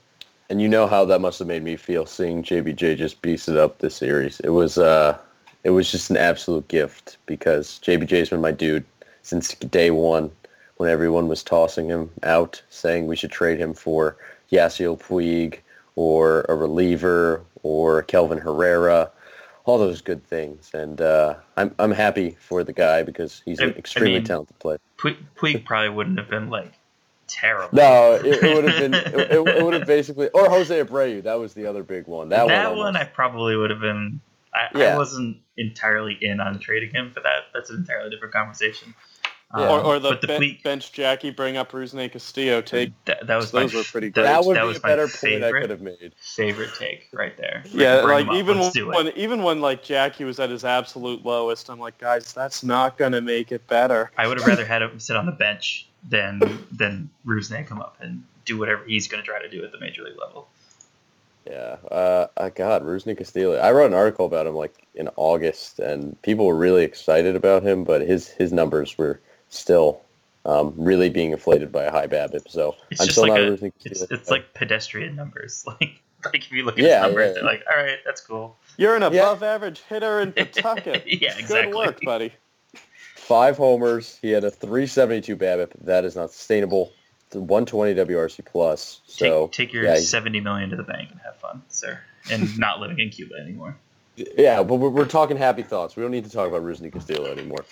And 0.49 0.61
you 0.61 0.67
know 0.67 0.85
how 0.85 1.05
that 1.05 1.21
must 1.21 1.39
have 1.39 1.47
made 1.47 1.63
me 1.63 1.75
feel 1.75 2.05
seeing 2.05 2.43
JBJ 2.43 2.97
just 2.97 3.21
beast 3.21 3.47
it 3.47 3.55
up 3.55 3.79
this 3.79 3.95
series. 3.95 4.39
It 4.41 4.49
was 4.49 4.77
uh 4.79 5.17
it 5.63 5.71
was 5.71 5.91
just 5.91 6.09
an 6.09 6.17
absolute 6.17 6.67
gift 6.67 7.17
because 7.25 7.79
JBJ's 7.83 8.29
been 8.29 8.41
my 8.41 8.51
dude 8.51 8.85
since 9.21 9.53
day 9.55 9.91
one 9.91 10.31
when 10.77 10.89
everyone 10.89 11.27
was 11.27 11.43
tossing 11.43 11.87
him 11.87 12.09
out, 12.23 12.61
saying 12.69 13.05
we 13.05 13.15
should 13.15 13.31
trade 13.31 13.59
him 13.59 13.73
for 13.73 14.17
Yasiel 14.51 14.99
Puig 14.99 15.59
or 15.95 16.45
a 16.49 16.55
reliever 16.55 17.43
or 17.61 18.01
Kelvin 18.03 18.39
Herrera, 18.39 19.11
all 19.65 19.77
those 19.77 20.01
good 20.01 20.25
things. 20.25 20.71
And 20.73 20.99
uh, 20.99 21.35
I'm 21.57 21.75
I'm 21.77 21.91
happy 21.91 22.35
for 22.39 22.63
the 22.63 22.73
guy 22.73 23.03
because 23.03 23.43
he's 23.45 23.59
an 23.59 23.71
extremely 23.71 24.15
I 24.15 24.19
mean, 24.19 24.25
talented 24.25 24.59
player. 24.59 24.79
Puig 24.97 25.65
probably 25.65 25.89
wouldn't 25.89 26.17
have 26.17 26.29
been 26.29 26.49
like 26.49 26.73
terrible. 27.27 27.75
No, 27.77 28.15
it, 28.15 28.43
it 28.43 28.55
would 28.55 28.67
have 28.67 28.79
been 28.79 28.93
it, 28.95 29.31
it, 29.31 29.63
would 29.63 29.73
have 29.73 29.85
basically 29.85 30.29
or 30.29 30.49
Jose 30.49 30.83
Abreu. 30.83 31.21
That 31.21 31.39
was 31.39 31.53
the 31.53 31.67
other 31.67 31.83
big 31.83 32.07
one. 32.07 32.29
That, 32.29 32.47
that 32.47 32.69
one, 32.69 32.79
one 32.79 32.95
I 32.95 33.03
probably 33.03 33.55
would 33.55 33.69
have 33.69 33.79
been 33.79 34.19
I, 34.53 34.67
yeah. 34.75 34.95
I 34.95 34.97
wasn't 34.97 35.37
entirely 35.61 36.17
in 36.21 36.39
on 36.39 36.59
trading 36.59 36.91
him 36.91 37.11
for 37.11 37.21
that. 37.21 37.43
That's 37.53 37.69
an 37.69 37.77
entirely 37.77 38.09
different 38.09 38.33
conversation. 38.33 38.93
Yeah. 39.55 39.63
Um, 39.63 39.69
or, 39.69 39.81
or 39.81 39.99
the, 39.99 40.17
the 40.17 40.27
ben, 40.27 40.57
bench 40.63 40.93
Jackie 40.93 41.29
bring 41.29 41.57
up 41.57 41.73
Rusney 41.73 42.09
Castillo 42.09 42.61
take. 42.61 42.93
That, 43.03 43.27
that 43.27 43.35
was 43.35 43.51
those 43.51 43.73
my, 43.73 43.79
were 43.79 43.83
pretty 43.83 44.09
great. 44.09 44.23
That 44.23 44.45
would 44.45 44.55
that 44.55 44.63
be 44.63 44.77
a 44.77 44.79
better 44.79 45.07
point 45.09 45.43
I 45.43 45.51
could 45.51 45.69
have 45.69 45.81
made. 45.81 46.13
Favorite 46.17 46.69
take 46.79 47.09
right 47.11 47.35
there. 47.35 47.63
Yeah, 47.73 47.95
like 47.95 48.31
even 48.31 48.59
when 48.59 49.09
even 49.17 49.43
when 49.43 49.59
like 49.59 49.83
Jackie 49.83 50.23
was 50.23 50.39
at 50.39 50.49
his 50.49 50.63
absolute 50.63 51.25
lowest, 51.25 51.69
I'm 51.69 51.79
like, 51.79 51.97
guys, 51.97 52.31
that's 52.31 52.63
not 52.63 52.97
gonna 52.97 53.19
make 53.19 53.51
it 53.51 53.67
better. 53.67 54.09
I 54.17 54.27
would 54.27 54.37
have 54.39 54.47
rather 54.47 54.65
had 54.65 54.83
him 54.83 54.99
sit 54.99 55.17
on 55.17 55.25
the 55.25 55.33
bench 55.33 55.85
than 56.07 56.39
than 56.71 57.09
Rusney 57.25 57.67
come 57.67 57.81
up 57.81 57.97
and 57.99 58.23
do 58.45 58.57
whatever 58.57 58.85
he's 58.85 59.09
gonna 59.09 59.23
try 59.23 59.41
to 59.41 59.49
do 59.49 59.65
at 59.65 59.73
the 59.73 59.79
major 59.81 60.03
league 60.03 60.17
level. 60.17 60.47
Yeah. 61.45 61.77
Uh, 61.89 62.27
uh, 62.37 62.49
God, 62.49 62.83
Rusney 62.83 63.17
Castillo. 63.17 63.55
I 63.57 63.71
wrote 63.71 63.87
an 63.87 63.93
article 63.93 64.25
about 64.25 64.47
him 64.47 64.55
like 64.55 64.87
in 64.93 65.09
August, 65.15 65.79
and 65.79 66.19
people 66.21 66.45
were 66.45 66.55
really 66.55 66.83
excited 66.83 67.35
about 67.35 67.63
him, 67.63 67.83
but 67.83 68.01
his 68.01 68.27
his 68.27 68.51
numbers 68.53 68.97
were 68.97 69.19
still 69.49 70.01
um, 70.45 70.73
really 70.77 71.09
being 71.09 71.31
inflated 71.31 71.71
by 71.71 71.83
a 71.85 71.91
high 71.91 72.07
BABIP. 72.07 72.49
So 72.49 72.75
It's 72.91 73.01
I'm 73.01 73.07
just 73.07 73.17
still 73.17 73.23
like 73.23 73.33
not 73.33 73.41
a, 73.41 73.47
a 73.53 73.57
Rusney 73.57 73.71
it's, 73.85 74.01
it's 74.03 74.29
like 74.29 74.53
pedestrian 74.53 75.15
numbers. 75.15 75.65
Like 75.81 76.01
like 76.25 76.45
if 76.45 76.51
you 76.51 76.63
look 76.63 76.77
at 76.77 76.83
Yeah, 76.85 76.99
his 76.99 77.07
numbers, 77.07 77.27
yeah. 77.29 77.33
they're 77.33 77.43
like, 77.43 77.63
all 77.75 77.83
right, 77.83 77.97
that's 78.05 78.21
cool. 78.21 78.55
You're 78.77 78.95
an 78.95 79.01
Yeah. 79.01 79.07
above 79.07 79.41
average 79.41 79.79
hitter 79.89 80.21
in 80.21 80.33
Pawtucket. 80.33 81.03
Yeah, 81.07 81.35
exactly. 81.35 81.71
Good 81.71 81.75
work, 81.75 82.01
buddy. 82.03 82.31
five 83.15 83.57
homers. 83.57 84.19
He 84.21 84.29
had 84.29 84.43
a 84.43 84.51
372 84.51 85.35
BABIP. 85.35 85.71
That 85.85 86.05
is 86.05 86.15
not 86.15 86.31
sustainable. 86.31 86.93
It's 87.31 87.37
a 87.37 87.39
120 87.39 87.95
WRC 87.95 88.43
plus. 88.43 88.99
So 89.07 89.47
take 89.47 89.53
take 89.53 89.73
your 89.73 89.85
yeah, 89.85 89.95
seventy 89.99 90.41
million 90.41 90.69
to 90.71 90.75
the 90.75 90.83
bank 90.83 91.11
and 91.11 91.19
have 91.21 91.37
fun, 91.37 91.61
sir. 91.69 91.97
And 92.29 92.59
not 92.59 92.81
living 92.81 92.99
in 92.99 93.09
Cuba 93.09 93.35
anymore. 93.35 93.77
Yeah, 94.17 94.63
but 94.63 94.75
we're, 94.75 94.89
we're 94.89 95.05
talking 95.05 95.37
happy 95.37 95.63
thoughts. 95.63 95.95
We 95.95 96.03
don't 96.03 96.11
need 96.11 96.25
to 96.25 96.29
talk 96.29 96.49
about 96.49 96.61
Rusney 96.61 96.91
Castillo 96.91 97.31
anymore. 97.31 97.63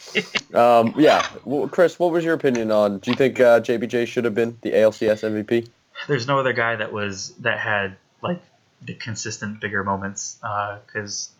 um, 0.54 0.94
yeah, 0.98 1.28
well, 1.44 1.68
Chris, 1.68 2.00
what 2.00 2.13
was 2.13 2.24
your 2.24 2.36
opinion 2.36 2.72
on? 2.72 3.00
Do 3.00 3.12
you 3.12 3.18
think 3.18 3.42
uh, 3.42 3.60
JBJ 3.60 4.08
should 4.08 4.24
have 4.24 4.34
been 4.34 4.58
the 4.62 4.72
ALCS 4.72 5.30
MVP? 5.30 5.68
There's 6.08 6.25
no 6.25 6.39
other 6.39 6.54
guy 6.54 6.78
that 6.78 6.94
was 6.94 7.34
that 7.39 7.60
had 7.60 7.98
like 8.22 8.42
the 8.82 8.94
consistent 8.94 9.60
bigger 9.60 9.84
moments 9.84 10.38
because 10.86 11.32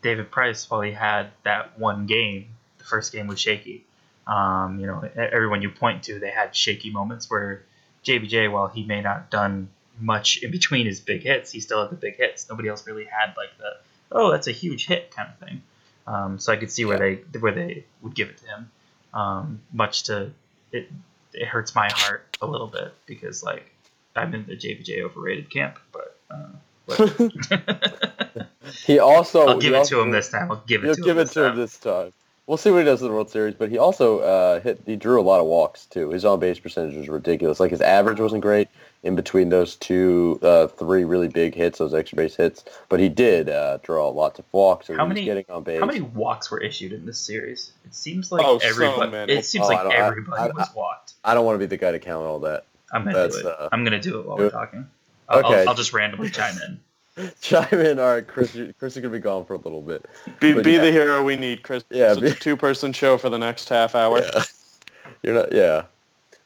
David 0.00 0.30
Price, 0.30 0.70
while 0.70 0.82
he 0.82 0.92
had 0.92 1.32
that 1.42 1.76
one 1.76 2.06
game, 2.06 2.50
the 2.78 2.84
first 2.84 3.12
game 3.12 3.26
was 3.26 3.40
shaky. 3.40 3.84
Um, 4.26 4.78
you 4.80 4.86
know, 4.86 5.04
e- 5.04 5.18
everyone 5.18 5.62
you 5.62 5.70
point 5.70 6.04
to, 6.04 6.18
they 6.18 6.30
had 6.30 6.54
shaky 6.56 6.90
moments 6.90 7.30
where 7.30 7.62
JBJ, 8.04 8.50
while 8.50 8.68
he 8.68 8.84
may 8.84 9.00
not 9.00 9.14
have 9.16 9.30
done 9.30 9.68
much 10.00 10.42
in 10.42 10.50
between 10.50 10.86
his 10.86 11.00
big 11.00 11.22
hits, 11.22 11.50
he 11.52 11.60
still 11.60 11.80
had 11.82 11.90
the 11.90 11.96
big 11.96 12.16
hits. 12.16 12.48
Nobody 12.48 12.68
else 12.68 12.86
really 12.86 13.04
had 13.04 13.34
like 13.36 13.56
the 13.58 13.76
oh 14.12 14.30
that's 14.30 14.46
a 14.48 14.52
huge 14.52 14.86
hit 14.86 15.10
kind 15.14 15.28
of 15.28 15.46
thing. 15.46 15.62
Um, 16.06 16.38
so 16.38 16.52
I 16.52 16.56
could 16.56 16.70
see 16.70 16.84
where 16.84 16.98
they 16.98 17.14
where 17.38 17.52
they 17.52 17.84
would 18.02 18.14
give 18.14 18.28
it 18.30 18.38
to 18.38 18.46
him. 18.46 18.70
Um, 19.12 19.60
much 19.72 20.04
to 20.04 20.30
it, 20.72 20.90
it 21.32 21.46
hurts 21.46 21.74
my 21.74 21.88
heart 21.92 22.36
a 22.42 22.46
little 22.46 22.66
bit 22.66 22.92
because 23.06 23.42
like 23.42 23.70
I'm 24.16 24.34
in 24.34 24.46
the 24.46 24.56
JBJ 24.56 25.02
overrated 25.02 25.50
camp, 25.50 25.78
but. 25.92 26.16
Uh, 26.30 26.46
but 26.86 28.48
He 28.84 28.98
also 28.98 29.46
I'll 29.46 29.58
give 29.58 29.72
it 29.72 29.76
also- 29.76 29.96
to 29.96 30.02
him 30.02 30.10
this 30.10 30.28
time. 30.30 30.50
I'll 30.50 30.62
give 30.66 30.82
it 30.84 30.86
You'll 30.86 30.94
to 30.96 31.02
give 31.02 31.16
him 31.16 31.20
it 31.22 31.24
this 31.24 31.34
to 31.34 31.44
him 31.44 31.56
this 31.56 31.78
time. 31.78 32.12
We'll 32.46 32.58
see 32.58 32.70
what 32.70 32.78
he 32.80 32.84
does 32.84 33.00
in 33.00 33.08
the 33.08 33.14
World 33.14 33.30
Series, 33.30 33.54
but 33.54 33.70
he 33.70 33.78
also 33.78 34.18
uh, 34.18 34.60
hit. 34.60 34.82
He 34.84 34.96
drew 34.96 35.18
a 35.18 35.22
lot 35.22 35.40
of 35.40 35.46
walks 35.46 35.86
too. 35.86 36.10
His 36.10 36.26
on 36.26 36.40
base 36.40 36.58
percentage 36.58 36.94
was 36.94 37.08
ridiculous. 37.08 37.58
Like 37.58 37.70
his 37.70 37.80
average 37.80 38.20
wasn't 38.20 38.42
great 38.42 38.68
in 39.02 39.16
between 39.16 39.48
those 39.48 39.76
two, 39.76 40.38
uh, 40.42 40.66
three 40.66 41.04
really 41.04 41.28
big 41.28 41.54
hits, 41.54 41.78
those 41.78 41.94
extra 41.94 42.16
base 42.16 42.36
hits. 42.36 42.62
But 42.90 43.00
he 43.00 43.08
did 43.08 43.48
uh, 43.48 43.78
draw 43.82 44.10
lots 44.10 44.38
of 44.38 44.44
walks. 44.52 44.88
So 44.88 44.94
How 44.94 45.04
he 45.04 45.08
was 45.08 45.14
many- 45.14 45.24
getting 45.24 45.44
on 45.48 45.62
base. 45.62 45.80
How 45.80 45.86
many 45.86 46.02
walks 46.02 46.50
were 46.50 46.60
issued 46.60 46.92
in 46.92 47.06
this 47.06 47.18
series? 47.18 47.72
It 47.86 47.94
seems 47.94 48.30
like 48.30 48.44
Oh, 48.44 48.58
so 48.58 48.66
everybody. 48.68 49.10
many. 49.10 49.32
It 49.32 49.46
seems 49.46 49.64
Oh, 49.64 49.68
like 49.68 49.82
don't- 49.82 49.92
I- 49.92 50.06
everybody 50.06 50.42
I- 50.42 50.46
was 50.48 50.68
walked. 50.74 51.14
I 51.24 51.32
don't 51.32 51.46
want 51.46 51.54
to 51.56 51.60
be 51.60 51.66
the 51.66 51.78
guy 51.78 51.92
to 51.92 51.98
count 51.98 52.26
all 52.26 52.40
that. 52.40 52.66
I'm 52.92 53.04
gonna 53.04 53.16
that's, 53.16 53.40
do 53.40 53.48
it. 53.48 53.56
uh, 53.58 53.70
I'm 53.72 53.84
gonna 53.84 54.00
do 54.02 54.20
it 54.20 54.26
while 54.26 54.36
do 54.36 54.42
we're 54.42 54.48
it. 54.48 54.52
talking. 54.52 54.86
Okay. 55.30 55.62
I'll, 55.62 55.68
I'll 55.70 55.74
just 55.74 55.94
randomly 55.94 56.28
chime 56.28 56.56
in. 56.66 56.78
Chime 57.40 57.68
in. 57.72 57.98
All 57.98 58.14
right, 58.14 58.26
Chris. 58.26 58.52
Chris 58.78 58.96
is 58.96 59.02
gonna 59.02 59.12
be 59.12 59.18
gone 59.18 59.44
for 59.44 59.54
a 59.54 59.58
little 59.58 59.82
bit. 59.82 60.04
Be, 60.40 60.52
But 60.52 60.64
be 60.64 60.72
yeah. 60.72 60.80
the 60.80 60.92
hero 60.92 61.22
we 61.22 61.36
need, 61.36 61.62
Chris. 61.62 61.84
Yeah, 61.90 62.12
It's 62.12 62.20
be- 62.20 62.28
a 62.28 62.34
two-person 62.34 62.92
show 62.92 63.18
for 63.18 63.30
the 63.30 63.38
next 63.38 63.68
half 63.68 63.94
hour. 63.94 64.20
Yeah. 64.20 64.42
You're 65.22 65.34
not. 65.34 65.52
Yeah. 65.52 65.84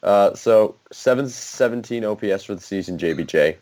Uh, 0.03 0.35
so 0.35 0.75
717 0.93 2.05
OPS 2.05 2.45
for 2.45 2.55
the 2.55 2.61
season, 2.61 2.99
JBJ. 2.99 3.57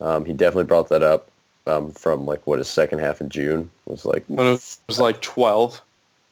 Um, 0.00 0.24
he 0.24 0.32
definitely 0.32 0.64
brought 0.64 0.88
that 0.88 1.02
up 1.02 1.30
um, 1.66 1.92
from 1.92 2.26
like 2.26 2.46
what 2.46 2.58
his 2.58 2.68
second 2.68 2.98
half 2.98 3.20
in 3.20 3.28
June 3.28 3.70
was 3.86 4.04
like. 4.04 4.24
When 4.28 4.46
it 4.46 4.78
was 4.88 4.98
like 4.98 5.20
12. 5.20 5.80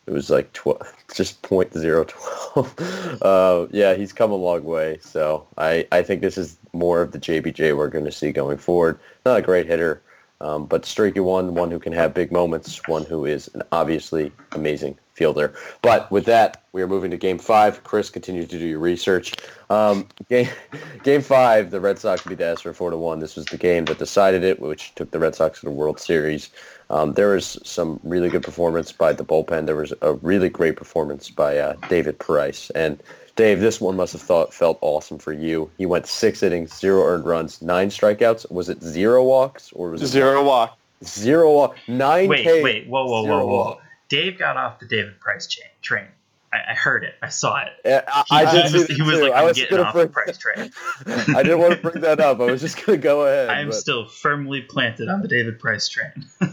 It 0.07 0.13
was 0.13 0.29
like 0.29 0.53
12, 0.53 0.83
just 1.15 1.41
point 1.41 1.73
zero 1.73 2.05
twelve. 2.07 2.75
uh, 3.23 3.67
yeah, 3.71 3.95
he's 3.95 4.13
come 4.13 4.31
a 4.33 4.37
long 4.37 4.63
way. 4.65 4.99
So 5.01 5.47
I, 5.57 5.87
I 5.93 6.03
think 6.03 6.21
this 6.21 6.37
is 6.37 6.59
more 6.75 7.01
of 7.01 7.13
the 7.13 7.19
JBJ 7.19 7.75
we're 7.75 7.89
going 7.89 8.05
to 8.05 8.13
see 8.13 8.31
going 8.31 8.59
forward. 8.59 8.99
Not 9.25 9.39
a 9.39 9.43
great 9.43 9.67
hitter, 9.67 10.03
um, 10.41 10.67
but 10.67 10.85
streaky 10.85 11.21
one, 11.21 11.55
one 11.55 11.71
who 11.71 11.79
can 11.79 11.93
have 11.93 12.13
big 12.13 12.33
moments, 12.33 12.81
one 12.87 13.05
who 13.05 13.25
is 13.25 13.49
an 13.55 13.63
obviously 13.73 14.33
amazing 14.53 14.99
fielder. 15.15 15.55
But 15.81 16.11
with 16.11 16.25
that, 16.27 16.65
we 16.73 16.83
are 16.83 16.89
moving 16.89 17.11
to 17.13 17.17
Game 17.17 17.39
Five. 17.39 17.85
Chris, 17.85 18.11
continue 18.11 18.45
to 18.45 18.59
do 18.59 18.67
your 18.67 18.81
research. 18.81 19.35
Um, 19.71 20.09
game 20.29 20.49
Game 21.05 21.23
Five, 21.23 21.71
the 21.71 21.81
Red 21.81 21.99
Sox 21.99 22.23
beat 22.25 22.39
the 22.39 22.45
Astros 22.45 22.75
four 22.75 22.91
to 22.91 22.97
one. 22.97 23.21
This 23.21 23.37
was 23.37 23.47
the 23.47 23.57
game 23.57 23.85
that 23.87 23.99
decided 23.99 24.43
it, 24.45 24.61
which 24.61 24.95
took 24.97 25.11
the 25.11 25.19
Red 25.19 25.35
Sox 25.35 25.61
to 25.61 25.67
the 25.67 25.73
World 25.73 26.01
Series. 26.01 26.51
Um, 26.91 27.15
there 27.15 27.31
was 27.31 27.59
some 27.65 27.99
really 28.03 28.29
good 28.29 28.43
performance 28.43 28.93
by 28.93 29.13
the 29.13 29.25
bullpen. 29.25 29.67
There 29.67 29.77
was 29.77 29.95
a 30.03 30.15
really 30.15 30.49
great 30.49 30.77
performance 30.77 31.31
by 31.31 31.59
uh, 31.59 31.75
David 31.89 32.19
Price. 32.19 32.71
And 32.71 33.03
Dave, 33.37 33.61
this 33.61 33.81
one 33.81 33.97
must 33.97 34.13
have 34.13 34.23
thought 34.23 34.55
felt 34.55 34.79
awesome 34.81 35.19
for 35.19 35.33
you. 35.33 35.71
He 35.77 35.87
went 35.87 36.07
six 36.07 36.43
innings, 36.43 36.73
zero 36.79 37.05
earned 37.05 37.25
runs, 37.25 37.61
nine 37.61 37.89
strikeouts. 37.89 38.51
Was 38.51 38.69
it 38.69 38.81
zero 38.83 39.25
walks 39.25 39.73
or 39.73 39.91
was 39.91 40.03
it 40.03 40.07
Zero 40.07 40.45
walk. 40.45 40.79
zero 41.05 41.53
walk? 41.53 41.77
Nine 41.89 42.29
Wait, 42.29 42.45
K. 42.45 42.63
wait, 42.63 42.87
whoa, 42.87 43.05
whoa, 43.07 43.25
whoa, 43.25 43.45
whoa! 43.47 43.47
walk. 43.47 43.83
Dave 44.09 44.39
got 44.39 44.57
off 44.57 44.79
the 44.79 44.87
David 44.87 45.19
Price 45.19 45.49
chain, 45.49 45.67
train. 45.83 46.07
I, 46.53 46.59
I 46.71 46.75
heard 46.75 47.03
it. 47.03 47.17
I 47.21 47.31
saw 47.31 47.61
it. 47.63 47.73
Yeah, 47.85 48.03
I, 48.07 48.23
He, 48.29 48.37
I 48.37 48.69
he 48.69 48.73
was, 48.79 48.87
he 48.87 49.03
was 49.03 49.21
like, 49.21 49.33
I 49.33 49.41
I'm 49.41 49.47
was 49.47 49.57
getting 49.57 49.77
gonna 49.79 49.89
off 49.89 49.95
the 49.97 50.07
Price 50.07 50.39
train. 50.39 50.71
I 51.37 51.43
didn't 51.43 51.59
want 51.59 51.75
to 51.75 51.81
bring 51.91 52.03
that 52.03 52.21
up. 52.21 52.39
I 52.39 52.45
was 52.45 52.61
just 52.61 52.87
gonna 52.87 52.99
go 52.99 53.23
ahead. 53.27 53.49
I 53.49 53.59
am 53.61 53.69
but- 53.71 53.75
still 53.75 54.07
firmly 54.07 54.61
planted 54.61 55.09
on 55.09 55.23
the 55.23 55.27
David 55.29 55.59
Price 55.59 55.89
train. 55.89 56.13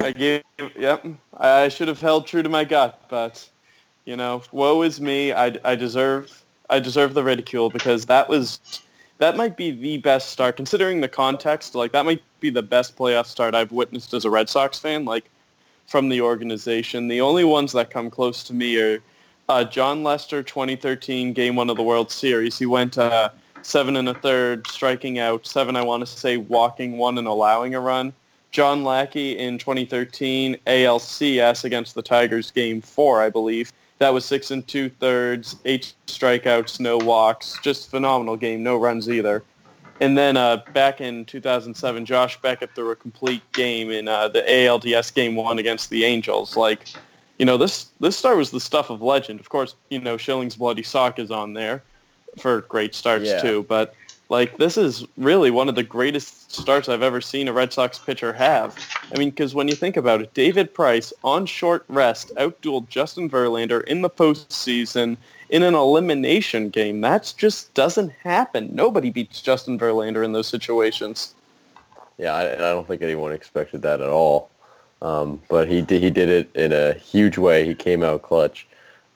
I 0.00 0.12
gave, 0.12 0.42
yep. 0.78 1.04
I 1.36 1.68
should 1.68 1.88
have 1.88 2.00
held 2.00 2.26
true 2.26 2.42
to 2.42 2.48
my 2.48 2.64
gut, 2.64 3.00
but 3.08 3.48
you 4.06 4.16
know, 4.16 4.42
woe 4.52 4.82
is 4.82 5.00
me. 5.00 5.32
I, 5.32 5.56
I 5.64 5.74
deserve 5.74 6.44
I 6.70 6.80
deserve 6.80 7.14
the 7.14 7.22
ridicule 7.22 7.70
because 7.70 8.06
that 8.06 8.28
was 8.28 8.60
that 9.18 9.36
might 9.36 9.56
be 9.56 9.70
the 9.70 9.98
best 9.98 10.30
start 10.30 10.56
considering 10.56 11.00
the 11.00 11.08
context. 11.08 11.74
Like 11.74 11.92
that 11.92 12.06
might 12.06 12.22
be 12.40 12.48
the 12.48 12.62
best 12.62 12.96
playoff 12.96 13.26
start 13.26 13.54
I've 13.54 13.72
witnessed 13.72 14.14
as 14.14 14.24
a 14.24 14.30
Red 14.30 14.48
Sox 14.48 14.78
fan. 14.78 15.04
Like 15.04 15.28
from 15.86 16.08
the 16.08 16.20
organization, 16.20 17.08
the 17.08 17.20
only 17.20 17.44
ones 17.44 17.72
that 17.72 17.90
come 17.90 18.10
close 18.10 18.42
to 18.44 18.54
me 18.54 18.80
are 18.80 18.98
uh, 19.48 19.64
Jon 19.64 20.02
Lester, 20.02 20.42
2013 20.42 21.32
Game 21.32 21.56
One 21.56 21.70
of 21.70 21.76
the 21.76 21.82
World 21.82 22.10
Series. 22.10 22.58
He 22.58 22.66
went 22.66 22.98
uh, 22.98 23.30
seven 23.62 23.96
and 23.96 24.08
a 24.08 24.14
third, 24.14 24.66
striking 24.68 25.18
out 25.18 25.46
seven. 25.46 25.76
I 25.76 25.82
want 25.82 26.06
to 26.06 26.06
say 26.06 26.36
walking 26.36 26.96
one 26.96 27.18
and 27.18 27.26
allowing 27.26 27.74
a 27.74 27.80
run. 27.80 28.12
John 28.52 28.84
Lackey 28.84 29.36
in 29.36 29.58
2013 29.58 30.56
ALCS 30.66 31.64
against 31.64 31.94
the 31.94 32.02
Tigers 32.02 32.50
game 32.50 32.80
four, 32.80 33.20
I 33.20 33.30
believe. 33.30 33.72
That 33.98 34.12
was 34.12 34.24
six 34.24 34.50
and 34.50 34.66
two 34.66 34.90
thirds, 34.90 35.56
eight 35.64 35.94
strikeouts, 36.06 36.80
no 36.80 36.98
walks. 36.98 37.58
Just 37.62 37.90
phenomenal 37.90 38.36
game, 38.36 38.62
no 38.62 38.76
runs 38.76 39.08
either. 39.08 39.42
And 40.00 40.18
then 40.18 40.36
uh, 40.36 40.62
back 40.74 41.00
in 41.00 41.24
2007, 41.24 42.04
Josh 42.04 42.38
Beckett 42.42 42.74
threw 42.74 42.90
a 42.90 42.96
complete 42.96 43.42
game 43.52 43.90
in 43.90 44.08
uh, 44.08 44.28
the 44.28 44.42
ALDS 44.42 45.14
game 45.14 45.34
one 45.34 45.58
against 45.58 45.88
the 45.88 46.04
Angels. 46.04 46.56
Like, 46.56 46.86
you 47.38 47.46
know, 47.46 47.56
this 47.56 47.86
this 48.00 48.16
start 48.16 48.36
was 48.36 48.50
the 48.50 48.60
stuff 48.60 48.90
of 48.90 49.00
legend. 49.00 49.40
Of 49.40 49.48
course, 49.48 49.74
you 49.88 49.98
know, 50.00 50.18
Schilling's 50.18 50.56
Bloody 50.56 50.82
Sock 50.82 51.18
is 51.18 51.30
on 51.30 51.54
there 51.54 51.82
for 52.38 52.60
great 52.62 52.94
starts 52.94 53.24
Yeah. 53.24 53.40
too. 53.40 53.64
But 53.66 53.94
like, 54.28 54.58
this 54.58 54.76
is 54.76 55.06
really 55.16 55.50
one 55.50 55.70
of 55.70 55.74
the 55.74 55.82
greatest 55.82 56.52
starts 56.54 56.90
I've 56.90 57.02
ever 57.02 57.22
seen 57.22 57.48
a 57.48 57.52
Red 57.54 57.72
Sox 57.72 57.98
pitcher 57.98 58.34
have. 58.34 58.76
I 59.14 59.18
mean, 59.18 59.30
because 59.30 59.54
when 59.54 59.68
you 59.68 59.74
think 59.74 59.96
about 59.96 60.20
it, 60.20 60.34
David 60.34 60.74
Price 60.74 61.12
on 61.22 61.46
short 61.46 61.84
rest 61.88 62.32
outdueled 62.36 62.88
Justin 62.88 63.30
Verlander 63.30 63.84
in 63.84 64.02
the 64.02 64.10
postseason 64.10 65.16
in 65.48 65.62
an 65.62 65.74
elimination 65.74 66.70
game. 66.70 67.00
That 67.02 67.32
just 67.36 67.72
doesn't 67.74 68.10
happen. 68.10 68.74
Nobody 68.74 69.10
beats 69.10 69.40
Justin 69.40 69.78
Verlander 69.78 70.24
in 70.24 70.32
those 70.32 70.48
situations. 70.48 71.34
Yeah, 72.18 72.34
I, 72.34 72.54
I 72.54 72.56
don't 72.56 72.86
think 72.86 73.02
anyone 73.02 73.32
expected 73.32 73.82
that 73.82 74.00
at 74.00 74.08
all. 74.08 74.50
Um, 75.02 75.40
but 75.48 75.68
he 75.68 75.82
did, 75.82 76.02
he 76.02 76.10
did 76.10 76.28
it 76.28 76.50
in 76.56 76.72
a 76.72 76.94
huge 76.94 77.38
way. 77.38 77.66
He 77.66 77.74
came 77.74 78.02
out 78.02 78.22
clutch. 78.22 78.66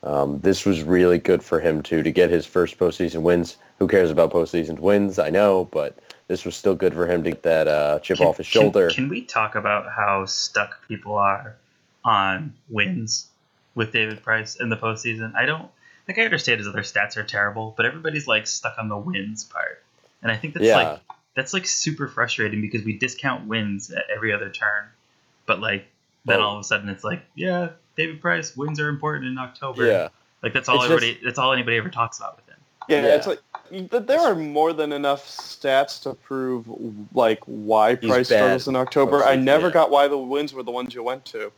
Um, 0.03 0.38
this 0.40 0.64
was 0.64 0.83
really 0.83 1.18
good 1.18 1.42
for 1.42 1.59
him 1.61 1.83
too 1.83 2.03
to 2.03 2.12
get 2.12 2.31
his 2.31 2.46
first 2.46 2.79
postseason 2.79 3.22
wins. 3.22 3.57
Who 3.79 3.88
cares 3.88 4.11
about 4.11 4.33
postseason 4.33 4.79
wins? 4.79 5.18
I 5.18 5.31
know, 5.31 5.68
but 5.72 5.98
this 6.30 6.44
was 6.44 6.54
still 6.54 6.76
good 6.76 6.94
for 6.94 7.08
him 7.08 7.24
to 7.24 7.30
get 7.30 7.42
that 7.42 7.66
uh, 7.66 7.98
chip 7.98 8.18
Can- 8.18 8.26
off 8.28 8.36
his 8.36 8.46
shoulder. 8.46 8.88
Can, 8.90 9.08
we 9.08 9.22
talk 9.22 9.56
about 9.56 9.90
how 9.90 10.26
stuck 10.26 10.86
people 10.86 11.16
are 11.16 11.56
on 12.04 12.54
wins 12.68 13.26
with 13.74 13.92
David 13.92 14.22
Price 14.22 14.54
in 14.54 14.68
the 14.68 14.76
postseason? 14.76 15.34
I 15.34 15.44
don't. 15.44 15.68
Like 16.06 16.18
I 16.18 16.22
understand 16.22 16.58
his 16.60 16.68
other 16.68 16.82
stats 16.82 17.16
are 17.16 17.24
terrible, 17.24 17.74
but 17.76 17.84
everybody's 17.84 18.28
like 18.28 18.46
stuck 18.46 18.76
on 18.78 18.88
the 18.88 18.96
wins 18.96 19.42
part, 19.42 19.82
and 20.22 20.30
I 20.30 20.36
think 20.36 20.54
that's 20.54 20.66
Yeah. 20.66 20.76
like 20.76 21.00
that's 21.34 21.52
like 21.52 21.66
super 21.66 22.06
frustrating 22.06 22.60
because 22.60 22.84
we 22.84 22.96
discount 22.96 23.48
wins 23.48 23.90
at 23.90 24.04
every 24.14 24.32
other 24.32 24.50
turn, 24.50 24.84
but 25.46 25.58
like 25.60 25.86
then 26.26 26.38
Well- 26.38 26.46
all 26.48 26.54
of 26.54 26.60
a 26.60 26.64
sudden 26.64 26.88
it's 26.90 27.02
like 27.02 27.22
yeah, 27.34 27.70
David 27.96 28.20
Price 28.20 28.56
wins 28.56 28.78
are 28.78 28.88
important 28.88 29.26
in 29.26 29.36
October. 29.38 29.84
yeah, 29.84 30.08
like 30.44 30.52
that's 30.52 30.68
all 30.68 30.76
It's 30.76 30.84
everybody. 30.84 31.18
That's 31.24 31.38
all 31.40 31.52
anybody 31.52 31.76
ever 31.76 31.88
talks 31.90 32.18
about 32.18 32.36
with 32.36 32.46
him. 32.46 32.56
Yeah, 32.88 33.02
Yeah. 33.02 33.16
it's 33.16 33.26
like 33.26 33.40
but 33.49 33.49
there 33.70 34.20
are 34.20 34.35
more 34.35 34.72
than 34.72 34.92
enough 34.92 35.26
stats 35.26 36.02
to 36.02 36.14
prove 36.14 36.66
like 37.14 37.40
why 37.46 37.96
He's 37.96 38.11
Price 38.11 38.28
bad. 38.28 38.37
struggles 38.37 38.68
in 38.68 38.76
October. 38.76 39.24
I 39.24 39.37
never 39.37 39.68
yeah. 39.68 39.72
got 39.74 39.90
why 39.90 40.09
the 40.09 40.18
wins 40.18 40.52
were 40.52 40.62
the 40.62 40.70
ones 40.70 40.94
you 40.94 41.02
went 41.02 41.24
to. 41.26 41.52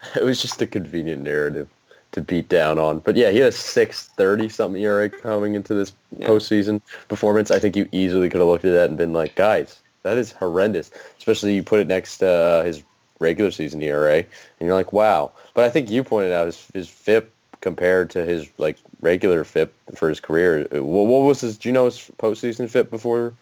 It 0.14 0.22
was 0.22 0.40
just 0.40 0.62
a 0.62 0.66
convenient 0.66 1.24
narrative 1.24 1.68
to 2.12 2.20
beat 2.20 2.48
down 2.48 2.78
on. 2.78 3.00
But 3.00 3.16
yeah, 3.16 3.30
he 3.30 3.38
had 3.38 3.48
a 3.48 3.52
630 3.52 4.48
something 4.48 4.80
ERA 4.80 5.10
coming 5.10 5.54
into 5.56 5.74
this 5.74 5.92
Yeah. 6.16 6.28
postseason 6.28 6.80
performance. 7.08 7.50
I 7.50 7.58
think 7.58 7.74
you 7.74 7.88
easily 7.90 8.30
could 8.30 8.40
have 8.40 8.48
looked 8.48 8.64
at 8.64 8.72
that 8.72 8.88
and 8.88 8.96
been 8.96 9.12
like, 9.12 9.34
guys, 9.34 9.80
that 10.04 10.16
is 10.16 10.30
horrendous. 10.32 10.90
Especially 11.18 11.54
you 11.54 11.62
put 11.64 11.80
it 11.80 11.88
next 11.88 12.18
to 12.18 12.28
uh, 12.28 12.64
his 12.64 12.82
regular 13.18 13.50
season 13.50 13.82
ERA, 13.82 14.18
and 14.18 14.26
you're 14.60 14.74
like, 14.74 14.92
wow. 14.92 15.32
But 15.54 15.64
I 15.64 15.70
think 15.70 15.90
you 15.90 16.04
pointed 16.04 16.32
out 16.32 16.46
his, 16.46 16.64
his 16.72 16.88
FIP 16.88 17.32
compared 17.60 18.10
to 18.10 18.24
his 18.24 18.48
like 18.58 18.78
regular 19.00 19.44
FIP 19.44 19.72
for 19.94 20.08
his 20.08 20.20
career. 20.20 20.66
What, 20.70 20.82
what 20.82 21.22
was 21.22 21.40
his? 21.40 21.58
Do 21.58 21.68
you 21.68 21.72
know 21.72 21.86
his 21.86 22.10
postseason 22.18 22.68
FIP 22.68 22.90
before? 22.90 23.34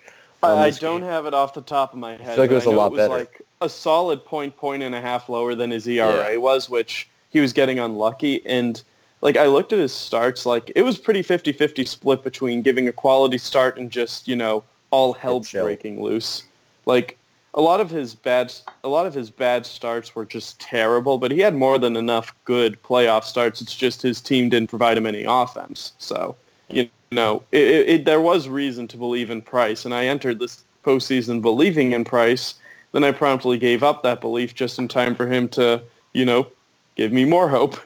um, 0.42 0.58
I, 0.58 0.66
I 0.66 0.70
don't 0.70 1.00
game? 1.00 1.08
have 1.08 1.26
it 1.26 1.34
off 1.34 1.54
the 1.54 1.62
top 1.62 1.92
of 1.92 1.98
my 1.98 2.12
head. 2.12 2.34
feel 2.34 2.44
like 2.44 2.50
it 2.50 2.54
was 2.54 2.66
a 2.66 2.70
I 2.70 2.74
lot 2.74 2.92
was 2.92 2.98
better. 2.98 3.14
like 3.14 3.42
a 3.60 3.68
solid 3.68 4.24
point, 4.24 4.56
point 4.56 4.82
and 4.82 4.94
a 4.94 5.00
half 5.00 5.28
lower 5.28 5.54
than 5.54 5.70
his 5.70 5.86
ERA 5.86 6.38
was, 6.38 6.68
which 6.68 7.08
he 7.30 7.40
was 7.40 7.52
getting 7.52 7.78
unlucky. 7.78 8.44
And 8.46 8.82
like 9.22 9.36
I 9.36 9.46
looked 9.46 9.72
at 9.72 9.78
his 9.78 9.92
starts, 9.92 10.46
like 10.46 10.70
it 10.76 10.82
was 10.82 10.98
pretty 10.98 11.22
50-50 11.22 11.86
split 11.88 12.22
between 12.22 12.62
giving 12.62 12.88
a 12.88 12.92
quality 12.92 13.38
start 13.38 13.78
and 13.78 13.90
just 13.90 14.28
you 14.28 14.36
know 14.36 14.62
all 14.90 15.12
hell 15.12 15.40
breaking 15.52 16.02
loose. 16.02 16.44
Like 16.84 17.18
a 17.56 17.60
lot 17.60 17.80
of 17.80 17.90
his 17.90 18.14
bad, 18.14 18.54
a 18.84 18.88
lot 18.88 19.06
of 19.06 19.14
his 19.14 19.30
bad 19.30 19.66
starts 19.66 20.14
were 20.14 20.26
just 20.26 20.60
terrible. 20.60 21.18
But 21.18 21.32
he 21.32 21.40
had 21.40 21.54
more 21.54 21.78
than 21.78 21.96
enough 21.96 22.34
good 22.44 22.80
playoff 22.82 23.24
starts. 23.24 23.60
It's 23.60 23.74
just 23.74 24.02
his 24.02 24.20
team 24.20 24.48
didn't 24.48 24.70
provide 24.70 24.96
him 24.96 25.06
any 25.06 25.24
offense. 25.24 25.92
So 25.98 26.36
you 26.68 26.88
know, 27.10 27.42
it, 27.52 27.88
it, 27.88 28.04
there 28.04 28.20
was 28.20 28.48
reason 28.48 28.88
to 28.88 28.96
believe 28.96 29.30
in 29.30 29.42
Price, 29.42 29.84
and 29.84 29.94
I 29.94 30.06
entered 30.06 30.38
this 30.38 30.64
postseason 30.84 31.40
believing 31.40 31.92
in 31.92 32.04
Price. 32.04 32.54
Then 32.92 33.04
I 33.04 33.12
promptly 33.12 33.58
gave 33.58 33.82
up 33.82 34.02
that 34.02 34.20
belief 34.20 34.54
just 34.54 34.78
in 34.78 34.88
time 34.88 35.14
for 35.14 35.26
him 35.26 35.48
to, 35.50 35.82
you 36.12 36.24
know, 36.24 36.46
give 36.94 37.12
me 37.12 37.24
more 37.24 37.48
hope. 37.48 37.76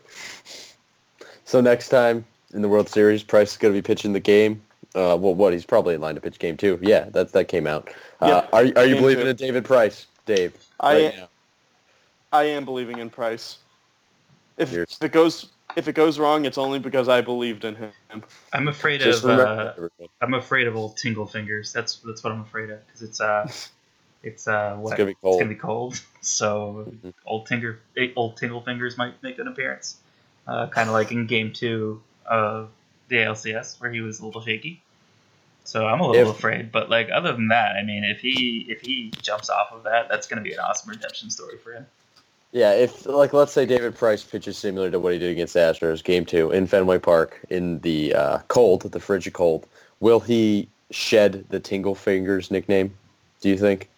So 1.44 1.60
next 1.60 1.88
time 1.88 2.24
in 2.54 2.62
the 2.62 2.68
World 2.68 2.88
Series, 2.88 3.22
Price 3.22 3.52
is 3.52 3.56
going 3.56 3.74
to 3.74 3.78
be 3.78 3.84
pitching 3.84 4.12
the 4.12 4.20
game. 4.20 4.62
Uh, 4.94 5.16
well, 5.18 5.34
what? 5.34 5.52
He's 5.52 5.64
probably 5.64 5.94
in 5.94 6.00
line 6.00 6.14
to 6.16 6.20
pitch 6.20 6.38
game 6.38 6.56
two. 6.56 6.78
Yeah, 6.82 7.04
that 7.10 7.32
that 7.32 7.48
came 7.48 7.66
out. 7.66 7.90
Uh, 8.20 8.26
Yeah, 8.26 8.46
are 8.52 8.64
you- 8.64 8.72
are 8.76 8.86
you 8.86 8.96
believing 8.96 9.24
two. 9.24 9.30
in 9.30 9.36
David 9.36 9.64
Price, 9.64 10.06
Dave? 10.26 10.52
I 10.78 10.94
right 11.06 11.16
now? 11.16 11.28
I 12.32 12.44
am 12.44 12.64
believing 12.64 12.98
in 12.98 13.10
Price. 13.10 13.58
If, 14.56 14.72
You're- 14.72 14.84
if 14.88 15.02
it 15.02 15.12
goes 15.12 15.50
if 15.76 15.86
it 15.86 15.92
goes 15.92 16.18
wrong, 16.18 16.44
it's 16.46 16.58
only 16.58 16.80
because 16.80 17.08
I 17.08 17.20
believed 17.20 17.64
in 17.64 17.76
him. 17.76 17.92
I'm 18.52 18.66
afraid 18.66 19.00
Just 19.00 19.22
of. 19.24 19.30
Uh. 19.30 19.72
I'm 20.20 20.34
afraid 20.34 20.66
of 20.66 20.74
old 20.76 20.96
tingle 20.96 21.26
fingers. 21.26 21.72
That's 21.72 21.96
that's 21.98 22.24
what 22.24 22.32
I'm 22.32 22.40
afraid 22.40 22.70
of 22.70 22.84
because 22.86 23.02
it's 23.08 23.20
uh, 23.20 23.48
it's 24.22 24.48
uh, 24.48 24.74
what? 24.76 24.92
It's 24.92 24.98
gonna 24.98 25.06
be 25.06 25.12
It's 25.12 25.20
cold. 25.22 25.38
gonna 25.40 25.48
be 25.48 25.54
cold. 25.54 26.00
So 26.22 26.86
Mhm. 27.04 27.14
old 27.24 27.46
tingle, 27.46 27.74
eh, 27.96 28.08
old 28.16 28.36
tingle 28.36 28.60
fingers 28.62 28.98
might 28.98 29.22
make 29.22 29.38
an 29.38 29.46
appearance. 29.48 29.96
Uh, 30.46 30.66
kind 30.66 30.88
of 30.88 30.92
like 30.92 31.12
in 31.12 31.26
game 31.26 31.52
two 31.52 32.02
of 32.26 32.70
the 33.08 33.16
ALCS 33.18 33.80
where 33.80 33.92
he 33.92 34.00
was 34.00 34.18
a 34.20 34.26
little 34.26 34.42
shaky. 34.42 34.82
So 35.70 35.86
I'm 35.86 36.00
a 36.00 36.08
little 36.08 36.30
If- 36.32 36.36
afraid, 36.36 36.72
but 36.72 36.90
like 36.90 37.10
other 37.12 37.32
than 37.32 37.46
that, 37.48 37.76
I 37.76 37.84
mean, 37.84 38.02
if 38.02 38.18
he 38.20 38.66
if 38.68 38.80
he 38.80 39.12
jumps 39.22 39.48
off 39.48 39.70
of 39.70 39.84
that, 39.84 40.08
that's 40.08 40.26
gonna 40.26 40.42
be 40.42 40.52
an 40.52 40.58
awesome 40.58 40.90
redemption 40.90 41.30
story 41.30 41.58
for 41.58 41.72
him. 41.72 41.86
Yeah, 42.50 42.72
if 42.72 43.06
like 43.06 43.32
let's 43.32 43.52
say 43.52 43.66
David 43.66 43.94
Price 43.96 44.24
pitches 44.24 44.58
similar 44.58 44.90
to 44.90 44.98
what 44.98 45.12
he 45.12 45.20
did 45.20 45.30
against 45.30 45.54
the 45.54 45.60
Astros, 45.60 46.02
game 46.02 46.24
two 46.24 46.50
in 46.50 46.66
Fenway 46.66 46.98
Park 46.98 47.38
in 47.50 47.78
the 47.82 48.12
uh, 48.16 48.38
cold, 48.48 48.82
the 48.82 48.98
frigid 48.98 49.32
cold, 49.32 49.64
will 50.00 50.18
he 50.18 50.66
shed 50.90 51.44
the 51.50 51.60
Tingle 51.60 51.94
Fingers 51.94 52.50
nickname? 52.50 52.92
Do 53.40 53.48
you 53.48 53.56
think? 53.56 53.88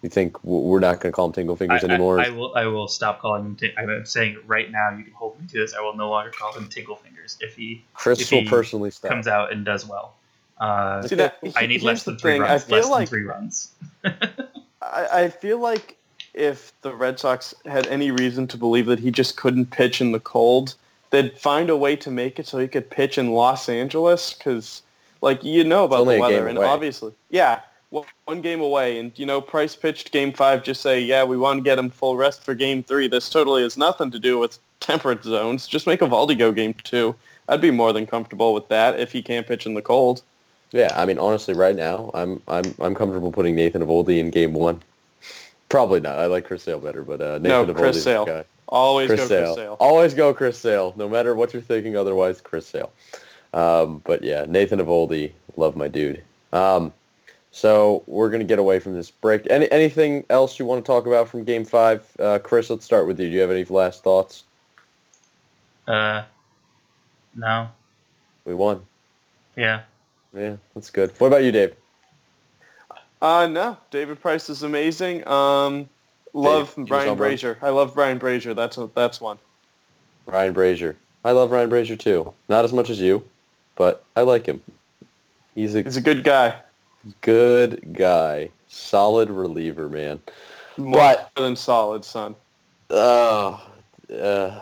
You 0.00 0.08
think 0.08 0.42
we're 0.42 0.80
not 0.80 1.00
going 1.00 1.12
to 1.12 1.14
call 1.14 1.26
him 1.26 1.32
Tingle 1.34 1.56
Fingers 1.56 1.84
I, 1.84 1.88
I- 1.88 1.90
anymore? 1.90 2.18
I, 2.18 2.30
will. 2.30 2.54
I 2.56 2.64
will 2.64 2.88
stop 2.88 3.20
calling 3.20 3.44
him. 3.44 3.56
T- 3.56 3.74
I'm 3.76 4.06
saying 4.06 4.38
right 4.46 4.70
now. 4.72 4.88
You 4.96 5.04
can 5.04 5.12
hold 5.12 5.38
me 5.38 5.46
to 5.48 5.58
this. 5.58 5.74
I 5.74 5.82
will 5.82 5.94
no 5.94 6.08
longer 6.08 6.30
call 6.30 6.54
him 6.54 6.66
Tingle 6.70 6.96
Fingers 6.96 7.36
if 7.42 7.54
he 7.56 7.84
Chris 7.92 8.22
if 8.22 8.32
will 8.32 8.40
he 8.40 8.48
personally 8.48 8.90
stop. 8.90 9.10
comes 9.10 9.26
out 9.26 9.52
and 9.52 9.62
does 9.66 9.86
well. 9.86 10.14
Uh, 10.60 11.02
See 11.02 11.16
that? 11.16 11.38
I 11.56 11.66
need 11.66 11.82
less 11.82 12.04
than 12.04 12.18
three 12.18 12.32
thing. 12.32 12.42
runs. 12.42 12.62
I 12.62 12.66
feel 12.66 12.76
less 12.76 12.88
like 12.88 13.08
than 13.08 13.18
three 13.18 13.26
runs. 13.26 13.70
I, 14.04 15.08
I 15.12 15.28
feel 15.28 15.58
like 15.58 15.96
if 16.34 16.72
the 16.82 16.94
Red 16.94 17.18
Sox 17.18 17.54
had 17.64 17.86
any 17.88 18.10
reason 18.10 18.46
to 18.48 18.56
believe 18.56 18.86
that 18.86 18.98
he 18.98 19.10
just 19.10 19.36
couldn't 19.36 19.70
pitch 19.70 20.00
in 20.00 20.12
the 20.12 20.20
cold, 20.20 20.74
they'd 21.10 21.36
find 21.38 21.70
a 21.70 21.76
way 21.76 21.96
to 21.96 22.10
make 22.10 22.38
it 22.38 22.46
so 22.46 22.58
he 22.58 22.68
could 22.68 22.88
pitch 22.90 23.18
in 23.18 23.32
Los 23.32 23.68
Angeles 23.68 24.34
because, 24.34 24.82
like, 25.22 25.42
you 25.42 25.64
know 25.64 25.84
about 25.84 26.04
the 26.04 26.18
weather, 26.18 26.46
and 26.46 26.58
away. 26.58 26.66
obviously, 26.66 27.12
yeah, 27.30 27.60
one 27.88 28.04
one 28.26 28.42
game 28.42 28.60
away, 28.60 28.98
and 28.98 29.12
you 29.16 29.24
know, 29.24 29.40
Price 29.40 29.74
pitched 29.74 30.12
Game 30.12 30.32
Five. 30.32 30.62
Just 30.62 30.82
say, 30.82 31.00
yeah, 31.00 31.24
we 31.24 31.38
want 31.38 31.58
to 31.58 31.64
get 31.64 31.78
him 31.78 31.90
full 31.90 32.16
rest 32.16 32.44
for 32.44 32.54
Game 32.54 32.82
Three. 32.82 33.08
This 33.08 33.30
totally 33.30 33.62
has 33.62 33.76
nothing 33.76 34.10
to 34.10 34.18
do 34.18 34.38
with 34.38 34.58
temperate 34.80 35.24
zones. 35.24 35.66
Just 35.66 35.86
make 35.86 36.00
Eovaldi 36.00 36.38
go 36.38 36.52
Game 36.52 36.74
Two. 36.84 37.14
I'd 37.48 37.60
be 37.60 37.70
more 37.70 37.92
than 37.92 38.06
comfortable 38.06 38.54
with 38.54 38.68
that 38.68 39.00
if 39.00 39.10
he 39.10 39.22
can't 39.22 39.46
pitch 39.46 39.66
in 39.66 39.74
the 39.74 39.82
cold. 39.82 40.22
Yeah, 40.72 40.92
I 40.94 41.04
mean, 41.04 41.18
honestly, 41.18 41.54
right 41.54 41.74
now, 41.74 42.10
I'm 42.14 42.40
I'm 42.46 42.74
I'm 42.80 42.94
comfortable 42.94 43.32
putting 43.32 43.54
Nathan 43.56 43.82
Eovaldi 43.82 44.18
in 44.18 44.30
game 44.30 44.52
one. 44.52 44.80
Probably 45.68 46.00
not. 46.00 46.18
I 46.18 46.26
like 46.26 46.44
Chris 46.46 46.62
Sale 46.62 46.80
better, 46.80 47.02
but 47.02 47.20
uh, 47.20 47.38
Nathan 47.38 47.42
No, 47.42 47.64
Eovaldi 47.66 47.76
Chris 47.76 47.96
is 47.96 48.04
the 48.04 48.10
Sale. 48.10 48.26
guy. 48.26 48.44
Always 48.68 49.08
Chris 49.08 49.20
go 49.20 49.26
Sale. 49.26 49.44
Chris 49.46 49.56
Sale. 49.56 49.76
Always 49.80 50.14
go 50.14 50.34
Chris 50.34 50.58
Sale, 50.58 50.94
no 50.96 51.08
matter 51.08 51.34
what 51.34 51.52
you're 51.52 51.62
thinking. 51.62 51.96
Otherwise, 51.96 52.40
Chris 52.40 52.66
Sale. 52.66 52.92
Um, 53.52 54.00
but 54.04 54.22
yeah, 54.22 54.44
Nathan 54.48 54.78
Eovaldi, 54.78 55.32
love 55.56 55.74
my 55.74 55.88
dude. 55.88 56.22
Um, 56.52 56.92
so 57.50 58.04
we're 58.06 58.30
gonna 58.30 58.44
get 58.44 58.60
away 58.60 58.78
from 58.78 58.94
this 58.94 59.10
break. 59.10 59.48
Any 59.50 59.70
anything 59.72 60.24
else 60.30 60.58
you 60.60 60.66
want 60.66 60.84
to 60.84 60.86
talk 60.86 61.06
about 61.06 61.28
from 61.28 61.42
Game 61.42 61.64
Five, 61.64 62.06
uh, 62.20 62.38
Chris? 62.38 62.70
Let's 62.70 62.84
start 62.84 63.08
with 63.08 63.18
you. 63.18 63.26
Do 63.28 63.32
you 63.34 63.40
have 63.40 63.50
any 63.50 63.64
last 63.64 64.04
thoughts? 64.04 64.44
Uh, 65.88 66.22
no. 67.34 67.68
We 68.44 68.54
won. 68.54 68.82
Yeah. 69.56 69.80
Yeah, 70.34 70.56
that's 70.74 70.90
good. 70.90 71.12
What 71.18 71.28
about 71.28 71.42
you, 71.44 71.52
Dave? 71.52 71.74
Uh, 73.22 73.46
no, 73.46 73.76
David 73.90 74.20
Price 74.20 74.48
is 74.48 74.62
amazing. 74.62 75.26
Um, 75.28 75.88
love 76.32 76.74
Dave, 76.76 76.86
Brian? 76.86 77.16
Brasier. 77.18 77.56
I 77.60 77.70
love 77.70 77.94
Brian 77.94 78.18
Brasier. 78.18 78.54
That's 78.54 78.78
a, 78.78 78.88
that's 78.94 79.20
one. 79.20 79.38
Brian 80.26 80.54
Brasier. 80.54 80.94
I 81.24 81.32
love 81.32 81.50
Brian 81.50 81.68
Brasier 81.68 81.98
too. 81.98 82.32
Not 82.48 82.64
as 82.64 82.72
much 82.72 82.88
as 82.88 83.00
you, 83.00 83.22
but 83.76 84.04
I 84.16 84.22
like 84.22 84.46
him. 84.46 84.62
He's 85.54 85.74
a 85.74 85.82
He's 85.82 85.96
a 85.96 86.00
good 86.00 86.24
guy. 86.24 86.54
good 87.20 87.92
guy. 87.92 88.50
Solid 88.68 89.28
reliever, 89.28 89.88
man. 89.88 90.20
More 90.78 90.96
But- 90.98 91.30
than 91.36 91.56
solid, 91.56 92.04
son. 92.04 92.34
Oh, 92.88 93.60
uh, 94.18 94.60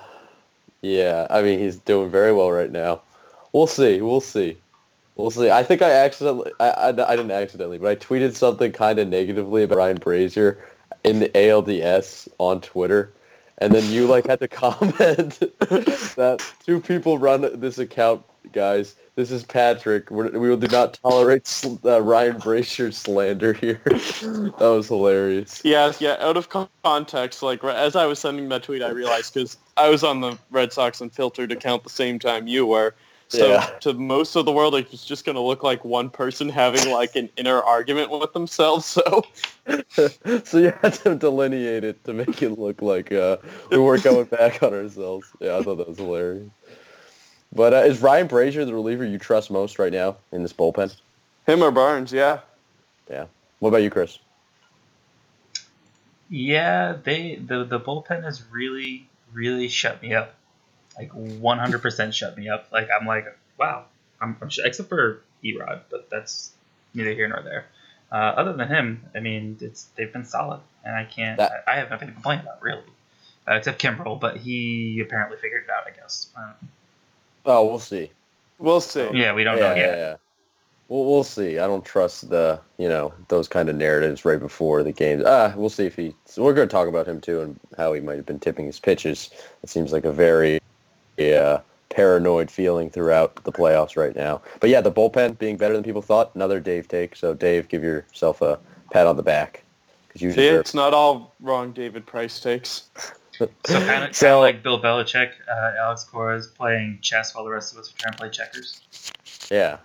yeah. 0.83 1.26
I 1.31 1.42
mean, 1.42 1.59
he's 1.59 1.76
doing 1.76 2.11
very 2.11 2.33
well 2.33 2.50
right 2.50 2.70
now. 2.72 3.02
We'll 3.52 3.66
see. 3.66 4.00
We'll 4.00 4.20
see. 4.20 4.57
We'll 5.18 5.33
see. 5.33 5.50
I 5.50 5.64
think 5.64 5.83
I 5.83 5.90
accidentally, 5.90 6.52
I, 6.61 6.70
I, 6.70 6.88
I 6.90 7.16
didn't 7.16 7.33
accidentally, 7.33 7.78
but 7.78 7.90
I 7.90 7.96
tweeted 7.96 8.35
something 8.35 8.70
kind 8.70 9.00
of 9.00 9.09
negatively 9.09 9.64
about 9.64 9.78
Ryan 9.78 9.98
Brasier 9.98 10.59
in 11.02 11.18
the 11.18 11.28
ALDS 11.31 12.28
on 12.38 12.61
Twitter. 12.61 13.12
And 13.59 13.74
then 13.74 13.85
you 13.90 14.07
like 14.07 14.26
had 14.26 14.38
to 14.38 14.48
comment 14.48 15.40
that 15.40 16.40
two 16.64 16.81
people 16.81 17.18
run 17.18 17.61
this 17.61 17.78
account, 17.78 18.22
guys. 18.52 18.94
This 19.16 19.33
is 19.33 19.42
Patrick. 19.42 20.09
We're, 20.12 20.31
we 20.31 20.48
will 20.48 20.57
do 20.57 20.68
not 20.68 21.00
tolerate 21.02 21.48
sl- 21.48 21.85
uh, 21.85 22.00
Ryan 22.00 22.37
Brasier 22.37 22.94
slander 22.94 23.52
here. 23.52 23.81
that 23.85 24.54
was 24.61 24.87
hilarious. 24.87 25.61
Yeah, 25.64 25.92
yeah. 25.98 26.16
Out 26.20 26.37
of 26.37 26.48
context, 26.85 27.42
like 27.42 27.64
as 27.64 27.96
I 27.96 28.07
was 28.07 28.20
sending 28.20 28.48
that 28.50 28.62
tweet, 28.62 28.83
I 28.83 28.90
realized 28.90 29.35
because 29.35 29.57
I 29.76 29.88
was 29.88 30.04
on 30.04 30.20
the 30.20 30.38
Red 30.52 30.72
Sox 30.72 31.00
Unfiltered 31.00 31.50
account 31.50 31.83
the 31.83 31.90
same 31.90 32.20
time 32.20 32.46
you 32.46 32.64
were. 32.64 32.94
So 33.28 33.48
Yeah. 33.48 33.70
to 33.80 33.92
most 33.94 34.36
of 34.36 34.44
the 34.46 34.52
world, 34.52 34.74
it's 34.74 35.04
just 35.04 35.24
going 35.24 35.36
to 35.36 35.42
look 35.42 35.62
like 35.62 35.84
one 35.84 36.10
person 36.10 36.48
having 36.48 36.90
like 36.90 37.16
an 37.16 37.28
inner 37.36 37.62
argument 37.62 38.10
with 38.10 38.32
themselves. 38.32 38.86
So 38.86 39.22
so 40.44 40.58
you 40.58 40.72
had 40.82 40.94
to 41.04 41.14
delineate 41.14 41.84
it 41.84 42.04
to 42.04 42.14
make 42.14 42.42
it 42.42 42.58
look 42.58 42.82
like 42.82 43.12
uh, 43.12 43.38
we 43.70 43.78
weren't 43.78 44.02
going 44.04 44.26
back 44.30 44.62
on 44.62 44.72
ourselves. 44.72 45.32
Yeah, 45.40 45.58
I 45.58 45.62
thought 45.62 45.76
that 45.76 45.88
was 45.88 45.98
hilarious. 45.98 46.50
But 47.52 47.74
uh, 47.74 47.78
is 47.78 48.00
Ryan 48.02 48.28
Brasier 48.28 48.66
the 48.66 48.74
reliever 48.74 49.04
you 49.04 49.18
trust 49.18 49.50
most 49.50 49.78
right 49.78 49.92
now 49.92 50.18
in 50.32 50.42
this 50.42 50.52
bullpen? 50.52 50.94
him 51.46 51.62
or 51.62 51.70
Barnes, 51.70 52.12
Yeah. 52.12 52.40
yeah. 53.10 53.26
What 53.58 53.70
about 53.70 53.82
you, 53.82 53.90
Chris? 53.90 54.18
Yeah, 56.30 56.96
they 57.02 57.36
the 57.36 57.64
the 57.64 57.80
bullpen 57.80 58.22
has 58.22 58.42
really 58.50 59.08
really 59.32 59.68
shut 59.68 60.02
me 60.02 60.14
up, 60.14 60.34
like 60.98 61.11
100% 61.12 62.12
shut 62.12 62.37
me 62.37 62.48
up. 62.48 62.68
Like 62.72 62.88
I'm 62.98 63.06
like, 63.06 63.26
wow, 63.58 63.84
I'm, 64.20 64.37
I'm 64.42 64.48
sh- 64.50 64.61
except 64.64 64.88
for 64.88 65.22
Erod, 65.44 65.80
but 65.90 66.11
that's 66.11 66.52
neither 66.94 67.12
here 67.12 67.28
nor 67.28 67.42
there. 67.42 67.66
Uh, 68.11 68.16
other 68.37 68.52
than 68.54 68.68
him, 68.68 69.04
I 69.14 69.20
mean, 69.20 69.58
it's 69.61 69.84
they've 69.96 70.12
been 70.12 70.24
solid, 70.24 70.61
and 70.84 70.96
I 70.96 71.04
can't. 71.04 71.38
That- 71.38 71.64
I, 71.66 71.72
I 71.72 71.76
have 71.76 71.90
nothing 71.90 72.08
to 72.08 72.14
complain 72.14 72.40
about 72.40 72.62
really, 72.62 72.82
uh, 73.48 73.54
except 73.54 73.80
Kimbrel, 73.80 74.18
but 74.18 74.38
he 74.38 75.00
apparently 75.04 75.37
figured 75.38 75.64
it 75.64 75.70
out. 75.70 75.87
I 75.87 75.90
guess. 75.98 76.28
Uh, 76.37 76.52
Oh, 77.46 77.64
we'll 77.66 77.78
see. 77.78 78.11
We'll 78.58 78.80
see. 78.80 79.08
yeah, 79.14 79.32
we 79.32 79.42
don't 79.44 79.56
yeah, 79.56 79.68
know 79.68 79.74
yeah, 79.74 79.80
yet. 79.87 79.98
yeah. 79.98 80.16
We'll, 80.88 81.04
we'll 81.06 81.24
see. 81.24 81.58
I 81.58 81.66
don't 81.66 81.84
trust 81.84 82.28
the 82.28 82.61
you 82.78 82.88
know 82.88 83.12
those 83.28 83.46
kind 83.48 83.68
of 83.68 83.76
narratives 83.76 84.24
right 84.24 84.40
before 84.40 84.82
the 84.82 84.92
games. 84.92 85.22
Ah, 85.24 85.52
we'll 85.56 85.68
see 85.70 85.87
if 85.87 85.96
he. 85.96 86.14
So 86.24 86.42
we're 86.42 86.54
going 86.54 86.68
to 86.68 86.72
talk 86.72 86.88
about 86.88 87.06
him 87.06 87.20
too 87.20 87.40
and 87.42 87.61
how 87.76 87.92
he 87.92 88.00
might 88.00 88.16
have 88.16 88.26
been 88.26 88.40
tipping 88.40 88.66
his 88.66 88.80
pitches. 88.80 89.30
It 89.62 89.68
seems 89.70 89.92
like 89.92 90.04
a 90.04 90.12
very 90.12 90.58
yeah 91.18 91.61
paranoid 91.90 92.50
feeling 92.50 92.90
throughout 92.90 93.42
the 93.44 93.50
playoffs 93.50 93.96
right 93.96 94.14
now. 94.14 94.40
But 94.61 94.70
yeah, 94.70 94.81
the 94.81 94.92
bullpen 94.92 95.38
being 95.38 95.57
better 95.57 95.74
than 95.74 95.83
people 95.83 96.02
thought. 96.02 96.35
Another 96.35 96.61
Dave 96.61 96.87
take. 96.87 97.16
So 97.16 97.35
Dave, 97.35 97.68
give 97.68 97.83
yourself 97.83 98.42
a 98.42 98.59
pat 98.90 99.07
on 99.07 99.16
the 99.16 99.22
back 99.22 99.64
you. 100.22 100.33
See, 100.33 100.46
it's 100.46 100.74
not 100.74 100.94
all 100.94 101.35
wrong. 101.40 101.72
David 101.72 102.07
Price 102.07 102.40
takes. 102.40 102.88
so 103.33 103.48
kind 103.66 104.04
of, 104.04 104.16
so, 104.16 104.40
like 104.40 104.62
Bill 104.62 104.81
Belichick, 104.81 105.31
uh, 105.50 105.72
Alex 105.81 106.04
Cora 106.04 106.37
is 106.37 106.48
playing 106.48 106.98
chess 107.02 107.35
while 107.35 107.44
the 107.44 107.50
rest 107.50 107.72
of 107.72 107.78
us 107.78 107.92
are 107.92 107.96
trying 107.96 108.12
to 108.12 108.18
play 108.18 108.31
checkers. 108.31 108.81
Yeah, 109.50 109.78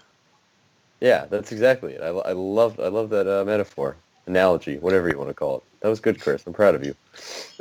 yeah, 1.01 1.25
that's 1.25 1.51
exactly 1.51 1.93
it. 1.93 2.01
I, 2.01 2.07
I 2.07 2.31
love 2.33 2.79
I 2.79 2.87
love 2.87 3.09
that 3.09 3.27
uh, 3.27 3.45
metaphor, 3.45 3.95
analogy, 4.27 4.77
whatever 4.77 5.09
you 5.09 5.17
want 5.17 5.29
to 5.29 5.33
call 5.33 5.57
it. 5.57 5.63
That 5.81 5.89
was 5.89 5.99
good, 5.99 6.19
Chris. 6.19 6.45
I'm 6.47 6.53
proud 6.53 6.75
of 6.75 6.85
you. 6.85 6.95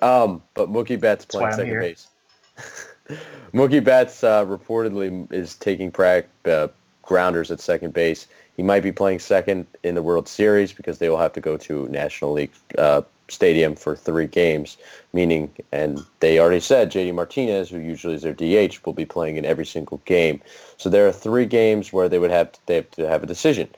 Um, 0.00 0.42
but 0.54 0.70
Mookie 0.70 0.98
Betts 0.98 1.24
playing 1.24 1.52
second 1.52 1.80
base. 1.80 2.08
Mookie 3.52 3.82
Betts 3.82 4.24
uh, 4.24 4.44
reportedly 4.46 5.30
is 5.32 5.54
taking 5.56 5.92
uh, 6.44 6.68
grounders 7.02 7.50
at 7.50 7.60
second 7.60 7.92
base. 7.92 8.26
He 8.56 8.62
might 8.62 8.82
be 8.82 8.92
playing 8.92 9.18
second 9.18 9.66
in 9.82 9.94
the 9.94 10.02
World 10.02 10.28
Series 10.28 10.72
because 10.72 10.98
they 10.98 11.08
will 11.08 11.18
have 11.18 11.32
to 11.32 11.40
go 11.40 11.56
to 11.56 11.88
National 11.88 12.32
League 12.32 12.52
uh, 12.78 13.02
Stadium 13.28 13.74
for 13.74 13.96
three 13.96 14.26
games, 14.26 14.76
meaning, 15.12 15.50
and 15.72 16.00
they 16.20 16.38
already 16.38 16.60
said 16.60 16.92
JD 16.92 17.14
Martinez, 17.14 17.70
who 17.70 17.78
usually 17.78 18.14
is 18.14 18.22
their 18.22 18.34
DH, 18.34 18.84
will 18.84 18.92
be 18.92 19.06
playing 19.06 19.36
in 19.36 19.44
every 19.46 19.64
single 19.64 20.02
game. 20.04 20.40
So 20.76 20.90
there 20.90 21.06
are 21.08 21.12
three 21.12 21.46
games 21.46 21.92
where 21.92 22.08
they 22.08 22.18
would 22.18 22.30
have 22.30 22.52
to, 22.52 22.60
they 22.66 22.76
have 22.76 22.90
to 22.92 23.08
have 23.08 23.22
a 23.22 23.26
decision. 23.26 23.68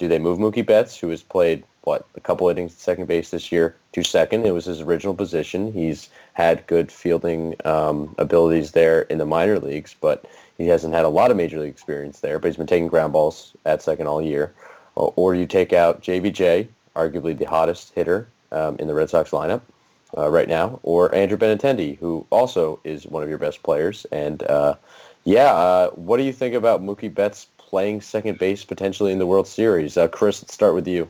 Do 0.00 0.08
they 0.08 0.18
move 0.18 0.38
Mookie 0.38 0.64
Betts, 0.64 0.96
who 0.96 1.10
has 1.10 1.22
played 1.22 1.62
what 1.82 2.06
a 2.14 2.20
couple 2.20 2.48
innings 2.48 2.72
at 2.72 2.78
second 2.78 3.06
base 3.06 3.32
this 3.32 3.52
year, 3.52 3.76
to 3.92 4.02
second? 4.02 4.46
It 4.46 4.54
was 4.54 4.64
his 4.64 4.80
original 4.80 5.12
position. 5.12 5.74
He's 5.74 6.08
had 6.32 6.66
good 6.66 6.90
fielding 6.90 7.54
um, 7.66 8.14
abilities 8.16 8.72
there 8.72 9.02
in 9.02 9.18
the 9.18 9.26
minor 9.26 9.58
leagues, 9.58 9.94
but 10.00 10.24
he 10.56 10.68
hasn't 10.68 10.94
had 10.94 11.04
a 11.04 11.10
lot 11.10 11.30
of 11.30 11.36
major 11.36 11.60
league 11.60 11.68
experience 11.68 12.20
there. 12.20 12.38
But 12.38 12.48
he's 12.48 12.56
been 12.56 12.66
taking 12.66 12.88
ground 12.88 13.12
balls 13.12 13.52
at 13.66 13.82
second 13.82 14.06
all 14.06 14.22
year. 14.22 14.54
Or, 14.94 15.12
or 15.16 15.34
you 15.34 15.46
take 15.46 15.74
out 15.74 16.02
JBJ, 16.02 16.66
arguably 16.96 17.36
the 17.36 17.44
hottest 17.44 17.92
hitter 17.94 18.26
um, 18.52 18.76
in 18.78 18.88
the 18.88 18.94
Red 18.94 19.10
Sox 19.10 19.32
lineup 19.32 19.60
uh, 20.16 20.30
right 20.30 20.48
now, 20.48 20.80
or 20.82 21.14
Andrew 21.14 21.36
Benintendi, 21.36 21.98
who 21.98 22.26
also 22.30 22.80
is 22.84 23.06
one 23.06 23.22
of 23.22 23.28
your 23.28 23.36
best 23.36 23.62
players. 23.62 24.06
And 24.10 24.42
uh, 24.44 24.76
yeah, 25.24 25.52
uh, 25.52 25.90
what 25.90 26.16
do 26.16 26.22
you 26.22 26.32
think 26.32 26.54
about 26.54 26.82
Mookie 26.82 27.12
Betts 27.12 27.48
playing 27.70 28.00
second 28.00 28.38
base 28.38 28.64
potentially 28.64 29.12
in 29.12 29.18
the 29.18 29.26
World 29.26 29.46
Series? 29.46 29.96
Uh, 29.96 30.08
Chris, 30.08 30.42
let's 30.42 30.52
start 30.52 30.74
with 30.74 30.88
you. 30.88 31.08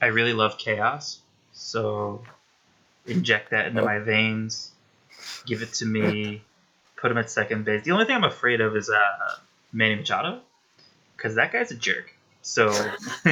I 0.00 0.06
really 0.06 0.32
love 0.32 0.56
chaos, 0.58 1.20
so 1.52 2.22
inject 3.06 3.50
that 3.50 3.66
into 3.66 3.82
oh. 3.82 3.84
my 3.84 3.98
veins, 3.98 4.70
give 5.44 5.60
it 5.62 5.74
to 5.74 5.86
me, 5.86 6.42
put 6.96 7.10
him 7.10 7.18
at 7.18 7.30
second 7.30 7.64
base. 7.64 7.84
The 7.84 7.90
only 7.90 8.06
thing 8.06 8.16
I'm 8.16 8.24
afraid 8.24 8.60
of 8.60 8.76
is 8.76 8.88
uh, 8.88 9.36
Manny 9.72 9.96
Machado, 9.96 10.40
because 11.16 11.34
that 11.34 11.52
guy's 11.52 11.70
a 11.70 11.76
jerk. 11.76 12.14
So, 12.40 12.68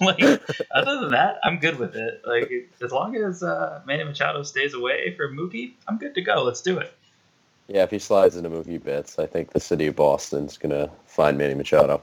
like, 0.00 0.20
other 0.72 1.00
than 1.00 1.10
that, 1.10 1.38
I'm 1.44 1.58
good 1.60 1.78
with 1.78 1.94
it. 1.94 2.22
Like, 2.26 2.50
as 2.82 2.90
long 2.90 3.14
as 3.14 3.44
uh, 3.44 3.82
Manny 3.86 4.02
Machado 4.02 4.42
stays 4.42 4.74
away 4.74 5.14
from 5.16 5.36
Mookie, 5.36 5.74
I'm 5.86 5.98
good 5.98 6.14
to 6.16 6.22
go. 6.22 6.42
Let's 6.42 6.62
do 6.62 6.78
it. 6.78 6.92
Yeah, 7.70 7.84
if 7.84 7.90
he 7.90 7.98
slides 7.98 8.36
into 8.36 8.50
Mookie 8.50 8.82
Betts, 8.82 9.18
I 9.18 9.26
think 9.26 9.52
the 9.52 9.60
city 9.60 9.86
of 9.86 9.96
Boston's 9.96 10.58
gonna 10.58 10.90
find 11.06 11.38
Manny 11.38 11.54
Machado. 11.54 12.02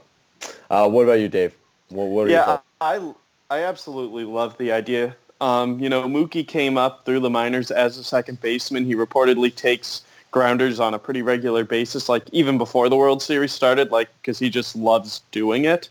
Uh, 0.70 0.88
what 0.88 1.02
about 1.02 1.20
you, 1.20 1.28
Dave? 1.28 1.54
What, 1.90 2.06
what 2.06 2.30
yeah, 2.30 2.58
I 2.80 3.12
I 3.50 3.60
absolutely 3.60 4.24
love 4.24 4.56
the 4.58 4.72
idea. 4.72 5.14
Um, 5.40 5.78
you 5.78 5.88
know, 5.88 6.02
Mookie 6.04 6.46
came 6.46 6.76
up 6.76 7.04
through 7.04 7.20
the 7.20 7.30
minors 7.30 7.70
as 7.70 7.98
a 7.98 8.04
second 8.04 8.40
baseman. 8.40 8.84
He 8.84 8.94
reportedly 8.94 9.54
takes 9.54 10.02
grounders 10.30 10.80
on 10.80 10.94
a 10.94 10.98
pretty 10.98 11.22
regular 11.22 11.64
basis, 11.64 12.08
like 12.08 12.24
even 12.32 12.58
before 12.58 12.88
the 12.88 12.96
World 12.96 13.22
Series 13.22 13.52
started, 13.52 13.90
like 13.90 14.08
because 14.20 14.38
he 14.38 14.50
just 14.50 14.74
loves 14.74 15.20
doing 15.30 15.64
it 15.64 15.88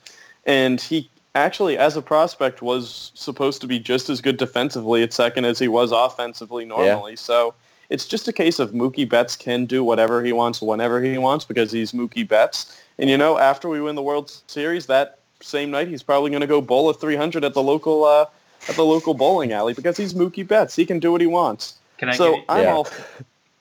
and 0.47 0.79
he 0.81 1.09
actually, 1.35 1.77
as 1.77 1.95
a 1.95 2.01
prospect, 2.01 2.63
was 2.63 3.11
supposed 3.13 3.61
to 3.61 3.67
be 3.67 3.77
just 3.79 4.09
as 4.09 4.21
good 4.21 4.37
defensively 4.37 5.03
at 5.03 5.13
second 5.13 5.45
as 5.45 5.59
he 5.59 5.67
was 5.67 5.91
offensively 5.91 6.65
normally. 6.65 7.11
Yeah. 7.11 7.17
So 7.17 7.53
it's 7.89 8.05
just 8.05 8.27
a 8.27 8.33
case 8.33 8.59
of 8.59 8.71
Mookie 8.71 9.07
Betts 9.07 9.35
can 9.35 9.65
do 9.65 9.83
whatever 9.83 10.23
he 10.23 10.33
wants 10.33 10.61
whenever 10.61 11.01
he 11.01 11.17
wants 11.17 11.45
because 11.45 11.71
he's 11.71 11.91
Mookie 11.91 12.27
Betts. 12.27 12.79
And 12.97 13.09
you 13.09 13.17
know, 13.17 13.37
after 13.37 13.69
we 13.69 13.81
win 13.81 13.95
the 13.95 14.01
World 14.01 14.31
Series, 14.47 14.87
that 14.87 15.19
same 15.41 15.71
night 15.71 15.87
he's 15.87 16.03
probably 16.03 16.31
going 16.31 16.41
to 16.41 16.47
go 16.47 16.61
bowl 16.61 16.89
a 16.89 16.93
300 16.93 17.43
at 17.43 17.53
the 17.53 17.63
local 17.63 18.03
uh, 18.03 18.25
at 18.67 18.75
the 18.75 18.83
local 18.83 19.13
bowling 19.13 19.53
alley 19.53 19.73
because 19.73 19.97
he's 19.97 20.13
Mookie 20.13 20.47
Betts. 20.47 20.75
He 20.75 20.85
can 20.85 20.99
do 20.99 21.11
what 21.11 21.21
he 21.21 21.27
wants. 21.27 21.75
Can 21.97 22.09
I 22.09 22.15
so 22.15 22.35
you, 22.35 22.43
I'm 22.49 22.63
yeah. 22.63 22.73
all. 22.73 22.87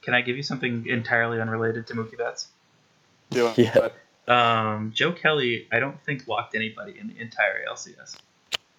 Can 0.02 0.14
I 0.14 0.20
give 0.20 0.36
you 0.36 0.42
something 0.42 0.86
entirely 0.86 1.40
unrelated 1.40 1.86
to 1.88 1.94
Mookie 1.94 2.18
Betts? 2.18 2.48
Do 3.30 3.48
it. 3.48 3.58
Yeah. 3.58 3.88
Um, 4.28 4.92
Joe 4.94 5.12
Kelly, 5.12 5.68
I 5.70 5.78
don't 5.78 6.00
think 6.04 6.26
walked 6.26 6.54
anybody 6.54 6.96
in 6.98 7.08
the 7.08 7.20
entire 7.20 7.64
LCS. 7.68 8.16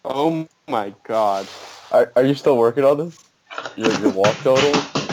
Oh 0.04 0.48
my 0.68 0.94
god! 1.04 1.48
Are, 1.92 2.12
are 2.16 2.26
you 2.26 2.34
still 2.34 2.58
working 2.58 2.84
on 2.84 2.98
this? 2.98 3.20
Your, 3.76 3.92
your 4.00 4.12
walk 4.12 4.36
total? 4.38 5.07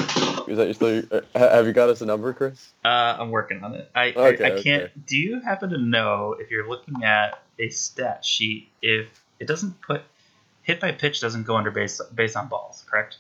Is 0.49 0.57
that 0.57 0.75
still? 0.75 1.03
Uh, 1.11 1.39
have 1.39 1.67
you 1.67 1.73
got 1.73 1.89
us 1.89 2.01
a 2.01 2.07
number, 2.07 2.33
Chris? 2.33 2.73
Uh, 2.85 2.89
I'm 2.89 3.31
working 3.31 3.63
on 3.63 3.75
it. 3.75 3.91
I 3.95 4.13
okay, 4.13 4.45
I, 4.45 4.57
I, 4.57 4.63
can't. 4.63 4.83
Okay. 4.85 4.93
Do 5.07 5.17
you 5.17 5.41
happen 5.41 5.71
to 5.71 5.79
know 5.79 6.37
if 6.39 6.51
you're 6.51 6.69
looking 6.69 7.05
at 7.05 7.43
a 7.59 7.69
stat 7.71 8.25
sheet 8.25 8.69
if 8.83 9.07
it 9.39 9.47
doesn't 9.47 9.81
put 9.81 10.03
hit 10.63 10.81
by 10.81 10.93
pitch 10.93 11.21
doesn't 11.21 11.45
go 11.45 11.57
under 11.57 11.71
base 11.71 12.01
based 12.15 12.37
on 12.37 12.49
balls, 12.49 12.85
correct? 12.89 13.19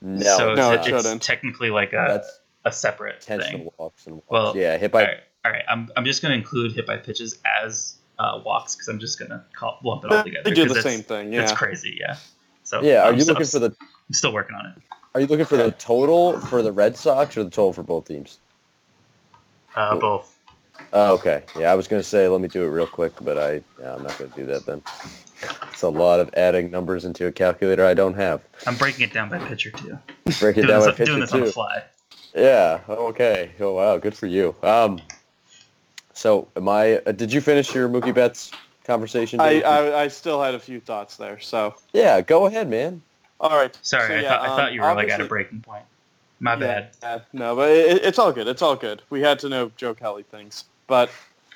No, 0.00 0.36
so 0.36 0.54
no, 0.54 0.72
it's, 0.72 0.86
it 0.86 0.94
it's 0.94 1.26
technically 1.26 1.70
like 1.70 1.92
a 1.92 2.04
That's 2.08 2.40
a 2.64 2.72
separate 2.72 3.22
thing. 3.22 3.70
Walks 3.78 4.06
and 4.06 4.16
walks. 4.16 4.28
Well, 4.28 4.56
yeah, 4.56 4.76
hit 4.76 4.92
by 4.92 5.20
all 5.44 5.50
right, 5.50 5.64
I'm, 5.68 5.90
I'm 5.96 6.04
just 6.04 6.22
going 6.22 6.30
to 6.30 6.38
include 6.38 6.72
hit 6.72 6.86
by 6.86 6.98
pitches 6.98 7.38
as 7.44 7.96
uh, 8.18 8.40
walks 8.44 8.76
because 8.76 8.88
I'm 8.88 9.00
just 9.00 9.18
going 9.18 9.30
to 9.30 9.44
lump 9.82 10.04
it 10.04 10.12
all 10.12 10.22
together. 10.22 10.44
They 10.44 10.54
do 10.54 10.68
the 10.68 10.82
same 10.82 11.02
thing. 11.02 11.32
Yeah, 11.32 11.42
it's 11.42 11.52
crazy. 11.52 11.98
Yeah. 12.00 12.16
So 12.62 12.80
yeah, 12.82 13.02
are 13.02 13.12
I'm 13.12 13.18
you 13.18 13.24
looking 13.24 13.46
for 13.46 13.58
the? 13.58 13.74
I'm 13.80 14.12
still 14.14 14.32
working 14.32 14.54
on 14.54 14.66
it. 14.66 14.82
Are 15.14 15.20
you 15.20 15.26
looking 15.26 15.44
for 15.44 15.56
the 15.56 15.70
total 15.72 16.38
for 16.40 16.62
the 16.62 16.72
Red 16.72 16.96
Sox 16.96 17.36
or 17.36 17.44
the 17.44 17.50
total 17.50 17.72
for 17.72 17.82
both 17.82 18.06
teams? 18.06 18.38
Uh, 19.74 19.96
both. 19.96 20.38
Oh, 20.92 21.14
okay. 21.14 21.42
Yeah, 21.58 21.70
I 21.70 21.74
was 21.74 21.86
going 21.86 22.02
to 22.02 22.08
say 22.08 22.28
let 22.28 22.40
me 22.40 22.48
do 22.48 22.64
it 22.64 22.68
real 22.68 22.86
quick, 22.86 23.12
but 23.20 23.38
I 23.38 23.62
yeah, 23.78 23.94
I'm 23.94 24.02
not 24.02 24.18
going 24.18 24.30
to 24.30 24.36
do 24.36 24.46
that 24.46 24.64
then. 24.66 24.82
It's 25.70 25.82
a 25.82 25.88
lot 25.88 26.20
of 26.20 26.30
adding 26.34 26.70
numbers 26.70 27.04
into 27.04 27.26
a 27.26 27.32
calculator 27.32 27.84
I 27.84 27.94
don't 27.94 28.14
have. 28.14 28.42
I'm 28.66 28.76
breaking 28.76 29.04
it 29.04 29.12
down 29.12 29.28
by 29.28 29.38
pitcher 29.38 29.70
too. 29.70 29.98
Break 30.38 30.56
it 30.56 30.62
down 30.66 30.80
this, 30.80 30.86
by 30.86 30.92
pitcher 30.92 31.04
doing 31.06 31.20
this 31.20 31.30
too. 31.30 31.38
on 31.38 31.44
the 31.44 31.52
fly. 31.52 31.84
Yeah. 32.34 32.80
Okay. 32.88 33.52
Oh 33.60 33.74
wow. 33.74 33.98
Good 33.98 34.14
for 34.14 34.26
you. 34.26 34.54
Um, 34.62 35.00
so, 36.14 36.48
am 36.56 36.68
I? 36.68 36.96
Uh, 36.98 37.12
did 37.12 37.32
you 37.32 37.40
finish 37.40 37.74
your 37.74 37.88
Mookie 37.88 38.14
Betts 38.14 38.52
conversation? 38.84 39.40
I, 39.40 39.62
I, 39.62 40.02
I 40.02 40.08
still 40.08 40.42
had 40.42 40.54
a 40.54 40.58
few 40.58 40.80
thoughts 40.80 41.16
there. 41.16 41.40
So 41.40 41.74
yeah, 41.92 42.20
go 42.20 42.46
ahead, 42.46 42.68
man. 42.68 43.02
All 43.42 43.56
right. 43.56 43.76
Sorry, 43.82 44.08
so, 44.08 44.14
I, 44.14 44.22
thought, 44.22 44.40
um, 44.40 44.52
I 44.52 44.56
thought 44.56 44.72
you 44.72 44.80
were 44.80 44.94
like 44.94 45.10
at 45.10 45.20
a 45.20 45.24
breaking 45.24 45.60
point. 45.60 45.84
My 46.38 46.56
bad. 46.56 46.90
Yeah, 47.02 47.20
no, 47.32 47.54
but 47.54 47.70
it, 47.70 48.04
it's 48.04 48.18
all 48.18 48.32
good. 48.32 48.48
It's 48.48 48.62
all 48.62 48.76
good. 48.76 49.02
We 49.10 49.20
had 49.20 49.38
to 49.40 49.48
know 49.48 49.70
Joe 49.76 49.94
Kelly 49.94 50.24
things, 50.24 50.64
but 50.86 51.10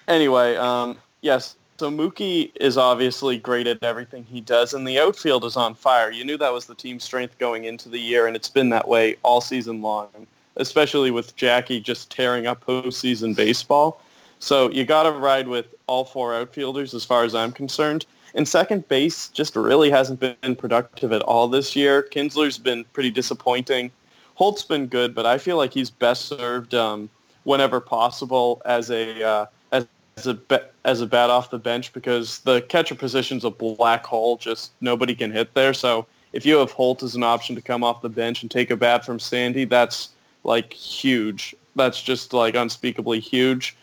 anyway, 0.07 0.57
um, 0.57 0.97
yes. 1.23 1.57
So 1.79 1.91
Mookie 1.91 2.53
is 2.57 2.79
obviously 2.79 3.37
great 3.37 3.67
at 3.67 3.83
everything 3.83 4.25
he 4.25 4.41
does, 4.41 4.75
and 4.75 4.87
the 4.87 4.99
outfield 4.99 5.45
is 5.45 5.57
on 5.57 5.75
fire. 5.75 6.11
You 6.11 6.25
knew 6.25 6.39
that 6.39 6.53
was 6.53 6.67
the 6.67 6.75
team 6.75 6.99
strength 6.99 7.39
going 7.39 7.65
into 7.65 7.89
the 7.89 7.99
year, 7.99 8.27
and 8.27 8.35
it's 8.35 8.49
been 8.49 8.71
that 8.71 8.89
way 8.89 9.17
all 9.23 9.41
season 9.41 9.83
long, 9.83 10.09
especially 10.57 11.11
with 11.11 11.37
Jackie 11.37 11.81
just 11.81 12.11
tearing 12.11 12.47
up 12.47 12.65
postseason 12.65 13.37
baseball. 13.37 14.01
So 14.39 14.71
you 14.71 14.85
got 14.85 15.03
to 15.03 15.13
ride 15.13 15.49
with 15.49 15.75
all 15.87 16.05
four 16.05 16.35
outfielders 16.35 16.95
as 16.95 17.05
far 17.05 17.25
as 17.25 17.35
I'm 17.35 17.53
concerned. 17.53 18.07
And 18.37 18.47
second 18.47 18.87
base 18.89 19.29
just 19.29 19.57
really 19.57 19.91
hasn't 19.91 20.21
been 20.21 20.57
productive 20.57 21.11
at 21.13 21.23
all 21.23 21.49
this 21.49 21.75
year. 21.75 22.03
Kinsler's 22.03 22.59
been 22.59 22.85
pretty 22.93 23.11
disappointing. 23.11 23.91
Holt's 24.35 24.63
been 24.63 24.87
good, 24.87 25.15
but 25.15 25.25
I 25.25 25.39
feel 25.39 25.57
like 25.57 25.73
he's 25.73 25.89
best 25.89 26.27
served 26.27 26.75
um, 26.75 27.09
whenever 27.45 27.81
possible 27.81 28.61
as 28.67 28.91
a 28.91 29.27
uh, 29.27 29.47
as, 29.73 29.87
as 30.19 30.27
a 30.27 30.39
as 30.85 31.01
a 31.01 31.07
bat 31.07 31.31
off 31.31 31.51
the 31.51 31.59
bench 31.59 31.95
because 31.95 32.41
the 32.41 32.61
catcher 32.61 32.95
position's 32.95 33.43
a 33.43 33.51
black 33.51 34.05
hole. 34.05 34.37
Just 34.37 34.73
nobody 34.83 35.15
can 35.15 35.33
hit 35.33 35.55
there. 35.55 35.73
So 35.73 36.07
if 36.35 36.45
you 36.45 36.59
have 36.59 36.73
Holt 36.73 37.03
as 37.03 37.15
an 37.15 37.23
option 37.23 37.57
to 37.57 37.63
come 37.63 37.83
off 37.83 38.03
the 38.03 38.11
bench 38.11 38.43
and 38.43 38.51
take 38.51 38.71
a 38.71 38.77
bat 38.77 39.07
from 39.07 39.19
Sandy, 39.19 39.65
that's 39.65 40.11
like 40.45 40.75
huge. 40.75 41.55
That's 41.75 42.03
just 42.03 42.35
like 42.35 42.55
unspeakably 42.55 43.21
huge. 43.21 43.75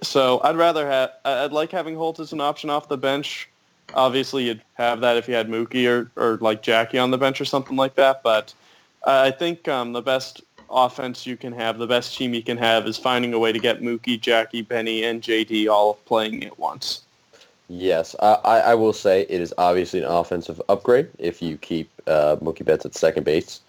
So 0.00 0.40
I'd 0.44 0.56
rather 0.56 0.88
have 0.88 1.10
I'd 1.24 1.50
like 1.52 1.72
having 1.72 1.96
Holt 1.96 2.20
as 2.20 2.32
an 2.32 2.40
option 2.40 2.70
off 2.70 2.88
the 2.88 2.96
bench. 2.96 3.48
Obviously, 3.94 4.44
you'd 4.44 4.62
have 4.74 5.00
that 5.00 5.16
if 5.16 5.28
you 5.28 5.34
had 5.34 5.48
Mookie 5.48 5.86
or, 5.88 6.10
or 6.16 6.36
like 6.38 6.62
Jackie 6.62 6.98
on 6.98 7.10
the 7.10 7.18
bench 7.18 7.40
or 7.40 7.44
something 7.44 7.76
like 7.76 7.94
that. 7.96 8.22
But 8.22 8.54
I 9.04 9.30
think 9.30 9.68
um, 9.68 9.92
the 9.92 10.02
best 10.02 10.42
offense 10.70 11.26
you 11.26 11.36
can 11.36 11.52
have, 11.52 11.78
the 11.78 11.86
best 11.86 12.16
team 12.16 12.34
you 12.34 12.42
can 12.42 12.56
have, 12.58 12.86
is 12.86 12.96
finding 12.96 13.34
a 13.34 13.38
way 13.38 13.52
to 13.52 13.58
get 13.58 13.80
Mookie, 13.80 14.20
Jackie, 14.20 14.62
Benny, 14.62 15.04
and 15.04 15.22
JD 15.22 15.68
all 15.68 15.94
playing 15.94 16.44
at 16.44 16.58
once. 16.58 17.02
Yes, 17.68 18.16
I, 18.20 18.34
I 18.44 18.74
will 18.74 18.92
say 18.92 19.22
it 19.22 19.40
is 19.40 19.54
obviously 19.56 20.00
an 20.00 20.06
offensive 20.06 20.60
upgrade 20.68 21.08
if 21.18 21.40
you 21.40 21.56
keep 21.56 21.88
uh, 22.08 22.36
Mookie 22.42 22.64
Betts 22.64 22.84
at 22.84 22.96
second 22.96 23.22
base, 23.22 23.60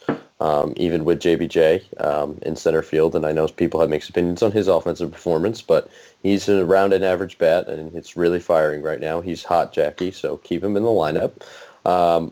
um, 0.41 0.73
even 0.75 1.05
with 1.05 1.21
JBJ 1.21 2.03
um, 2.03 2.39
in 2.41 2.55
center 2.55 2.81
field. 2.81 3.15
And 3.15 3.27
I 3.27 3.31
know 3.31 3.47
people 3.47 3.79
have 3.79 3.89
mixed 3.89 4.09
opinions 4.09 4.41
on 4.41 4.51
his 4.51 4.67
offensive 4.67 5.11
performance, 5.11 5.61
but 5.61 5.89
he's 6.23 6.49
around 6.49 6.93
an 6.93 7.03
average 7.03 7.37
bat, 7.37 7.67
and 7.67 7.95
it's 7.95 8.17
really 8.17 8.39
firing 8.39 8.81
right 8.81 8.99
now. 8.99 9.21
He's 9.21 9.43
hot, 9.43 9.71
Jackie, 9.71 10.11
so 10.11 10.37
keep 10.37 10.63
him 10.63 10.75
in 10.75 10.83
the 10.83 10.89
lineup. 10.89 11.31
Um, 11.85 12.31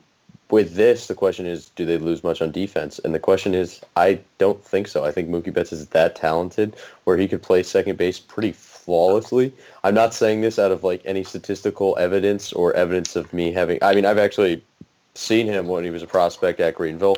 with 0.49 0.73
this, 0.73 1.05
the 1.05 1.13
question 1.13 1.45
is, 1.45 1.69
do 1.75 1.85
they 1.85 1.99
lose 1.99 2.23
much 2.23 2.41
on 2.41 2.51
defense? 2.51 2.99
And 3.05 3.13
the 3.13 3.19
question 3.19 3.53
is, 3.53 3.79
I 3.95 4.19
don't 4.39 4.63
think 4.65 4.87
so. 4.87 5.05
I 5.05 5.11
think 5.11 5.29
Mookie 5.29 5.53
Betts 5.53 5.71
is 5.71 5.85
that 5.89 6.15
talented 6.15 6.75
where 7.03 7.15
he 7.15 7.27
could 7.27 7.43
play 7.43 7.61
second 7.61 7.99
base 7.99 8.17
pretty 8.17 8.53
flawlessly. 8.53 9.53
I'm 9.83 9.93
not 9.93 10.15
saying 10.15 10.41
this 10.41 10.57
out 10.57 10.71
of 10.71 10.83
like 10.83 11.03
any 11.05 11.23
statistical 11.23 11.95
evidence 11.99 12.51
or 12.53 12.73
evidence 12.73 13.15
of 13.15 13.31
me 13.31 13.51
having. 13.51 13.77
I 13.83 13.93
mean, 13.93 14.07
I've 14.07 14.17
actually 14.17 14.63
seen 15.13 15.45
him 15.45 15.67
when 15.67 15.83
he 15.83 15.91
was 15.91 16.01
a 16.01 16.07
prospect 16.07 16.59
at 16.59 16.73
Greenville 16.73 17.17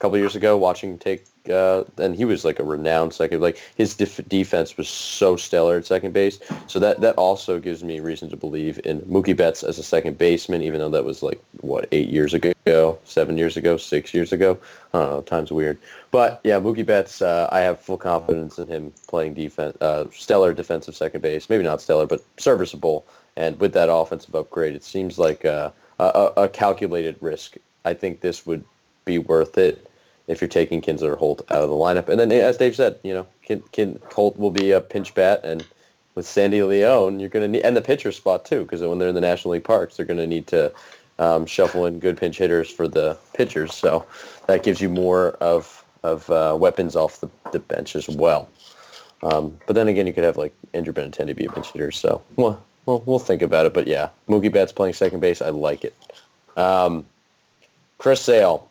couple 0.00 0.18
years 0.18 0.34
ago, 0.34 0.56
watching 0.56 0.92
him 0.92 0.98
take 0.98 1.24
uh, 1.48 1.84
and 1.96 2.14
he 2.14 2.24
was 2.24 2.44
like 2.44 2.58
a 2.58 2.64
renowned 2.64 3.14
second. 3.14 3.40
Like 3.40 3.58
his 3.76 3.94
def- 3.94 4.28
defense 4.28 4.76
was 4.76 4.88
so 4.88 5.36
stellar 5.36 5.78
at 5.78 5.86
second 5.86 6.12
base. 6.12 6.38
So 6.66 6.78
that 6.78 7.00
that 7.00 7.14
also 7.16 7.58
gives 7.58 7.82
me 7.82 8.00
reason 8.00 8.28
to 8.30 8.36
believe 8.36 8.80
in 8.84 9.00
Mookie 9.02 9.36
Betts 9.36 9.62
as 9.62 9.78
a 9.78 9.82
second 9.82 10.18
baseman, 10.18 10.62
even 10.62 10.80
though 10.80 10.90
that 10.90 11.04
was 11.04 11.22
like 11.22 11.42
what 11.60 11.88
eight 11.92 12.08
years 12.08 12.34
ago, 12.34 12.98
seven 13.04 13.38
years 13.38 13.56
ago, 13.56 13.76
six 13.76 14.12
years 14.12 14.32
ago. 14.32 14.58
I 14.92 14.98
don't 14.98 15.10
know. 15.10 15.22
Time's 15.22 15.52
weird. 15.52 15.78
But 16.10 16.40
yeah, 16.44 16.58
Mookie 16.58 16.84
Betts, 16.84 17.22
uh, 17.22 17.48
I 17.52 17.60
have 17.60 17.80
full 17.80 17.98
confidence 17.98 18.58
in 18.58 18.66
him 18.66 18.92
playing 19.08 19.34
defense, 19.34 19.76
uh, 19.80 20.06
stellar 20.12 20.52
defensive 20.52 20.96
second 20.96 21.22
base. 21.22 21.48
Maybe 21.48 21.64
not 21.64 21.80
stellar, 21.80 22.06
but 22.06 22.22
serviceable. 22.38 23.06
And 23.36 23.58
with 23.60 23.72
that 23.74 23.90
offensive 23.90 24.34
upgrade, 24.34 24.74
it 24.74 24.84
seems 24.84 25.18
like 25.18 25.44
uh, 25.44 25.70
a, 25.98 26.32
a 26.36 26.48
calculated 26.48 27.16
risk. 27.20 27.56
I 27.84 27.94
think 27.94 28.20
this 28.20 28.44
would 28.44 28.64
be 29.04 29.18
worth 29.18 29.56
it 29.56 29.89
if 30.30 30.40
you're 30.40 30.48
taking 30.48 30.80
Kinsler 30.80 31.16
Holt 31.16 31.42
out 31.50 31.62
of 31.62 31.68
the 31.68 31.74
lineup. 31.74 32.08
And 32.08 32.20
then, 32.20 32.30
as 32.32 32.56
Dave 32.56 32.76
said, 32.76 32.98
you 33.02 33.12
know, 33.12 33.26
Kin, 33.42 33.62
Kin, 33.72 33.98
Holt 34.12 34.38
will 34.38 34.50
be 34.50 34.70
a 34.70 34.80
pinch 34.80 35.14
bat, 35.14 35.40
and 35.44 35.66
with 36.14 36.26
Sandy 36.26 36.62
Leon, 36.62 37.20
you're 37.20 37.28
going 37.28 37.42
to 37.42 37.48
need, 37.48 37.62
and 37.62 37.76
the 37.76 37.82
pitcher 37.82 38.12
spot 38.12 38.44
too, 38.44 38.62
because 38.62 38.80
when 38.80 38.98
they're 38.98 39.08
in 39.08 39.14
the 39.14 39.20
National 39.20 39.52
League 39.52 39.64
parks, 39.64 39.96
they're 39.96 40.06
going 40.06 40.18
to 40.18 40.26
need 40.26 40.46
to 40.48 40.72
um, 41.18 41.46
shuffle 41.46 41.86
in 41.86 41.98
good 41.98 42.16
pinch 42.16 42.38
hitters 42.38 42.70
for 42.70 42.88
the 42.88 43.16
pitchers. 43.34 43.74
So 43.74 44.06
that 44.46 44.62
gives 44.62 44.80
you 44.80 44.88
more 44.88 45.32
of 45.40 45.84
of 46.02 46.30
uh, 46.30 46.56
weapons 46.58 46.96
off 46.96 47.20
the, 47.20 47.28
the 47.52 47.58
bench 47.58 47.94
as 47.94 48.08
well. 48.08 48.48
Um, 49.22 49.58
but 49.66 49.74
then 49.74 49.86
again, 49.86 50.06
you 50.06 50.14
could 50.14 50.24
have 50.24 50.38
like 50.38 50.54
Andrew 50.72 50.94
Benintendi 50.94 51.36
be 51.36 51.44
a 51.44 51.52
pinch 51.52 51.72
hitter. 51.72 51.90
So 51.90 52.22
well, 52.36 52.62
well, 52.86 53.02
we'll 53.04 53.18
think 53.18 53.42
about 53.42 53.66
it. 53.66 53.74
But 53.74 53.86
yeah, 53.86 54.08
Mookie 54.28 54.52
Betts 54.52 54.72
playing 54.72 54.94
second 54.94 55.20
base, 55.20 55.42
I 55.42 55.50
like 55.50 55.84
it. 55.84 55.94
Um, 56.56 57.04
Chris 57.98 58.22
Sale, 58.22 58.69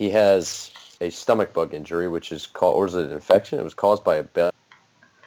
he 0.00 0.08
has 0.08 0.70
a 1.02 1.10
stomach 1.10 1.52
bug 1.52 1.74
injury, 1.74 2.08
which 2.08 2.32
is 2.32 2.46
called, 2.46 2.74
or 2.74 2.86
is 2.86 2.94
it 2.94 3.04
an 3.04 3.12
infection? 3.12 3.60
It 3.60 3.64
was 3.64 3.74
caused 3.74 4.02
by 4.02 4.16
a 4.16 4.50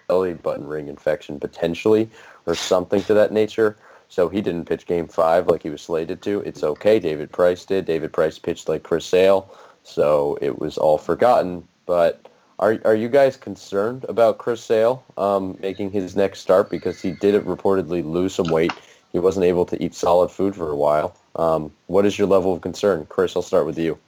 belly 0.08 0.34
button 0.34 0.66
ring 0.66 0.88
infection, 0.88 1.40
potentially, 1.40 2.10
or 2.48 2.56
something 2.56 3.04
to 3.04 3.14
that 3.14 3.32
nature. 3.32 3.78
So 4.10 4.30
he 4.30 4.42
didn't 4.42 4.66
pitch 4.66 4.88
game 4.88 5.08
five 5.08 5.46
like 5.46 5.62
he 5.62 5.70
was 5.70 5.84
slated 5.84 6.24
to. 6.24 6.40
It's 6.40 6.64
okay. 6.64 7.00
David 7.00 7.32
Price 7.32 7.66
did. 7.66 7.86
David 7.86 8.12
Price 8.12 8.40
pitched 8.40 8.68
like 8.68 8.82
Chris 8.82 9.06
Sale. 9.06 9.48
So 9.84 10.40
it 10.42 10.58
was 10.58 10.80
all 10.80 10.98
forgotten. 10.98 11.68
But 11.86 12.28
are, 12.58 12.80
are 12.84 12.96
you 12.96 13.10
guys 13.10 13.38
concerned 13.38 14.08
about 14.10 14.40
Chris 14.40 14.64
Sale 14.64 15.04
um, 15.20 15.56
making 15.62 15.92
his 15.92 16.16
next 16.16 16.40
start? 16.40 16.72
Because 16.72 17.00
he 17.00 17.12
did 17.12 17.36
reportedly 17.46 18.04
lose 18.04 18.34
some 18.34 18.48
weight. 18.48 18.74
He 19.12 19.20
wasn't 19.20 19.46
able 19.46 19.68
to 19.68 19.84
eat 19.84 19.94
solid 19.94 20.32
food 20.32 20.56
for 20.56 20.72
a 20.72 20.76
while. 20.76 21.16
Um, 21.36 21.72
what 21.86 22.08
is 22.08 22.18
your 22.18 22.28
level 22.28 22.56
of 22.56 22.62
concern? 22.62 23.06
Chris, 23.08 23.36
I'll 23.36 23.44
start 23.44 23.68
with 23.68 23.78
you. 23.78 24.00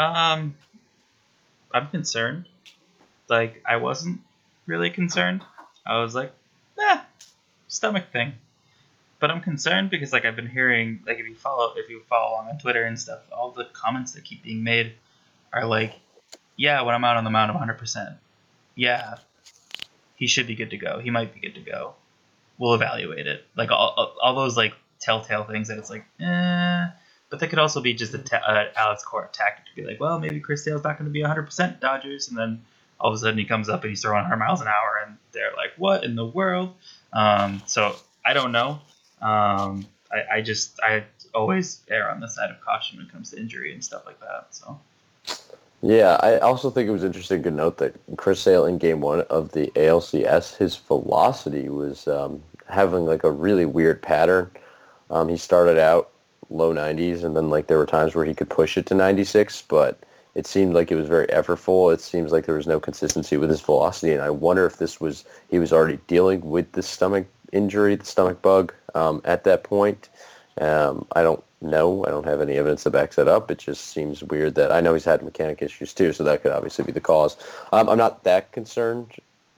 Um, 0.00 0.54
I'm 1.72 1.88
concerned. 1.88 2.46
Like 3.28 3.62
I 3.68 3.76
wasn't 3.76 4.20
really 4.66 4.90
concerned. 4.90 5.42
I 5.86 6.00
was 6.00 6.14
like, 6.14 6.32
eh, 6.80 7.00
stomach 7.68 8.10
thing. 8.12 8.32
But 9.18 9.30
I'm 9.30 9.42
concerned 9.42 9.90
because 9.90 10.12
like 10.12 10.24
I've 10.24 10.36
been 10.36 10.48
hearing 10.48 11.00
like 11.06 11.18
if 11.18 11.26
you 11.26 11.34
follow 11.34 11.74
if 11.76 11.90
you 11.90 12.00
follow 12.08 12.32
along 12.32 12.48
on 12.48 12.58
Twitter 12.58 12.84
and 12.84 12.98
stuff, 12.98 13.20
all 13.30 13.50
the 13.50 13.64
comments 13.72 14.12
that 14.12 14.24
keep 14.24 14.42
being 14.42 14.64
made 14.64 14.94
are 15.52 15.66
like, 15.66 15.94
yeah, 16.56 16.80
when 16.82 16.94
I'm 16.94 17.04
out 17.04 17.16
on 17.16 17.24
the 17.24 17.30
mound, 17.30 17.50
I'm 17.50 17.56
100. 17.56 17.74
percent 17.78 18.16
Yeah, 18.74 19.16
he 20.16 20.26
should 20.26 20.46
be 20.46 20.54
good 20.54 20.70
to 20.70 20.78
go. 20.78 20.98
He 20.98 21.10
might 21.10 21.34
be 21.34 21.40
good 21.40 21.54
to 21.56 21.60
go. 21.60 21.94
We'll 22.58 22.74
evaluate 22.74 23.26
it. 23.26 23.44
Like 23.56 23.70
all, 23.70 24.14
all 24.22 24.34
those 24.34 24.56
like 24.56 24.74
telltale 25.00 25.44
things 25.44 25.68
that 25.68 25.78
it's 25.78 25.90
like, 25.90 26.04
eh, 26.20 26.86
but 27.30 27.38
that 27.38 27.48
could 27.48 27.58
also 27.60 27.80
be 27.80 27.94
just 27.94 28.12
a 28.12 28.18
ta- 28.18 28.42
uh, 28.46 28.64
Alex 28.76 29.04
Cora 29.04 29.28
tactic 29.32 29.66
to 29.66 29.74
be 29.74 29.86
like, 29.86 30.00
well, 30.00 30.18
maybe 30.18 30.40
Chris 30.40 30.64
Sale's 30.64 30.84
not 30.84 30.98
going 30.98 31.08
to 31.08 31.12
be 31.12 31.22
100% 31.22 31.80
Dodgers, 31.80 32.28
and 32.28 32.36
then 32.36 32.62
all 32.98 33.10
of 33.10 33.14
a 33.14 33.18
sudden 33.18 33.38
he 33.38 33.44
comes 33.44 33.68
up 33.68 33.82
and 33.82 33.90
he's 33.90 34.02
throwing 34.02 34.22
100 34.22 34.36
miles 34.36 34.60
an 34.60 34.66
hour, 34.66 35.00
and 35.06 35.16
they're 35.32 35.52
like, 35.56 35.70
what 35.78 36.04
in 36.04 36.16
the 36.16 36.26
world? 36.26 36.74
Um, 37.12 37.62
so 37.66 37.96
I 38.24 38.34
don't 38.34 38.52
know. 38.52 38.80
Um, 39.22 39.86
I, 40.12 40.36
I 40.36 40.40
just 40.42 40.80
I 40.82 41.04
always 41.34 41.82
err 41.88 42.10
on 42.10 42.20
the 42.20 42.28
side 42.28 42.50
of 42.50 42.60
caution 42.60 42.98
when 42.98 43.06
it 43.06 43.12
comes 43.12 43.30
to 43.30 43.38
injury 43.38 43.72
and 43.72 43.84
stuff 43.84 44.04
like 44.04 44.20
that. 44.20 44.48
So. 44.50 44.80
Yeah, 45.82 46.18
I 46.20 46.38
also 46.38 46.68
think 46.70 46.88
it 46.88 46.92
was 46.92 47.04
interesting 47.04 47.42
to 47.44 47.50
note 47.50 47.78
that 47.78 47.94
Chris 48.16 48.40
Sale 48.40 48.66
in 48.66 48.76
Game 48.76 49.00
One 49.00 49.22
of 49.22 49.52
the 49.52 49.68
ALCS, 49.76 50.56
his 50.56 50.76
velocity 50.76 51.70
was 51.70 52.06
um, 52.06 52.42
having 52.68 53.06
like 53.06 53.24
a 53.24 53.30
really 53.30 53.64
weird 53.64 54.02
pattern. 54.02 54.50
Um, 55.08 55.28
he 55.28 55.38
started 55.38 55.78
out 55.78 56.10
low 56.50 56.74
90s, 56.74 57.24
and 57.24 57.36
then 57.36 57.50
like 57.50 57.66
there 57.66 57.78
were 57.78 57.86
times 57.86 58.14
where 58.14 58.24
he 58.24 58.34
could 58.34 58.50
push 58.50 58.76
it 58.76 58.86
to 58.86 58.94
96, 58.94 59.62
but 59.62 59.98
it 60.34 60.46
seemed 60.46 60.74
like 60.74 60.90
it 60.90 60.96
was 60.96 61.08
very 61.08 61.26
effortful. 61.28 61.92
It 61.92 62.00
seems 62.00 62.32
like 62.32 62.46
there 62.46 62.54
was 62.54 62.66
no 62.66 62.80
consistency 62.80 63.36
with 63.36 63.50
his 63.50 63.60
velocity, 63.60 64.12
and 64.12 64.22
I 64.22 64.30
wonder 64.30 64.66
if 64.66 64.76
this 64.78 65.00
was 65.00 65.24
he 65.50 65.58
was 65.58 65.72
already 65.72 65.98
dealing 66.06 66.40
with 66.42 66.72
the 66.72 66.82
stomach 66.82 67.26
injury, 67.52 67.96
the 67.96 68.04
stomach 68.04 68.42
bug 68.42 68.72
um, 68.94 69.20
at 69.24 69.44
that 69.44 69.64
point. 69.64 70.08
Um, 70.60 71.06
I 71.12 71.22
don't 71.22 71.42
know. 71.60 72.04
I 72.06 72.10
don't 72.10 72.26
have 72.26 72.40
any 72.40 72.56
evidence 72.56 72.84
that 72.84 72.90
backs 72.90 73.16
that 73.16 73.28
up. 73.28 73.50
It 73.50 73.58
just 73.58 73.86
seems 73.86 74.22
weird 74.22 74.54
that 74.54 74.72
I 74.72 74.80
know 74.80 74.94
he's 74.94 75.04
had 75.04 75.22
mechanic 75.22 75.62
issues 75.62 75.92
too, 75.92 76.12
so 76.12 76.24
that 76.24 76.42
could 76.42 76.52
obviously 76.52 76.84
be 76.84 76.92
the 76.92 77.00
cause. 77.00 77.36
Um, 77.72 77.88
I'm 77.88 77.98
not 77.98 78.24
that 78.24 78.52
concerned 78.52 79.12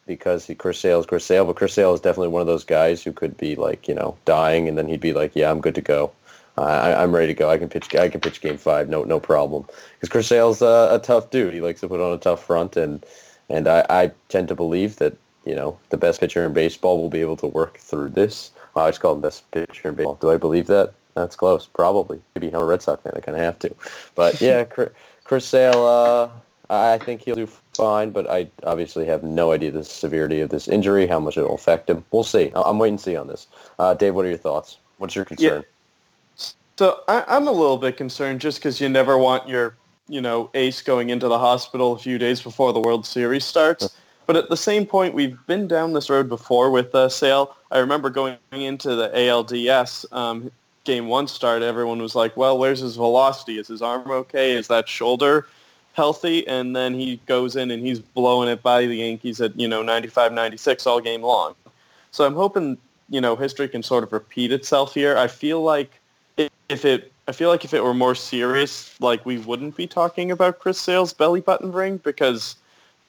because 0.07 0.47
he 0.47 0.55
Chris 0.55 0.79
Sale 0.79 1.01
is 1.01 1.07
Chris 1.07 1.25
Sale, 1.25 1.45
but 1.45 1.57
Chris 1.57 1.75
Sale 1.75 1.95
is 1.95 2.01
definitely 2.01 2.29
one 2.29 2.41
of 2.41 2.47
those 2.47 2.65
guys 2.65 3.03
who 3.03 3.13
could 3.13 3.37
be 3.37 3.57
like 3.57 3.89
you 3.89 3.95
know 3.95 4.17
dying, 4.25 4.69
and 4.69 4.79
then 4.79 4.89
he'd 4.89 5.01
be 5.01 5.13
like, 5.13 5.33
yeah, 5.35 5.51
I'm 5.51 5.61
good 5.61 5.75
to 5.75 5.81
go. 5.81 6.13
I, 6.59 7.03
am 7.03 7.15
ready 7.15 7.29
to 7.29 7.35
go. 7.35 7.51
I 7.51 7.59
can 7.59 7.69
pitch. 7.69 7.95
I 7.95 8.09
can 8.09 8.21
pitch 8.21 8.41
game 8.41 8.59
five. 8.59 8.89
No, 8.89 9.05
no 9.05 9.19
problem. 9.19 9.65
Because 9.95 10.09
Chris 10.09 10.27
Sale's 10.27 10.63
a, 10.63 10.89
a 10.93 11.01
tough 11.03 11.31
dude. 11.31 11.55
He 11.55 11.61
likes 11.61 11.81
to 11.81 11.89
put 11.89 12.01
on 12.01 12.13
a 12.13 12.19
tough 12.19 12.45
front, 12.45 12.77
and 12.77 13.05
and 13.49 13.69
I, 13.69 13.87
I 13.89 14.13
tend 14.29 14.49
to 14.49 14.55
believe 14.55 14.97
that 14.97 15.17
you 15.45 15.55
know 15.55 15.79
the 15.89 15.97
best 15.97 16.21
pitcher 16.21 16.45
in 16.45 16.53
baseball 16.53 17.01
will 17.01 17.11
be 17.11 17.21
able 17.21 17.37
to 17.39 17.47
work 17.47 17.79
through 17.79 18.11
this. 18.11 18.51
I 18.77 18.81
always 18.81 18.99
call 18.99 19.15
him 19.15 19.21
best 19.21 19.51
pitcher 19.51 19.89
in 19.89 19.95
baseball. 19.95 20.19
Do 20.21 20.31
I 20.31 20.37
believe 20.37 20.67
that? 20.67 20.93
That's 21.15 21.37
close. 21.37 21.67
Probably. 21.67 22.21
Maybe 22.35 22.49
I'm 22.49 22.63
a 22.63 22.65
Red 22.65 22.83
Sox 22.83 23.03
fan. 23.03 23.13
I 23.17 23.21
kind 23.21 23.37
of 23.37 23.43
have 23.43 23.59
to. 23.61 23.75
But 24.15 24.41
yeah, 24.41 24.65
Chris 25.25 25.47
Sale. 25.47 25.85
Uh, 25.85 26.29
I 26.71 26.97
think 26.97 27.21
he'll 27.21 27.35
do 27.35 27.49
fine, 27.75 28.11
but 28.11 28.31
I 28.31 28.49
obviously 28.65 29.05
have 29.05 29.23
no 29.23 29.53
idea 29.53 29.71
the 29.71 29.85
severity 29.85 30.41
of 30.41 30.49
this 30.49 30.69
injury, 30.69 31.07
how 31.07 31.21
much 31.21 31.37
it 31.37 31.43
will 31.43 31.55
affect 31.55 31.91
him. 31.91 32.03
We'll 32.13 32.25
see. 32.25 32.51
I'm 32.55 32.79
waiting 32.79 32.97
to 32.97 33.03
see 33.03 33.17
on 33.17 33.27
this. 33.27 33.47
Uh, 33.79 33.93
Dave, 33.93 34.15
what 34.15 34.25
are 34.25 34.31
your 34.31 34.39
thoughts? 34.39 34.79
What's 34.97 35.15
your 35.15 35.27
concern? 35.27 35.61
Yeah. 35.61 35.69
So 36.83 37.01
I, 37.07 37.23
I'm 37.29 37.47
a 37.47 37.53
little 37.53 37.79
bit 37.79 37.97
concerned 37.97 38.41
just 38.41 38.59
because 38.59 38.81
you 38.81 38.89
never 38.89 39.17
want 39.17 39.49
your, 39.49 39.77
you 40.09 40.21
know, 40.21 40.51
ace 40.53 40.83
going 40.83 41.11
into 41.11 41.29
the 41.29 41.39
hospital 41.39 41.93
a 41.93 41.99
few 42.01 42.19
days 42.19 42.43
before 42.43 42.73
the 42.73 42.81
World 42.81 43.07
Series 43.07 43.45
starts. 43.45 43.95
But 44.27 44.35
at 44.35 44.49
the 44.49 44.57
same 44.57 44.85
point, 44.85 45.15
we've 45.15 45.39
been 45.47 45.69
down 45.69 45.93
this 45.93 46.11
road 46.11 46.29
before 46.29 46.73
with 46.73 46.93
uh, 46.93 47.09
Sale. 47.09 47.55
I 47.71 47.79
remember 47.79 48.11
going 48.11 48.37
into 48.51 48.97
the 48.97 49.11
ALDS 49.11 50.07
um, 50.11 50.51
game 50.83 51.07
one 51.07 51.29
start, 51.29 51.63
everyone 51.63 52.03
was 52.03 52.17
like, 52.17 52.37
well, 52.37 52.59
where's 52.59 52.81
his 52.81 52.97
velocity? 52.97 53.61
Is 53.61 53.69
his 53.69 53.81
arm 53.81 54.11
okay? 54.11 54.51
Is 54.51 54.67
that 54.67 54.89
shoulder 54.89 55.47
healthy? 55.93 56.45
And 56.49 56.75
then 56.75 56.95
he 56.95 57.21
goes 57.27 57.55
in 57.55 57.71
and 57.71 57.87
he's 57.87 58.01
blowing 58.01 58.49
it 58.49 58.61
by 58.61 58.87
the 58.87 58.97
Yankees 58.97 59.41
at, 59.41 59.57
you 59.57 59.69
know, 59.69 59.83
95, 59.83 60.33
96 60.33 60.85
all 60.89 61.01
game 61.01 61.23
long. 61.23 61.55
So 62.11 62.27
I'm 62.27 62.35
hoping, 62.35 62.77
you 63.09 63.21
know, 63.21 63.37
history 63.37 63.69
can 63.69 63.85
sort 63.85 64.03
of 64.03 64.13
repeat 64.13 64.51
itself 64.51 64.95
here. 64.95 65.17
I 65.17 65.29
feel 65.29 65.63
like 65.63 66.01
if 66.69 66.85
it 66.85 67.13
I 67.29 67.33
feel 67.33 67.51
like 67.51 67.65
if 67.65 67.73
it 67.73 67.83
were 67.85 67.95
more 67.95 68.15
serious, 68.15 69.01
like 69.01 69.25
we 69.25 69.39
wouldn't 69.39 69.77
be 69.77 69.87
talking 69.87 70.31
about 70.31 70.59
Chris 70.59 70.81
Sale's 70.81 71.13
belly 71.13 71.41
button 71.41 71.73
ring 71.73 71.99
because 71.99 72.57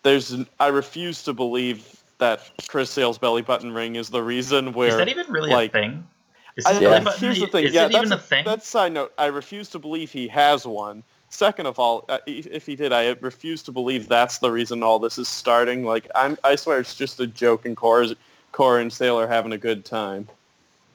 there's 0.04 0.36
I 0.60 0.68
refuse 0.68 1.24
to 1.24 1.34
believe 1.34 2.04
that 2.20 2.42
Chris 2.68 2.92
Sale's 2.92 3.18
belly 3.18 3.42
button 3.42 3.74
ring 3.74 3.96
is 3.96 4.10
the 4.10 4.22
reason 4.22 4.74
where 4.74 4.90
is 4.90 4.98
that 4.98 5.10
even 5.10 5.26
really 5.32 5.50
like, 5.50 5.72
a 5.72 5.74
thing? 5.74 6.08
Is 6.56 6.66
I, 6.66 6.80
yeah. 6.80 7.04
Here's 7.18 7.40
the 7.40 7.48
thing. 7.48 7.66
Is 7.66 7.74
yeah, 7.74 7.88
that's, 7.88 8.12
a 8.12 8.18
thing? 8.18 8.46
That's 8.46 8.68
side 8.68 8.94
note. 8.94 9.12
I 9.18 9.26
refuse 9.26 9.70
to 9.70 9.80
believe 9.80 10.12
he 10.12 10.28
has 10.28 10.68
one. 10.68 11.04
second 11.30 11.66
of 11.66 11.80
all, 11.80 12.06
uh, 12.10 12.20
if 12.28 12.68
he 12.68 12.76
did, 12.76 12.94
I 12.94 13.16
refuse 13.22 13.64
to 13.64 13.72
believe 13.72 14.08
that's 14.08 14.38
the 14.38 14.52
reason 14.52 14.84
all 14.84 15.00
this 15.00 15.18
is 15.18 15.28
starting. 15.28 15.84
Like, 15.84 16.08
I'm, 16.14 16.38
I 16.44 16.56
swear 16.56 16.80
it's 16.80 16.94
just 16.94 17.20
a 17.20 17.26
joke, 17.26 17.66
and 17.66 17.76
Cora, 17.76 18.10
Cora 18.52 18.82
and 18.82 18.94
Sale 18.94 19.20
are 19.20 19.28
having 19.28 19.52
a 19.52 19.58
good 19.58 19.84
time. 19.84 20.28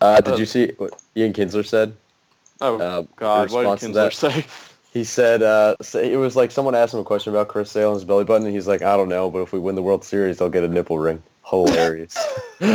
Uh, 0.00 0.20
did 0.20 0.38
you 0.38 0.46
see 0.46 0.72
what 0.78 1.02
Ian 1.16 1.32
Kinsler 1.32 1.66
said? 1.66 1.92
Oh 2.60 2.78
Uh, 2.78 3.02
God, 3.16 3.50
what 3.52 3.78
did 3.80 3.92
Kinsler 3.92 4.12
say? 4.12 4.44
He 4.90 5.04
said 5.04 5.42
uh, 5.42 5.76
it 5.94 6.16
was 6.16 6.34
like 6.34 6.50
someone 6.50 6.74
asked 6.74 6.94
him 6.94 7.00
a 7.00 7.04
question 7.04 7.30
about 7.32 7.48
Chris 7.48 7.70
Sale 7.70 7.90
and 7.90 7.96
his 7.96 8.06
belly 8.06 8.24
button, 8.24 8.46
and 8.46 8.54
he's 8.54 8.66
like, 8.66 8.80
I 8.80 8.96
don't 8.96 9.10
know, 9.10 9.30
but 9.30 9.40
if 9.42 9.52
we 9.52 9.58
win 9.58 9.74
the 9.74 9.82
World 9.82 10.02
Series, 10.02 10.40
I'll 10.40 10.48
get 10.48 10.64
a 10.64 10.68
nipple 10.68 10.98
ring. 10.98 11.22
Hilarious. 11.44 12.16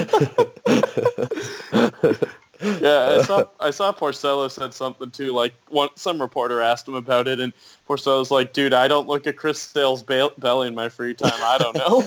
Yeah, 2.63 3.17
I 3.19 3.21
saw 3.23 3.43
I 3.59 3.71
saw 3.71 3.91
Porcello 3.91 4.49
said 4.49 4.73
something 4.73 5.11
too. 5.11 5.33
Like 5.33 5.53
one 5.67 5.89
some 5.95 6.21
reporter 6.21 6.61
asked 6.61 6.87
him 6.87 6.93
about 6.93 7.27
it, 7.27 7.41
and 7.41 7.51
Porcello's 7.89 8.31
like, 8.31 8.53
"Dude, 8.53 8.73
I 8.73 8.87
don't 8.87 9.05
look 9.07 9.27
at 9.27 9.35
Chris 9.35 9.59
Sale's 9.59 10.01
ba- 10.01 10.31
belly 10.37 10.69
in 10.69 10.75
my 10.75 10.87
free 10.87 11.13
time. 11.13 11.33
I 11.35 11.57
don't 11.57 11.75
know." 11.75 12.03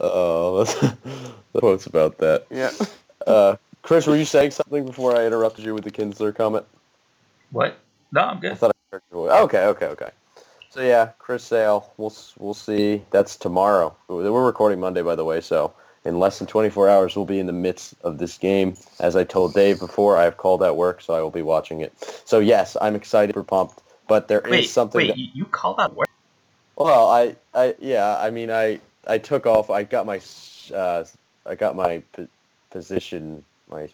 oh, 0.00 0.64
that's 0.64 0.74
the 0.80 0.96
quotes 1.60 1.86
about 1.86 2.18
that. 2.18 2.46
yeah. 2.50 2.72
Uh, 3.24 3.54
Chris, 3.82 4.06
were 4.06 4.16
you 4.16 4.24
saying 4.26 4.52
something 4.52 4.86
before 4.86 5.16
I 5.16 5.26
interrupted 5.26 5.64
you 5.64 5.74
with 5.74 5.84
the 5.84 5.90
Kinsler 5.90 6.34
comment? 6.34 6.66
What? 7.50 7.78
No, 8.12 8.22
I'm 8.22 8.40
I 8.40 8.40
good. 8.40 8.56
thought 8.56 8.72
I 8.92 8.96
your 9.12 9.28
voice. 9.28 9.32
Okay, 9.44 9.64
okay, 9.66 9.86
okay. 9.86 10.10
So 10.70 10.82
yeah, 10.82 11.10
Chris 11.18 11.44
Sale, 11.44 11.92
we'll 11.96 12.14
we'll 12.38 12.54
see. 12.54 13.02
That's 13.10 13.36
tomorrow. 13.36 13.96
We're 14.08 14.46
recording 14.46 14.80
Monday, 14.80 15.02
by 15.02 15.16
the 15.16 15.24
way. 15.24 15.40
So 15.40 15.72
in 16.04 16.18
less 16.18 16.38
than 16.38 16.46
24 16.46 16.88
hours, 16.88 17.16
we'll 17.16 17.26
be 17.26 17.40
in 17.40 17.46
the 17.46 17.52
midst 17.52 17.94
of 18.02 18.18
this 18.18 18.38
game. 18.38 18.74
As 19.00 19.16
I 19.16 19.24
told 19.24 19.54
Dave 19.54 19.80
before, 19.80 20.16
I 20.16 20.24
have 20.24 20.36
called 20.36 20.62
at 20.62 20.76
work, 20.76 21.00
so 21.02 21.14
I 21.14 21.22
will 21.22 21.30
be 21.30 21.42
watching 21.42 21.80
it. 21.80 21.92
So 22.24 22.38
yes, 22.40 22.76
I'm 22.80 22.94
excited 22.94 23.34
pumped. 23.42 23.82
But 24.08 24.28
there 24.28 24.40
is 24.42 24.50
Wait, 24.50 24.66
something. 24.66 24.98
wait, 24.98 25.08
that- 25.08 25.18
you, 25.18 25.28
you 25.34 25.44
call 25.46 25.74
that 25.76 25.94
work? 25.94 26.08
well, 26.76 27.08
I, 27.08 27.36
I, 27.54 27.74
yeah, 27.80 28.18
I 28.20 28.30
mean, 28.30 28.50
I, 28.50 28.80
I 29.06 29.18
took 29.18 29.46
off. 29.46 29.70
I 29.70 29.84
got 29.84 30.06
my, 30.06 30.20
uh, 30.74 31.04
I 31.46 31.54
got 31.56 31.76
my 31.76 32.02
p- 32.16 32.28
position, 32.70 33.44
my 33.70 33.88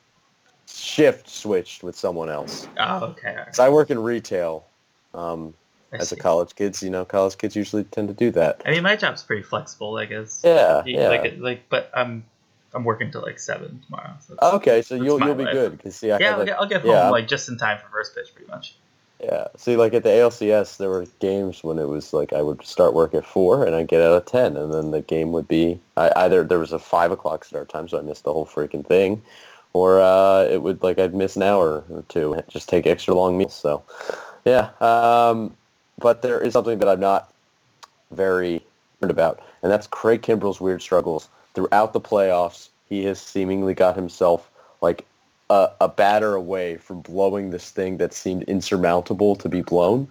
shift 0.68 1.28
switched 1.28 1.82
with 1.82 1.96
someone 1.96 2.28
else. 2.28 2.66
Oh, 2.78 3.04
okay. 3.06 3.36
So 3.52 3.64
I 3.64 3.68
work 3.68 3.90
in 3.90 3.98
retail. 3.98 4.66
Um, 5.14 5.54
as 5.92 6.12
a 6.12 6.16
college 6.16 6.54
kids, 6.56 6.82
you 6.82 6.90
know, 6.90 7.04
college 7.06 7.38
kids 7.38 7.56
usually 7.56 7.84
tend 7.84 8.08
to 8.08 8.14
do 8.14 8.30
that. 8.32 8.60
I 8.66 8.72
mean, 8.72 8.82
my 8.82 8.96
job's 8.96 9.22
pretty 9.22 9.42
flexible, 9.42 9.96
I 9.96 10.04
guess. 10.04 10.42
Yeah, 10.44 10.84
You- 10.84 10.98
yeah. 10.98 11.08
Like, 11.08 11.34
like, 11.38 11.68
but 11.70 11.90
I'm, 11.94 12.22
I'm 12.74 12.84
working 12.84 13.10
till 13.10 13.22
like 13.22 13.38
seven 13.38 13.80
tomorrow. 13.86 14.10
So 14.20 14.36
Okay, 14.56 14.82
so 14.82 14.94
you'll 14.96 15.18
you'll 15.24 15.34
be 15.34 15.44
life. 15.44 15.54
good 15.54 15.76
because 15.78 15.96
see, 15.96 16.10
I 16.12 16.18
yeah, 16.18 16.32
I'll 16.32 16.38
like, 16.38 16.48
get, 16.48 16.58
I'll 16.60 16.68
get 16.68 16.84
yeah. 16.84 17.04
home 17.04 17.12
like 17.12 17.28
just 17.28 17.48
in 17.48 17.56
time 17.56 17.78
for 17.78 17.88
first 17.88 18.14
pitch, 18.14 18.34
pretty 18.34 18.50
much. 18.50 18.74
yeah. 19.22 19.46
See, 19.56 19.76
like 19.76 19.94
at 19.94 20.02
the 20.02 20.10
ALCS, 20.10 20.76
there 20.76 20.90
were 20.90 21.06
games 21.20 21.64
when 21.64 21.78
it 21.78 21.86
was 21.88 22.12
like 22.12 22.34
I 22.34 22.42
would 22.42 22.62
start 22.66 22.92
work 22.92 23.14
at 23.14 23.24
four 23.24 23.64
and 23.64 23.74
I'd 23.74 23.88
get 23.88 24.02
out 24.02 24.16
at 24.16 24.26
ten, 24.26 24.58
and 24.58 24.74
then 24.74 24.90
the 24.90 25.00
game 25.00 25.32
would 25.32 25.48
be 25.48 25.80
I, 25.96 26.12
either 26.16 26.44
there 26.44 26.58
was 26.58 26.72
a 26.72 26.78
five 26.78 27.10
o'clock 27.12 27.44
start 27.46 27.70
time, 27.70 27.88
so 27.88 27.98
I 27.98 28.02
missed 28.02 28.24
the 28.24 28.32
whole 28.34 28.44
freaking 28.44 28.84
thing, 28.84 29.22
or 29.76 30.00
uh, 30.00 30.44
it 30.44 30.62
would 30.62 30.82
like 30.82 30.98
I'd 30.98 31.14
miss 31.14 31.36
an 31.36 31.42
hour 31.42 31.84
or 31.90 32.02
two, 32.08 32.42
just 32.48 32.66
take 32.68 32.86
extra 32.86 33.12
long 33.14 33.36
meals. 33.36 33.54
So, 33.54 33.82
yeah. 34.46 34.70
Um, 34.80 35.54
but 35.98 36.22
there 36.22 36.40
is 36.40 36.54
something 36.54 36.78
that 36.78 36.88
I'm 36.88 37.00
not 37.00 37.32
very 38.10 38.62
about, 39.02 39.40
and 39.62 39.70
that's 39.70 39.86
Craig 39.86 40.22
Kimbrel's 40.22 40.62
weird 40.62 40.80
struggles 40.80 41.28
throughout 41.54 41.92
the 41.92 42.00
playoffs. 42.00 42.70
He 42.88 43.04
has 43.04 43.20
seemingly 43.20 43.74
got 43.74 43.96
himself 43.96 44.50
like 44.80 45.04
a, 45.50 45.68
a 45.82 45.88
batter 45.88 46.34
away 46.34 46.78
from 46.78 47.02
blowing 47.02 47.50
this 47.50 47.70
thing 47.70 47.98
that 47.98 48.14
seemed 48.14 48.44
insurmountable 48.44 49.36
to 49.36 49.48
be 49.48 49.60
blown. 49.60 50.08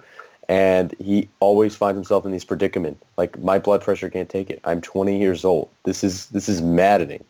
And 0.47 0.93
he 0.99 1.27
always 1.39 1.75
finds 1.75 1.97
himself 1.97 2.23
in 2.23 2.31
these 2.31 2.45
predicament. 2.45 3.01
Like 3.17 3.39
my 3.39 3.57
blood 3.57 3.81
pressure 3.81 4.11
can't 4.11 4.29
take 4.29 4.51
it. 4.51 4.59
I'm 4.63 4.79
20 4.79 5.17
years 5.17 5.43
old. 5.43 5.69
This 5.85 6.03
is 6.03 6.27
this 6.27 6.47
is 6.47 6.61
maddening. 6.61 7.23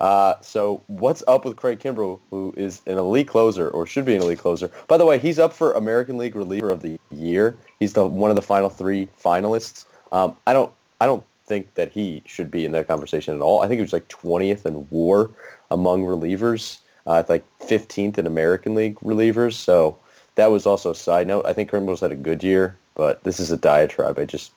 Uh, 0.00 0.34
so 0.40 0.82
what's 0.86 1.22
up 1.28 1.44
with 1.44 1.56
Craig 1.56 1.78
Kimbrel, 1.78 2.20
who 2.30 2.54
is 2.56 2.80
an 2.86 2.98
elite 2.98 3.28
closer 3.28 3.68
or 3.68 3.86
should 3.86 4.04
be 4.06 4.16
an 4.16 4.22
elite 4.22 4.38
closer? 4.38 4.70
By 4.88 4.96
the 4.96 5.04
way, 5.06 5.18
he's 5.18 5.38
up 5.38 5.52
for 5.52 5.72
American 5.72 6.16
League 6.16 6.34
Reliever 6.34 6.70
of 6.70 6.82
the 6.82 6.98
Year. 7.10 7.56
He's 7.78 7.92
the 7.92 8.06
one 8.06 8.30
of 8.30 8.36
the 8.36 8.42
final 8.42 8.70
three 8.70 9.08
finalists. 9.22 9.84
Um, 10.12 10.36
I 10.46 10.52
don't 10.54 10.72
I 11.00 11.06
don't 11.06 11.24
think 11.46 11.74
that 11.74 11.92
he 11.92 12.22
should 12.26 12.50
be 12.50 12.64
in 12.64 12.72
that 12.72 12.88
conversation 12.88 13.34
at 13.34 13.42
all. 13.42 13.62
I 13.62 13.68
think 13.68 13.78
he 13.78 13.82
was 13.82 13.92
like 13.92 14.08
20th 14.08 14.64
in 14.66 14.86
WAR 14.90 15.30
among 15.70 16.04
relievers, 16.04 16.78
uh, 17.06 17.22
like 17.28 17.44
15th 17.60 18.18
in 18.18 18.26
American 18.26 18.74
League 18.74 18.96
relievers. 19.00 19.54
So 19.54 19.98
that 20.36 20.50
was 20.50 20.66
also 20.66 20.92
a 20.92 20.94
side 20.94 21.26
note. 21.26 21.44
I 21.46 21.52
think 21.52 21.70
Kimbrel's 21.70 22.00
had 22.00 22.12
a 22.12 22.16
good 22.16 22.42
year, 22.42 22.76
but 22.94 23.22
this 23.24 23.40
is 23.40 23.50
a 23.50 23.56
diatribe. 23.56 24.18
I 24.18 24.24
just 24.24 24.52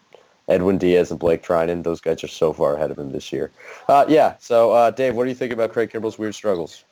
Edwin 0.48 0.78
Diaz 0.78 1.12
and 1.12 1.20
Blake 1.20 1.44
Treinen, 1.44 1.84
those 1.84 2.02
guys 2.02 2.24
are 2.24 2.28
so 2.28 2.54
far 2.54 2.76
ahead 2.76 2.92
of 2.92 3.00
him 3.00 3.12
this 3.12 3.32
year. 3.32 3.52
Uh, 3.88 4.06
yeah. 4.08 4.36
So, 4.40 4.72
uh, 4.72 4.92
Dave, 4.92 5.16
what 5.16 5.24
do 5.24 5.30
you 5.30 5.36
think 5.36 5.54
about 5.54 5.72
Craig 5.72 5.92
Kimbrel's 5.92 6.20
weird 6.20 6.36
struggles? 6.36 6.84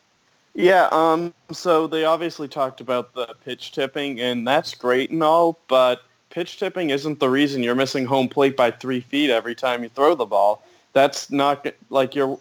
Yeah, 0.53 0.89
um, 0.91 1.33
so 1.51 1.87
they 1.87 2.03
obviously 2.03 2.47
talked 2.47 2.81
about 2.81 3.13
the 3.13 3.35
pitch 3.45 3.71
tipping, 3.71 4.19
and 4.19 4.45
that's 4.45 4.75
great 4.75 5.09
and 5.09 5.23
all, 5.23 5.57
but 5.69 6.01
pitch 6.29 6.59
tipping 6.59 6.89
isn't 6.89 7.19
the 7.19 7.29
reason 7.29 7.63
you're 7.63 7.75
missing 7.75 8.05
home 8.05 8.27
plate 8.27 8.57
by 8.57 8.71
three 8.71 8.99
feet 8.99 9.29
every 9.29 9.55
time 9.55 9.81
you 9.83 9.89
throw 9.89 10.13
the 10.13 10.25
ball. 10.25 10.63
That's 10.93 11.31
not 11.31 11.65
like 11.89 12.15
your 12.15 12.37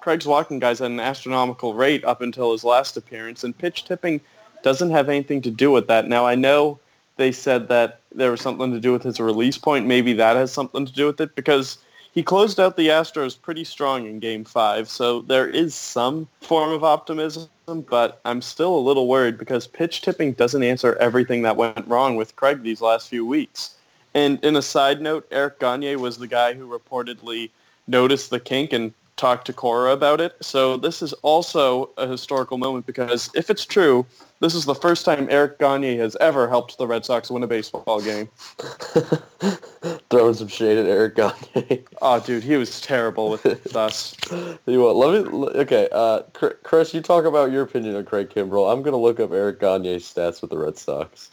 Craig's 0.00 0.26
walking 0.26 0.58
guys 0.58 0.80
at 0.80 0.90
an 0.90 1.00
astronomical 1.00 1.74
rate 1.74 2.04
up 2.04 2.20
until 2.20 2.52
his 2.52 2.62
last 2.62 2.96
appearance, 2.96 3.42
and 3.42 3.56
pitch 3.56 3.84
tipping 3.84 4.20
doesn't 4.62 4.90
have 4.90 5.08
anything 5.08 5.40
to 5.42 5.50
do 5.50 5.70
with 5.70 5.86
that. 5.86 6.08
Now 6.08 6.26
I 6.26 6.34
know 6.34 6.78
they 7.16 7.32
said 7.32 7.68
that 7.68 8.00
there 8.16 8.30
was 8.30 8.40
something 8.40 8.72
to 8.72 8.80
do 8.80 8.92
with 8.92 9.02
his 9.02 9.20
release 9.20 9.58
point. 9.58 9.86
Maybe 9.86 10.12
that 10.14 10.36
has 10.36 10.52
something 10.52 10.86
to 10.86 10.92
do 10.92 11.06
with 11.06 11.20
it 11.20 11.34
because 11.36 11.78
he 12.12 12.22
closed 12.22 12.58
out 12.58 12.76
the 12.76 12.88
Astros 12.88 13.40
pretty 13.40 13.62
strong 13.62 14.06
in 14.06 14.18
Game 14.18 14.44
Five, 14.44 14.88
so 14.88 15.20
there 15.20 15.48
is 15.48 15.74
some 15.74 16.26
form 16.40 16.72
of 16.72 16.82
optimism. 16.82 17.48
But 17.66 18.20
I'm 18.24 18.42
still 18.42 18.74
a 18.74 18.80
little 18.80 19.08
worried 19.08 19.38
because 19.38 19.66
pitch 19.66 20.00
tipping 20.00 20.32
doesn't 20.32 20.62
answer 20.62 20.96
everything 21.00 21.42
that 21.42 21.56
went 21.56 21.86
wrong 21.86 22.16
with 22.16 22.36
Craig 22.36 22.62
these 22.62 22.80
last 22.80 23.08
few 23.08 23.26
weeks. 23.26 23.74
And 24.14 24.42
in 24.42 24.56
a 24.56 24.62
side 24.62 25.02
note, 25.02 25.26
Eric 25.30 25.58
Gagne 25.60 25.96
was 25.96 26.16
the 26.16 26.26
guy 26.26 26.54
who 26.54 26.66
reportedly 26.66 27.50
noticed 27.86 28.30
the 28.30 28.40
kink 28.40 28.72
and 28.72 28.94
talked 29.16 29.46
to 29.46 29.52
Cora 29.52 29.92
about 29.92 30.20
it. 30.20 30.36
So 30.40 30.76
this 30.76 31.00
is 31.02 31.12
also 31.22 31.90
a 31.96 32.06
historical 32.06 32.58
moment 32.58 32.86
because 32.86 33.30
if 33.34 33.48
it's 33.50 33.64
true, 33.64 34.04
this 34.40 34.54
is 34.54 34.66
the 34.66 34.74
first 34.74 35.04
time 35.04 35.26
Eric 35.30 35.58
Gagne 35.58 35.96
has 35.96 36.16
ever 36.20 36.48
helped 36.48 36.76
the 36.76 36.86
Red 36.86 37.04
Sox 37.04 37.30
win 37.30 37.42
a 37.42 37.46
baseball 37.46 38.00
game. 38.02 38.28
Throwing 40.10 40.34
some 40.34 40.48
shade 40.48 40.78
at 40.78 40.86
Eric 40.86 41.16
Gagne. 41.16 41.84
Oh, 42.02 42.20
dude, 42.20 42.42
he 42.42 42.56
was 42.56 42.80
terrible 42.80 43.30
with 43.30 43.74
us. 43.74 44.14
you 44.66 44.80
what? 44.80 44.96
Let 44.96 45.24
me. 45.26 45.30
Okay, 45.60 45.88
uh, 45.92 46.22
Chris, 46.62 46.92
you 46.92 47.00
talk 47.00 47.24
about 47.24 47.50
your 47.50 47.62
opinion 47.62 47.96
on 47.96 48.04
Craig 48.04 48.28
Kimbrel. 48.30 48.70
I'm 48.72 48.82
gonna 48.82 48.96
look 48.98 49.18
up 49.20 49.32
Eric 49.32 49.60
Gagne's 49.60 50.04
stats 50.04 50.42
with 50.42 50.50
the 50.50 50.58
Red 50.58 50.76
Sox. 50.76 51.30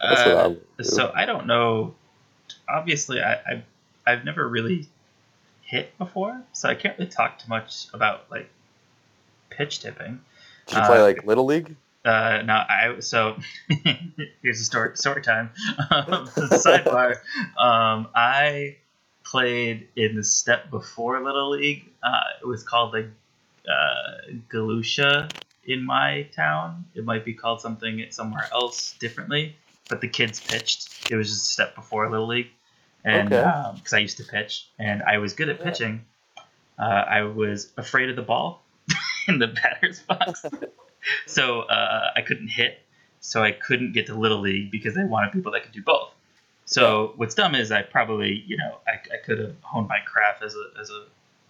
That's 0.00 0.24
what 0.26 0.36
Uh, 0.36 0.54
I'm. 0.78 0.84
so 0.84 1.12
I 1.14 1.26
don't 1.26 1.46
know. 1.46 1.94
Obviously, 2.68 3.20
I, 3.20 3.34
I 3.34 3.62
I've 4.06 4.24
never 4.24 4.48
really 4.48 4.86
hit 5.66 5.96
before, 5.98 6.40
so 6.52 6.68
I 6.68 6.74
can't 6.74 6.98
really 6.98 7.10
talk 7.10 7.38
too 7.38 7.48
much 7.48 7.88
about 7.92 8.30
like 8.30 8.48
pitch 9.50 9.80
tipping. 9.80 10.20
Did 10.66 10.78
you 10.78 10.84
play 10.84 10.98
uh, 10.98 11.02
like 11.02 11.26
little 11.26 11.44
league? 11.44 11.76
Uh, 12.04 12.42
no, 12.44 12.54
I 12.54 13.00
so 13.00 13.36
here's 14.42 14.60
a 14.60 14.64
story 14.64 14.96
story 14.96 15.22
time. 15.22 15.50
Um, 15.90 16.26
sidebar. 16.28 17.16
Um, 17.58 18.08
I 18.14 18.76
played 19.24 19.88
in 19.96 20.14
the 20.14 20.22
step 20.22 20.70
before 20.70 21.20
Little 21.20 21.50
League. 21.50 21.90
Uh, 22.02 22.20
it 22.40 22.46
was 22.46 22.62
called 22.62 22.94
the 22.94 23.08
uh, 23.68 24.32
Galusha 24.48 25.30
in 25.64 25.84
my 25.84 26.28
town. 26.34 26.84
It 26.94 27.04
might 27.04 27.24
be 27.24 27.34
called 27.34 27.60
something 27.60 28.06
somewhere 28.10 28.48
else 28.52 28.94
differently, 29.00 29.56
but 29.88 30.00
the 30.00 30.08
kids 30.08 30.38
pitched. 30.38 31.10
It 31.10 31.16
was 31.16 31.28
just 31.28 31.42
a 31.42 31.52
step 31.52 31.74
before 31.74 32.08
Little 32.08 32.28
League, 32.28 32.50
and 33.06 33.32
Okay. 33.32 33.72
because 33.76 33.92
I 33.94 33.98
used 33.98 34.18
to 34.18 34.24
pitch 34.24 34.68
and 34.78 35.02
I 35.02 35.18
was 35.18 35.32
good 35.32 35.48
at 35.48 35.62
pitching, 35.62 36.04
uh, 36.78 36.82
I 36.82 37.22
was 37.22 37.72
afraid 37.78 38.10
of 38.10 38.16
the 38.16 38.22
ball 38.22 38.62
in 39.28 39.38
the 39.38 39.46
batter's 39.48 40.00
box 40.00 40.44
so 41.26 41.60
uh, 41.62 42.10
I 42.16 42.22
couldn't 42.22 42.48
hit, 42.48 42.80
so 43.20 43.42
I 43.42 43.52
couldn't 43.52 43.92
get 43.92 44.06
to 44.06 44.14
little 44.14 44.40
league 44.40 44.70
because 44.70 44.94
they 44.94 45.04
wanted 45.04 45.32
people 45.32 45.52
that 45.52 45.62
could 45.62 45.72
do 45.72 45.82
both. 45.82 46.10
So 46.64 47.12
what's 47.16 47.34
dumb 47.34 47.54
is 47.54 47.70
I 47.70 47.82
probably 47.82 48.42
you 48.46 48.56
know 48.56 48.78
I, 48.86 48.94
I 49.14 49.18
could 49.24 49.38
have 49.38 49.54
honed 49.62 49.88
my 49.88 50.00
craft 50.00 50.42
as 50.42 50.54
a 50.54 50.80
as 50.80 50.90
a 50.90 51.04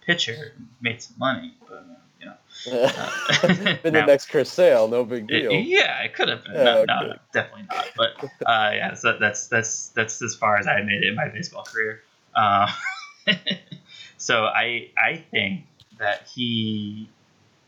pitcher 0.05 0.53
and 0.55 0.67
made 0.79 1.01
some 1.01 1.15
money, 1.17 1.53
but 1.67 1.85
uh, 1.89 1.95
you 2.19 2.25
know 2.25 2.33
Been 3.83 3.93
the 3.93 4.03
next 4.05 4.29
Chris 4.29 4.51
Sale, 4.51 4.87
no 4.87 5.03
big 5.03 5.29
it- 5.29 5.41
deal. 5.41 5.51
yeah, 5.53 5.99
I 6.03 6.07
could 6.07 6.29
have. 6.29 6.43
Been. 6.43 6.53
Yeah, 6.55 6.63
no, 6.63 6.85
no, 6.85 6.95
okay. 6.97 7.07
no, 7.07 7.15
definitely 7.33 7.67
not. 7.71 7.87
But 7.95 8.23
uh, 8.45 8.71
yeah, 8.73 8.93
so 8.95 9.17
that's 9.19 9.47
that's 9.47 9.89
that's 9.89 10.21
as 10.21 10.35
far 10.35 10.57
as 10.57 10.67
I 10.67 10.81
made 10.81 11.03
it 11.03 11.07
in 11.07 11.15
my 11.15 11.29
baseball 11.29 11.63
career. 11.63 12.01
Uh, 12.35 12.71
so 14.17 14.45
I 14.45 14.89
I 14.97 15.23
think 15.31 15.65
that 15.99 16.27
he 16.33 17.09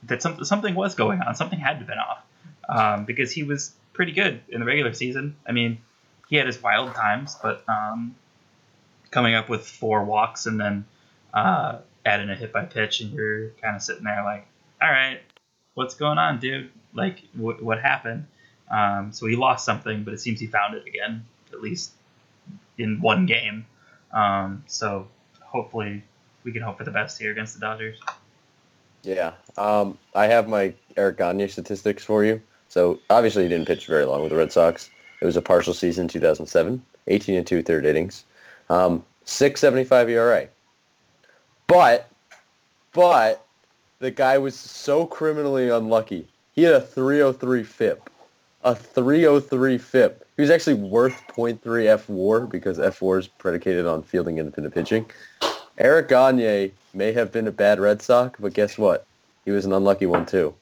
that 0.04 0.22
something 0.22 0.44
something 0.46 0.76
was 0.76 0.96
going 0.96 1.22
on. 1.22 1.36
Something 1.36 1.60
had 1.60 1.74
to 1.74 1.78
have 1.80 1.88
been 1.88 2.00
off 2.00 2.24
um, 2.68 3.06
because 3.06 3.32
he 3.32 3.44
was 3.44 3.74
pretty 3.94 4.12
good 4.12 4.42
in 4.50 4.60
the 4.60 4.66
regular 4.66 4.94
season. 4.94 5.36
I 5.48 5.52
mean, 5.52 5.80
he 6.30 6.36
had 6.36 6.48
his 6.48 6.62
wild 6.62 6.96
times, 6.96 7.38
but 7.42 7.64
um, 7.68 8.16
coming 9.12 9.36
up 9.36 9.50
with 9.50 9.66
four 9.66 10.04
walks 10.04 10.46
and 10.46 10.60
then 10.60 10.86
uh, 11.34 11.80
adding 12.06 12.30
a 12.30 12.36
hit 12.36 12.52
by 12.54 12.66
pitch, 12.66 13.02
and 13.02 13.12
you're 13.14 13.50
kind 13.62 13.76
of 13.76 13.82
sitting 13.82 14.04
there 14.04 14.24
like, 14.24 14.48
all 14.82 14.90
right, 14.90 15.20
what's 15.74 15.96
going 15.96 16.18
on, 16.18 16.40
dude? 16.40 16.70
Like, 16.94 17.20
wh- 17.34 17.62
what 17.62 17.82
happened? 17.82 18.26
Um, 18.72 19.12
so 19.12 19.26
he 19.26 19.36
lost 19.36 19.66
something, 19.66 20.04
but 20.04 20.14
it 20.14 20.20
seems 20.20 20.40
he 20.40 20.48
found 20.48 20.76
it 20.76 20.86
again, 20.88 21.26
at 21.52 21.62
least 21.62 21.92
in 22.78 23.02
one 23.02 23.26
game. 23.26 23.66
Um, 24.14 24.64
so 24.68 25.08
hopefully 25.42 26.04
we 26.44 26.52
can 26.52 26.62
hope 26.62 26.78
for 26.78 26.84
the 26.84 26.92
best 26.92 27.20
here 27.20 27.32
against 27.32 27.56
the 27.56 27.60
Dodgers. 27.60 28.00
Yeah. 29.04 29.34
Um, 29.58 29.98
I 30.16 30.28
have 30.28 30.48
my 30.48 30.74
Eric 30.98 31.18
Gagne 31.18 31.48
statistics 31.48 32.04
for 32.04 32.24
you. 32.24 32.42
So 32.70 33.00
obviously 33.10 33.44
he 33.44 33.50
didn't 33.50 33.68
pitch 33.68 33.88
very 33.88 34.06
long 34.06 34.22
with 34.22 34.32
the 34.32 34.38
Red 34.38 34.52
Sox. 34.52 34.90
It 35.22 35.26
was 35.26 35.36
a 35.36 35.42
partial 35.42 35.74
season, 35.74 36.08
2007, 36.08 36.82
18 37.08 37.36
and 37.36 37.48
two 37.48 37.62
third 37.64 37.86
innings, 37.86 38.26
um, 38.70 39.04
6.75 39.26 40.10
ERA. 40.10 40.48
But, 41.70 42.10
but 42.94 43.46
the 44.00 44.10
guy 44.10 44.40
was 44.40 44.56
so 44.56 45.06
criminally 45.06 45.70
unlucky. 45.70 46.28
He 46.54 46.64
had 46.64 46.74
a 46.74 46.82
303 46.82 47.64
FIP, 47.64 48.10
a 48.64 48.74
303 48.74 49.78
FIP. 49.78 50.28
He 50.36 50.42
was 50.42 50.50
actually 50.50 50.74
worth 50.74 51.22
0.3 51.28 51.86
F 51.86 52.10
WAR 52.10 52.48
because 52.48 52.80
F 52.80 53.04
WAR 53.04 53.20
is 53.20 53.28
predicated 53.28 53.86
on 53.86 54.02
fielding 54.02 54.40
independent 54.40 54.74
pitching. 54.74 55.06
Eric 55.78 56.10
Gagne 56.10 56.72
may 56.96 57.14
have 57.14 57.32
been 57.32 57.48
a 57.48 57.52
bad 57.52 57.80
Red 57.80 58.02
Sox, 58.02 58.40
but 58.40 58.54
guess 58.54 58.76
what? 58.80 59.06
He 59.46 59.52
was 59.52 59.66
an 59.66 59.72
unlucky 59.72 60.08
one 60.08 60.26
too. 60.26 60.56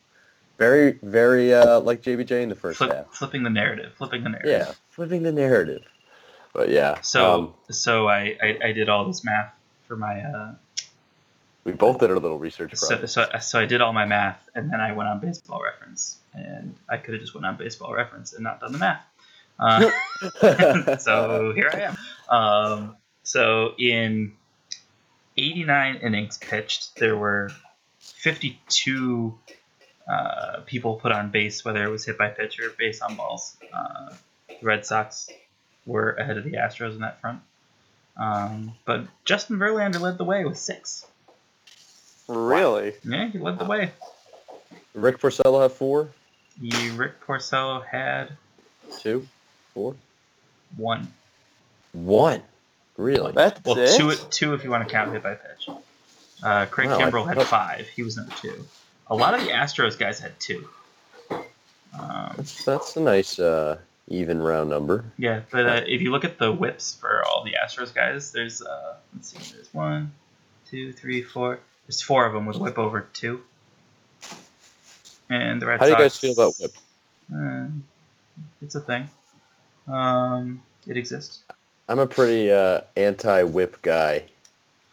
Very, 0.58 1.00
very 1.04 1.54
uh, 1.54 1.80
like 1.80 2.02
JBJ 2.02 2.44
in 2.44 2.50
the 2.50 2.56
first 2.56 2.80
Flip, 2.80 2.92
half. 2.94 3.14
flipping 3.14 3.44
the 3.44 3.50
narrative, 3.50 3.94
flipping 3.98 4.24
the 4.24 4.30
narrative. 4.30 4.52
Yeah, 4.52 4.74
flipping 4.90 5.24
the 5.24 5.32
narrative. 5.32 5.84
But 6.54 6.68
yeah, 6.68 7.00
So 7.00 7.34
um, 7.34 7.54
so 7.72 8.10
I, 8.10 8.36
I, 8.44 8.58
I 8.66 8.72
did 8.74 8.90
all 8.90 9.06
this 9.06 9.24
math 9.24 9.54
for 9.88 9.96
my 9.96 10.20
uh, 10.20 10.56
we 11.68 11.74
both 11.74 12.00
did 12.00 12.10
our 12.10 12.18
little 12.18 12.40
research 12.40 12.74
so, 12.76 13.06
so 13.06 13.28
so 13.42 13.60
I 13.60 13.66
did 13.66 13.82
all 13.82 13.92
my 13.92 14.06
math 14.06 14.50
and 14.56 14.72
then 14.72 14.80
I 14.80 14.94
went 14.94 15.10
on 15.10 15.20
Baseball 15.20 15.62
Reference 15.62 16.18
and 16.34 16.74
I 16.90 16.96
could 16.96 17.14
have 17.16 17.22
just 17.22 17.36
went 17.36 17.46
on 17.46 17.58
Baseball 17.58 17.94
Reference 17.94 18.32
and 18.32 18.42
not 18.42 18.62
done 18.62 18.72
the 18.72 18.78
math. 18.78 19.06
Uh, 19.60 19.92
so 20.98 21.52
here 21.54 21.70
I 21.74 21.80
am. 21.82 21.98
Um, 22.30 22.96
so 23.24 23.74
in 23.78 24.32
89 25.36 25.98
innings 25.98 26.38
pitched, 26.38 26.96
there 26.96 27.18
were 27.18 27.52
52 28.00 29.38
uh, 30.10 30.62
people 30.66 30.96
put 30.96 31.12
on 31.12 31.32
base, 31.32 31.66
whether 31.66 31.84
it 31.84 31.90
was 31.90 32.06
hit 32.06 32.18
by 32.18 32.30
pitch 32.30 32.62
or 32.62 32.70
base 32.78 33.02
on 33.02 33.16
balls. 33.16 33.58
Uh, 33.74 34.14
the 34.48 34.66
Red 34.66 34.86
Sox 34.86 35.30
were 35.86 36.14
ahead 36.14 36.38
of 36.38 36.46
the 36.46 36.52
Astros 36.52 36.94
in 36.94 37.00
that 37.00 37.20
front. 37.20 37.42
Um, 38.16 38.74
but 38.86 39.06
Justin 39.26 39.58
Verlander 39.58 40.00
led 40.00 40.18
the 40.18 40.24
way 40.24 40.46
with 40.46 40.58
six. 40.58 41.06
Really? 42.28 42.94
Yeah, 43.04 43.30
he 43.30 43.40
led 43.40 43.60
the 43.60 43.66
way. 43.66 43.92
Rick 44.94 45.20
Porcello 45.20 45.62
had 45.62 45.72
four, 45.72 46.10
He, 46.62 46.90
Rick 46.90 47.22
Porcello 47.26 47.86
had 47.86 48.32
two, 49.00 49.28
four, 49.74 49.96
one. 50.76 51.08
one. 51.94 52.42
Really? 52.98 53.32
That's 53.32 53.64
Well, 53.64 53.78
it? 53.78 53.96
two, 53.96 54.12
two 54.32 54.54
if 54.56 54.64
you 54.64 54.72
want 54.72 54.88
to 54.88 54.92
count 54.92 55.12
hit 55.14 55.22
by 55.22 55.36
pitch. 55.36 55.70
Uh, 56.44 56.66
Craig 56.66 56.90
Wow, 56.90 57.00
Kimbrel 57.00 57.28
had 57.28 57.42
five. 57.48 57.88
He 57.96 58.02
was 58.04 58.18
number 58.18 58.34
two. 58.42 58.66
A 59.08 59.16
lot 59.16 59.34
of 59.36 59.42
the 59.42 59.50
Astros 59.52 59.98
guys 59.98 60.20
had 60.20 60.38
two. 60.40 60.68
Um, 61.30 62.34
That's, 62.36 62.64
that's 62.66 62.98
a 62.98 63.00
nice 63.00 63.40
uh, 63.40 63.78
even 64.08 64.42
round 64.42 64.70
number. 64.70 65.06
yeah, 65.18 65.42
but 65.52 65.66
uh, 65.68 65.82
if 65.88 66.02
you 66.02 66.12
look 66.12 66.26
at 66.26 66.38
the 66.38 66.52
whips 66.52 66.96
for 66.96 67.24
all 67.26 67.44
the 67.44 67.54
Astros 67.64 67.94
guys, 67.94 68.32
there's 68.32 68.62
uh, 68.62 68.96
let's 69.16 69.30
see, 69.30 69.54
there's 69.56 69.74
one, 69.74 70.12
two, 70.70 70.92
three, 70.92 71.22
four. 71.22 71.60
There's 71.88 72.02
four 72.02 72.26
of 72.26 72.34
them 72.34 72.46
with 72.46 72.58
whip 72.58 72.78
over 72.78 73.02
two. 73.14 73.42
And 75.30 75.62
the 75.62 75.66
Red 75.66 75.80
How 75.80 75.86
do 75.86 75.92
you 75.92 75.98
guys 75.98 76.18
feel 76.18 76.34
about 76.34 76.54
whip? 76.60 76.72
Uh, 77.34 77.68
it's 78.62 78.76
a 78.76 78.82
thing. 78.82 79.10
Um, 79.88 80.62
it 80.86 80.98
exists. 80.98 81.44
I'm 81.88 82.00
a 82.00 82.08
pretty 82.08 82.52
uh, 82.52 82.82
anti-whip 82.96 83.82
guy. 83.82 84.26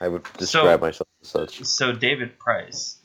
I 0.00 0.08
would 0.08 0.24
describe 0.38 0.80
myself 0.80 1.08
as 1.22 1.28
such. 1.28 1.64
So 1.64 1.92
David 1.92 2.38
Price, 2.38 2.96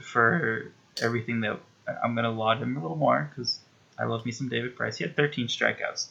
for 0.00 0.72
everything 1.00 1.40
that 1.40 1.60
I'm 2.02 2.14
gonna 2.14 2.30
laud 2.30 2.58
him 2.58 2.76
a 2.76 2.80
little 2.80 2.96
more 2.96 3.30
because 3.30 3.58
I 3.98 4.04
love 4.04 4.24
me 4.24 4.32
some 4.32 4.48
David 4.48 4.76
Price. 4.76 4.96
He 4.98 5.04
had 5.04 5.16
13 5.16 5.46
strikeouts. 5.46 6.08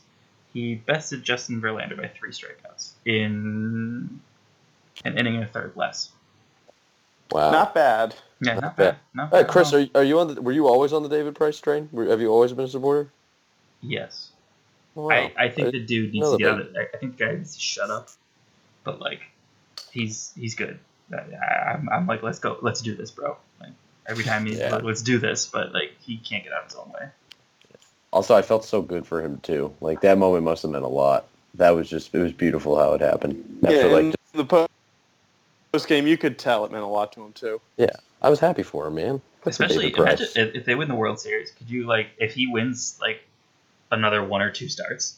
He 0.54 0.76
bested 0.76 1.24
Justin 1.24 1.62
Verlander 1.62 1.98
by 1.98 2.08
three 2.08 2.32
strikeouts 2.32 2.92
in 3.06 4.20
an 5.06 5.18
inning 5.18 5.36
and 5.36 5.44
a 5.44 5.48
third 5.48 5.74
less. 5.76 6.12
Wow. 7.32 7.52
Not 7.52 7.74
bad. 7.76 8.16
Yeah, 8.42 8.54
Not 8.56 8.62
not 8.64 8.78
bad. 8.78 8.84
bad. 8.92 8.98
Not 9.14 9.34
All 9.34 9.40
right, 9.40 9.46
bad 9.48 9.52
Chris, 9.52 9.74
are 9.74 9.80
you, 9.82 9.90
are 9.96 10.04
you 10.04 10.20
on? 10.20 10.34
The, 10.34 10.42
were 10.42 10.52
you 10.52 10.68
always 10.68 10.94
on 10.94 11.04
the 11.04 11.10
David 11.10 11.36
Price 11.36 11.60
train? 11.60 11.90
Were, 11.92 12.06
have 12.08 12.22
you 12.22 12.30
always 12.30 12.52
been 12.54 12.66
a 12.66 12.70
supporter? 12.70 13.10
yes. 13.82 14.30
Wow. 14.96 15.12
I, 15.12 15.32
I 15.38 15.50
think 15.50 15.72
the 15.72 15.80
dude 15.80 16.12
needs 16.12 16.30
to 16.30 16.38
get 16.38 16.50
out 16.50 16.60
of 16.60 16.76
I 16.76 16.88
I 16.94 16.98
think 16.98 17.16
the 17.18 17.26
guy 17.26 17.34
needs 17.34 17.54
to 17.56 17.62
shut 17.62 17.90
up. 17.90 18.10
But 18.84 19.00
like, 19.00 19.22
he's 19.92 20.34
he's 20.36 20.56
good. 20.56 20.80
I, 21.14 21.72
I'm, 21.74 21.88
I'm 21.90 22.08
like, 22.08 22.22
let's 22.24 22.40
go, 22.40 22.58
let's 22.62 22.82
do 22.82 22.96
this, 22.96 23.12
bro. 23.12 23.38
Like 23.62 23.72
every 24.08 24.24
time 24.24 24.46
he's 24.46 24.58
Yeah. 24.58 24.72
like, 24.76 24.84
let's 24.84 25.02
do 25.02 25.18
this, 25.20 25.46
but 25.46 25.74
like 25.74 25.92
he 26.02 26.18
can't 26.18 26.44
get 26.44 26.52
out 26.54 26.64
of 26.64 26.72
his 26.72 26.76
own 26.76 26.90
way. 26.90 27.10
Also, 28.12 28.36
I 28.36 28.42
felt 28.42 28.66
so 28.66 28.82
good 28.82 29.06
for 29.06 29.22
him 29.22 29.40
too. 29.42 29.74
Like 29.80 30.02
that 30.02 30.18
moment 30.18 30.44
must 30.44 30.64
have 30.64 30.72
meant 30.72 30.84
a 30.84 30.88
lot. 30.90 31.28
That 31.54 31.72
was 31.72 31.90
just 31.90 32.14
it 32.14 32.20
was 32.20 32.34
beautiful 32.34 32.78
how 32.78 32.94
it 32.94 33.02
happened. 33.02 33.60
After, 33.64 33.76
yeah, 33.76 33.84
like, 33.86 34.04
in 34.06 34.14
the 34.34 34.69
post 35.72 35.88
game, 35.88 36.08
you 36.08 36.18
could 36.18 36.38
tell 36.38 36.66
it 36.66 36.72
meant 36.72 36.84
a 36.84 36.88
lot 36.88 37.12
to 37.14 37.24
him 37.24 37.34
too. 37.34 37.62
Yeah, 37.78 37.90
I 38.22 38.30
was 38.30 38.40
happy 38.40 38.64
for 38.64 38.88
him, 38.88 38.96
man. 38.96 39.12
Good 39.14 39.22
for 39.42 39.50
Especially 39.50 39.94
imagine 39.94 40.28
if, 40.36 40.56
if 40.56 40.66
they 40.66 40.76
win 40.76 40.88
the 40.88 40.96
World 40.96 41.20
Series. 41.20 41.52
Could 41.52 41.70
you 41.70 41.86
like 41.86 42.08
if 42.18 42.34
he 42.34 42.48
wins 42.48 42.98
like 43.02 43.22
another 43.92 44.24
one 44.24 44.42
or 44.42 44.52
two 44.52 44.68
starts, 44.68 45.18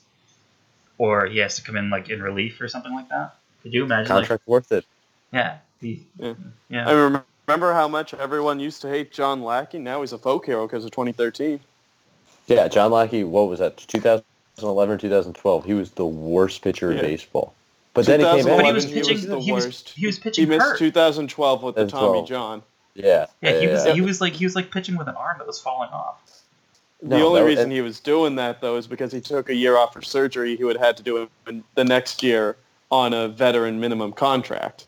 or 0.98 1.26
he 1.26 1.40
has 1.40 1.56
to 1.56 1.64
come 1.64 1.76
in 1.76 1.90
like 1.90 2.10
in 2.10 2.22
relief 2.22 2.62
or 2.62 2.68
something 2.68 2.94
like 2.94 3.10
that? 3.10 3.36
Could 3.64 3.74
you 3.74 3.84
imagine? 3.84 4.14
Like, 4.16 4.22
contract 4.24 4.48
worth 4.48 4.72
it. 4.72 4.86
yeah, 5.32 5.58
he, 5.80 6.06
Yeah. 6.18 6.34
yeah. 6.70 6.88
I 6.88 6.92
remember, 6.94 7.26
remember 7.48 7.74
how 7.74 7.88
much 7.88 8.14
everyone 8.14 8.60
used 8.60 8.82
to 8.84 8.90
hate 8.90 9.12
John 9.12 9.44
Lackey. 9.44 9.80
Now 9.80 10.02
he's 10.02 10.14
a 10.14 10.18
folk 10.18 10.46
hero 10.46 10.68
because 10.68 10.86
of 10.86 10.92
2013. 10.92 11.60
Yeah, 12.48 12.68
John 12.68 12.92
Lackey. 12.92 13.24
What 13.24 13.50
was 13.50 13.60
that? 13.60 13.78
2011 13.78 14.96
or 14.96 14.98
2012. 14.98 15.66
He 15.66 15.74
was 15.74 15.92
the 15.92 16.06
worst 16.06 16.62
pitcher 16.62 16.92
Yeah. 16.92 17.00
in 17.00 17.06
baseball. 17.06 17.54
But 17.94 18.06
then 18.06 18.20
he 18.22 18.26
came 18.26 18.46
But 18.46 18.66
he 18.66 18.72
was 18.72 18.86
2011, 18.86 18.92
he 18.92 19.00
was 19.00 19.06
pitching. 19.20 19.30
the 19.30 19.40
He 19.40 19.52
was, 19.52 19.84
he 19.96 20.08
was 20.08 20.18
He 20.38 20.46
missed 20.46 20.62
hurt. 20.62 20.78
2012 20.80 21.64
with 21.64 21.76
the 21.76 21.88
Tommy 21.88 22.26
John. 22.26 22.64
Yeah. 22.94 23.26
Yeah, 23.42 23.60
he 23.60 23.68
was. 23.68 23.86
yeah. 23.86 23.94
He 23.94 24.02
was 24.02 24.22
like 24.22 24.34
he 24.34 24.46
was 24.46 24.56
like 24.56 24.72
pitching 24.72 24.98
with 24.98 25.08
an 25.08 25.16
arm 25.16 25.38
that 25.40 25.48
was 25.48 25.60
falling 25.60 25.90
off. 25.90 26.22
The 27.02 27.16
only 27.22 27.40
that 27.40 27.46
was- 27.46 27.56
reason 27.56 27.72
he 27.72 27.82
was 27.82 28.00
doing 28.00 28.36
that 28.36 28.62
though 28.62 28.78
is 28.78 28.88
because 28.88 29.12
he 29.12 29.20
took 29.22 29.50
a 29.50 29.56
year 29.56 29.76
off 29.78 29.94
for 29.94 30.02
surgery. 30.02 30.56
He 30.56 30.64
would 30.64 30.78
have 30.78 30.86
had 30.86 30.98
to 30.98 31.04
do 31.04 31.28
it 31.48 31.64
the 31.76 31.84
next 31.84 32.22
year 32.24 32.56
on 32.92 33.14
a 33.14 33.28
veteran 33.28 33.80
minimum 33.80 34.14
contract. 34.14 34.86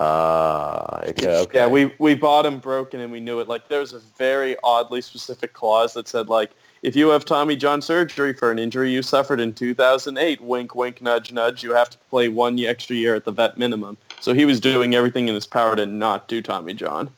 Ah, 0.00 1.00
okay, 1.08 1.36
okay. 1.40 1.58
Yeah, 1.58 1.66
we 1.66 1.92
we 1.98 2.14
bought 2.14 2.46
him 2.46 2.58
broken 2.58 3.00
and 3.00 3.10
we 3.10 3.20
knew 3.20 3.40
it. 3.40 3.48
Like 3.48 3.68
there 3.68 3.80
was 3.80 3.92
a 3.92 3.98
very 4.16 4.56
oddly 4.62 5.00
specific 5.00 5.52
clause 5.52 5.92
that 5.94 6.06
said 6.08 6.28
like 6.28 6.50
if 6.82 6.94
you 6.96 7.08
have 7.08 7.24
Tommy 7.24 7.56
John 7.56 7.82
surgery 7.82 8.32
for 8.32 8.50
an 8.50 8.58
injury 8.58 8.92
you 8.92 9.02
suffered 9.02 9.40
in 9.40 9.52
2008, 9.52 10.40
wink 10.40 10.74
wink 10.74 11.02
nudge 11.02 11.32
nudge, 11.32 11.62
you 11.62 11.72
have 11.74 11.90
to 11.90 11.98
play 12.10 12.28
one 12.28 12.58
extra 12.60 12.96
year 12.96 13.14
at 13.14 13.24
the 13.24 13.32
vet 13.32 13.58
minimum. 13.58 13.96
So 14.20 14.34
he 14.34 14.44
was 14.44 14.60
doing 14.60 14.94
everything 14.94 15.28
in 15.28 15.34
his 15.34 15.46
power 15.46 15.76
to 15.76 15.86
not 15.86 16.28
do 16.28 16.42
Tommy 16.42 16.74
John. 16.74 17.10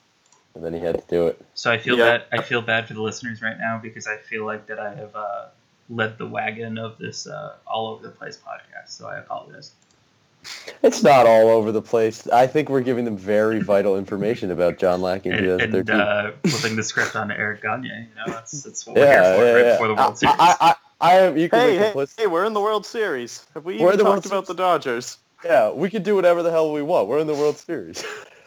And 0.55 0.65
then 0.65 0.75
he 0.75 0.81
had 0.81 0.97
to 0.97 1.05
do 1.09 1.27
it. 1.29 1.41
So 1.55 1.71
I 1.71 1.79
feel 1.79 1.97
Yeah. 1.97 2.19
bad. 2.19 2.25
I 2.33 2.43
feel 2.43 2.63
bad 2.63 2.89
for 2.89 2.95
the 2.95 3.03
listeners 3.03 3.43
right 3.43 3.59
now 3.59 3.79
because 3.83 4.07
I 4.07 4.17
feel 4.17 4.45
like 4.45 4.67
that 4.67 4.79
I 4.79 4.95
have 4.95 5.15
uh, 5.15 5.47
led 5.89 6.19
the 6.19 6.27
wagon 6.27 6.79
of 6.79 6.99
this 6.99 7.27
uh, 7.27 7.57
all 7.67 7.89
over 7.89 8.03
the 8.03 8.11
place 8.11 8.39
podcast. 8.39 8.89
So 8.89 9.07
I 9.07 9.19
apologize. 9.19 9.73
It's 10.83 11.03
not 11.03 11.27
all 11.27 11.49
over 11.49 11.73
the 11.73 11.83
place. 11.83 12.27
I 12.29 12.47
think 12.47 12.69
we're 12.71 12.81
giving 12.81 13.05
them 13.05 13.17
very 13.17 13.61
vital 13.61 13.97
information 13.99 14.51
about 14.51 14.79
John 14.79 15.03
Lackey 15.03 15.29
in 15.29 15.35
And, 15.37 15.45
2013. 15.73 15.93
and 15.95 16.01
uh, 16.03 16.33
flipping 16.49 16.77
the 16.77 16.83
script 16.83 17.15
on 17.17 17.31
Eric 17.31 17.63
Gagne. 17.63 17.87
You 17.89 17.93
know, 17.95 18.25
that's 18.33 18.63
that's 18.63 18.87
what 18.87 18.97
we're 18.97 19.03
yeah, 19.05 19.13
here 19.13 19.37
for 19.37 19.45
yeah, 19.45 19.53
right 19.53 19.65
yeah. 19.67 19.73
before 19.73 19.89
the 19.89 19.95
World 19.95 20.13
I, 20.13 20.17
Series. 20.17 20.37
I, 20.39 20.57
I, 20.61 20.75
I 21.03 21.15
am. 21.19 21.37
You 21.37 21.49
can 21.51 21.59
Hey, 21.61 21.67
make 21.67 21.79
hey, 21.81 21.93
complicit- 21.93 22.21
hey, 22.21 22.27
we're 22.27 22.45
in 22.47 22.53
the 22.55 22.61
World 22.61 22.87
Series. 22.87 23.47
Have 23.55 23.65
we 23.65 23.79
We're 23.79 23.89
even 23.93 23.99
the 23.99 24.05
talked 24.05 24.27
about 24.27 24.47
Series. 24.47 24.49
the 24.49 24.55
Dodgers? 24.63 25.19
Yeah, 25.45 25.71
we 25.71 25.89
can 25.91 26.03
do 26.03 26.15
whatever 26.15 26.43
the 26.43 26.51
hell 26.51 26.73
we 26.73 26.83
want. 26.83 27.09
We're 27.09 27.19
in 27.19 27.27
the 27.27 27.35
World 27.35 27.57
Series. 27.59 28.05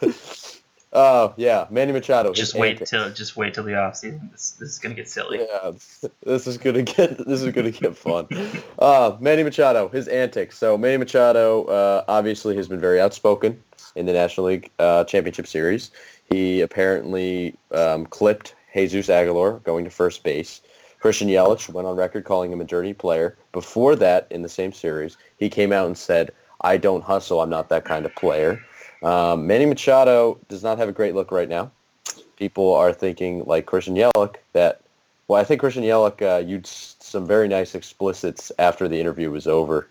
Oh 0.94 1.34
yeah, 1.36 1.66
Manny 1.70 1.92
Machado. 1.92 2.32
just 2.32 2.54
wait 2.54 2.72
antics. 2.72 2.90
till 2.90 3.10
just 3.10 3.36
wait 3.36 3.54
till 3.54 3.64
the 3.64 3.74
off 3.74 3.96
season. 3.96 4.28
This 4.32 4.52
this 4.52 4.70
is 4.70 4.78
gonna 4.78 4.94
get 4.94 5.08
silly. 5.08 5.40
Yeah, 5.40 5.72
this 6.22 6.46
is 6.46 6.56
gonna 6.56 6.82
get 6.82 7.18
this 7.26 7.42
is 7.42 7.52
gonna 7.52 7.70
get 7.70 7.96
fun. 7.96 8.28
Uh, 8.78 9.16
Manny 9.20 9.42
Machado, 9.42 9.88
his 9.88 10.08
antics. 10.08 10.56
So 10.56 10.78
Manny 10.78 10.98
Machado 10.98 11.64
uh, 11.64 12.04
obviously 12.08 12.56
has 12.56 12.68
been 12.68 12.80
very 12.80 13.00
outspoken 13.00 13.60
in 13.96 14.06
the 14.06 14.12
National 14.12 14.46
League 14.46 14.70
uh, 14.78 15.04
Championship 15.04 15.46
Series. 15.46 15.90
He 16.30 16.60
apparently 16.60 17.54
um, 17.72 18.06
clipped 18.06 18.54
Jesus 18.74 19.08
Aguilar 19.08 19.60
going 19.60 19.84
to 19.84 19.90
first 19.90 20.22
base, 20.24 20.60
Christian 20.98 21.28
Yelich 21.28 21.68
went 21.68 21.86
on 21.86 21.96
record 21.96 22.24
calling 22.24 22.50
him 22.50 22.60
a 22.60 22.64
dirty 22.64 22.92
player. 22.92 23.36
Before 23.52 23.94
that, 23.96 24.26
in 24.30 24.42
the 24.42 24.48
same 24.48 24.72
series, 24.72 25.16
he 25.36 25.48
came 25.48 25.72
out 25.72 25.86
and 25.86 25.96
said, 25.96 26.30
I 26.62 26.76
don't 26.76 27.04
hustle. 27.04 27.40
I'm 27.40 27.50
not 27.50 27.68
that 27.68 27.84
kind 27.84 28.06
of 28.06 28.14
player. 28.14 28.60
Um, 29.04 29.46
Manny 29.46 29.66
Machado 29.66 30.38
does 30.48 30.62
not 30.62 30.78
have 30.78 30.88
a 30.88 30.92
great 30.92 31.14
look 31.14 31.30
right 31.30 31.48
now. 31.48 31.70
People 32.36 32.74
are 32.74 32.92
thinking, 32.92 33.44
like 33.44 33.66
Christian 33.66 33.94
Yelich, 33.94 34.36
that, 34.54 34.80
well, 35.28 35.40
I 35.40 35.44
think 35.44 35.60
Christian 35.60 35.84
Yelich 35.84 36.22
uh, 36.22 36.38
used 36.38 36.96
some 37.02 37.26
very 37.26 37.46
nice 37.46 37.74
explicits 37.74 38.50
after 38.58 38.88
the 38.88 38.98
interview 38.98 39.30
was 39.30 39.46
over. 39.46 39.88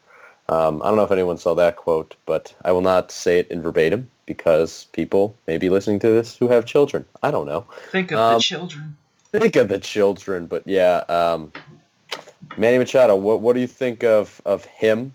Um, 0.49 0.81
I 0.81 0.87
don't 0.87 0.97
know 0.97 1.03
if 1.03 1.11
anyone 1.11 1.37
saw 1.37 1.53
that 1.55 1.77
quote, 1.77 2.15
but 2.25 2.53
I 2.65 2.71
will 2.71 2.81
not 2.81 3.11
say 3.11 3.39
it 3.39 3.49
in 3.49 3.61
verbatim 3.61 4.09
because 4.25 4.87
people 4.91 5.35
may 5.47 5.57
be 5.57 5.69
listening 5.69 5.99
to 5.99 6.09
this 6.09 6.35
who 6.35 6.47
have 6.49 6.65
children. 6.65 7.05
I 7.21 7.31
don't 7.31 7.45
know. 7.45 7.65
Think 7.91 8.11
of 8.11 8.19
Um, 8.19 8.33
the 8.35 8.39
children. 8.41 8.97
Think 9.31 9.55
of 9.55 9.69
the 9.69 9.79
children, 9.79 10.47
but 10.47 10.63
yeah, 10.65 10.97
um, 11.09 11.51
Manny 12.57 12.77
Machado. 12.77 13.15
What 13.15 13.41
what 13.41 13.53
do 13.53 13.61
you 13.61 13.67
think 13.67 14.03
of 14.03 14.41
of 14.45 14.65
him 14.65 15.13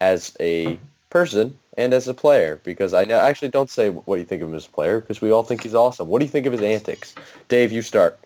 as 0.00 0.34
a 0.40 0.78
person 1.10 1.56
and 1.76 1.92
as 1.94 2.08
a 2.08 2.14
player? 2.14 2.60
Because 2.64 2.94
I 2.94 3.02
actually 3.04 3.48
don't 3.48 3.70
say 3.70 3.90
what 3.90 4.18
you 4.18 4.24
think 4.24 4.42
of 4.42 4.48
him 4.48 4.54
as 4.54 4.66
a 4.66 4.70
player 4.70 5.00
because 5.00 5.20
we 5.20 5.30
all 5.30 5.42
think 5.42 5.62
he's 5.62 5.74
awesome. 5.74 6.08
What 6.08 6.18
do 6.20 6.24
you 6.24 6.30
think 6.30 6.46
of 6.46 6.52
his 6.52 6.62
antics? 6.62 7.14
Dave, 7.48 7.72
you 7.72 7.82
start. 7.82 8.18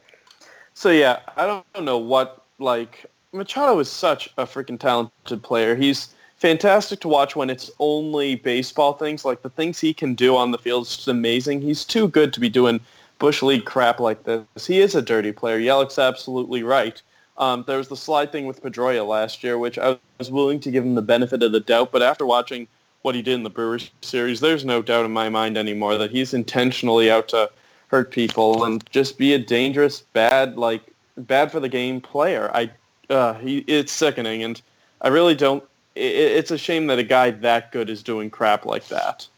So 0.74 0.90
yeah, 0.90 1.20
I 1.36 1.46
don't 1.46 1.84
know 1.84 1.98
what 1.98 2.42
like 2.58 3.06
Machado 3.32 3.78
is 3.78 3.90
such 3.90 4.32
a 4.36 4.44
freaking 4.44 4.78
talented 4.78 5.42
player. 5.42 5.74
He's 5.74 6.14
fantastic 6.36 7.00
to 7.00 7.08
watch 7.08 7.34
when 7.34 7.50
it's 7.50 7.70
only 7.78 8.36
baseball 8.36 8.92
things. 8.92 9.24
Like 9.24 9.42
the 9.42 9.50
things 9.50 9.80
he 9.80 9.94
can 9.94 10.14
do 10.14 10.36
on 10.36 10.50
the 10.50 10.58
field 10.58 10.86
is 10.86 10.96
just 10.96 11.08
amazing. 11.08 11.62
He's 11.62 11.84
too 11.84 12.08
good 12.08 12.32
to 12.34 12.40
be 12.40 12.48
doing 12.48 12.80
bush 13.18 13.42
league 13.42 13.64
crap 13.64 14.00
like 14.00 14.24
this. 14.24 14.66
He 14.66 14.80
is 14.80 14.94
a 14.94 15.02
dirty 15.02 15.32
player. 15.32 15.58
Yelich's 15.58 15.98
absolutely 15.98 16.62
right. 16.62 17.00
Um, 17.38 17.64
there 17.66 17.78
was 17.78 17.88
the 17.88 17.96
slide 17.96 18.32
thing 18.32 18.46
with 18.46 18.62
Pedroia 18.62 19.06
last 19.06 19.44
year, 19.44 19.58
which 19.58 19.78
I 19.78 19.98
was 20.18 20.30
willing 20.30 20.60
to 20.60 20.70
give 20.70 20.84
him 20.84 20.94
the 20.94 21.02
benefit 21.02 21.42
of 21.42 21.52
the 21.52 21.60
doubt. 21.60 21.92
But 21.92 22.02
after 22.02 22.24
watching 22.24 22.66
what 23.06 23.14
he 23.14 23.22
did 23.22 23.34
in 23.34 23.44
the 23.44 23.50
Brewers 23.50 23.92
series, 24.02 24.40
there's 24.40 24.64
no 24.64 24.82
doubt 24.82 25.04
in 25.04 25.12
my 25.12 25.28
mind 25.28 25.56
anymore 25.56 25.96
that 25.96 26.10
he's 26.10 26.34
intentionally 26.34 27.08
out 27.08 27.28
to 27.28 27.48
hurt 27.86 28.10
people 28.10 28.64
and 28.64 28.84
just 28.90 29.16
be 29.16 29.32
a 29.32 29.38
dangerous, 29.38 30.00
bad, 30.12 30.58
like 30.58 30.82
bad 31.16 31.52
for 31.52 31.60
the 31.60 31.68
game 31.68 32.00
player. 32.00 32.50
I, 32.52 32.68
uh, 33.08 33.34
he, 33.34 33.58
it's 33.68 33.92
sickening, 33.92 34.42
and 34.42 34.60
I 35.00 35.08
really 35.08 35.36
don't. 35.36 35.62
It, 35.94 36.16
it's 36.16 36.50
a 36.50 36.58
shame 36.58 36.88
that 36.88 36.98
a 36.98 37.04
guy 37.04 37.30
that 37.30 37.70
good 37.70 37.88
is 37.88 38.02
doing 38.02 38.28
crap 38.28 38.66
like 38.66 38.88
that. 38.88 39.28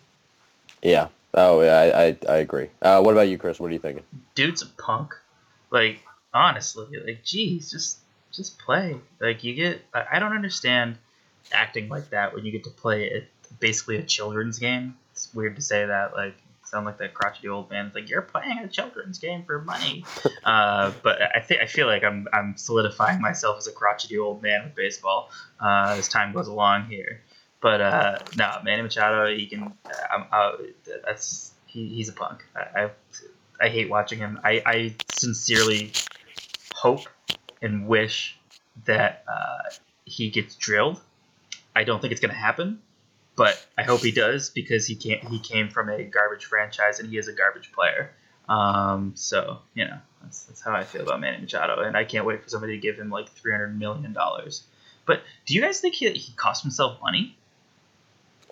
Yeah. 0.83 1.09
Oh, 1.35 1.61
yeah, 1.61 1.77
I 1.77 2.07
I, 2.07 2.17
I 2.27 2.37
agree. 2.39 2.71
Uh, 2.81 3.03
what 3.03 3.13
about 3.13 3.29
you, 3.29 3.37
Chris? 3.37 3.61
What 3.61 3.69
are 3.69 3.75
you 3.75 3.79
thinking? 3.79 4.03
Dude's 4.35 4.63
a 4.63 4.67
punk. 4.83 5.13
Like 5.71 6.01
honestly, 6.33 6.87
like 7.05 7.23
geez, 7.23 7.71
just 7.71 7.99
just 8.33 8.59
play. 8.59 8.97
Like 9.21 9.45
you 9.45 9.55
get. 9.55 9.83
I, 9.93 10.07
I 10.13 10.19
don't 10.21 10.33
understand 10.33 10.97
acting 11.53 11.91
like 11.91 12.09
that 12.11 12.35
when 12.35 12.47
you 12.47 12.53
get 12.53 12.65
to 12.65 12.71
play 12.71 13.05
it 13.05 13.29
basically 13.61 13.97
a 13.97 14.03
children's 14.03 14.59
game. 14.59 14.97
It's 15.13 15.33
weird 15.35 15.57
to 15.57 15.63
say 15.63 15.87
that. 15.87 16.15
Like 16.15 16.35
sound 16.65 16.85
like 16.85 16.99
that 16.99 17.15
crotchety 17.15 17.49
old 17.49 17.71
man. 17.71 17.87
It's 17.87 17.95
like 17.95 18.11
you're 18.11 18.23
playing 18.23 18.59
a 18.59 18.69
children's 18.69 19.19
game 19.19 19.45
for 19.45 19.63
money. 19.63 20.05
uh, 20.45 20.93
but 21.03 21.19
I 21.35 21.41
think 21.41 21.61
I 21.63 21.67
feel 21.67 21.87
like 21.87 22.05
I'm 22.05 22.29
I'm 22.33 22.57
solidifying 22.57 23.21
myself 23.21 23.59
as 23.59 23.67
a 23.67 23.73
crotchety 23.73 24.19
old 24.19 24.43
man 24.43 24.65
with 24.65 24.75
baseball 24.75 25.31
uh, 25.61 25.97
as 25.99 26.09
time 26.09 26.33
goes 26.33 26.49
along 26.49 26.87
here. 26.87 27.23
But 27.61 27.81
uh, 27.81 28.19
no, 28.37 28.59
Manny 28.63 28.83
Machado, 28.83 29.35
he 29.35 29.47
can. 29.47 29.73
I'm, 30.13 30.27
uh, 30.31 30.53
that's 31.05 31.53
he, 31.67 31.89
he's 31.89 32.09
a 32.09 32.13
punk. 32.13 32.45
I, 32.55 32.85
I 32.85 32.91
I 33.61 33.69
hate 33.69 33.91
watching 33.91 34.19
him. 34.19 34.41
I, 34.45 34.63
I 34.65 34.95
sincerely 35.13 35.93
hope 36.75 37.09
and 37.61 37.89
wish 37.89 38.39
that 38.85 39.25
uh, 39.27 39.71
he 40.05 40.31
gets 40.31 40.55
drilled. 40.55 41.01
I 41.75 41.85
don't 41.85 42.01
think 42.01 42.13
it's 42.13 42.21
going 42.21 42.33
to 42.33 42.39
happen, 42.39 42.81
but 43.39 43.65
I 43.79 43.85
hope 43.85 44.01
he 44.01 44.11
does 44.11 44.51
because 44.51 44.85
he 44.87 44.97
can't. 44.97 45.23
He 45.29 45.39
came 45.39 45.71
from 45.71 45.89
a 45.89 46.03
garbage 46.03 46.45
franchise 46.45 46.99
and 46.99 47.09
he 47.09 47.17
is 47.17 47.29
a 47.29 47.33
garbage 47.33 47.71
player. 47.73 48.11
Um, 48.49 49.13
so 49.15 49.61
you 49.75 49.85
know 49.87 49.97
that's, 50.23 50.43
that's 50.45 50.61
how 50.61 50.73
I 50.73 50.83
feel 50.83 51.03
about 51.03 51.21
Manny 51.21 51.41
Machado, 51.41 51.81
and 51.81 51.97
I 51.97 52.05
can't 52.05 52.27
wait 52.27 52.43
for 52.43 52.49
somebody 52.49 52.73
to 52.75 52.79
give 52.79 52.97
him 52.99 53.11
like 53.11 53.29
three 53.31 53.53
hundred 53.53 53.79
million 53.79 54.13
dollars. 54.13 54.65
But 55.07 55.23
do 55.47 55.55
you 55.55 55.63
guys 55.63 55.81
think 55.81 55.95
he, 55.95 56.11
he 56.11 56.33
cost 56.33 56.63
himself 56.63 57.01
money 57.01 57.37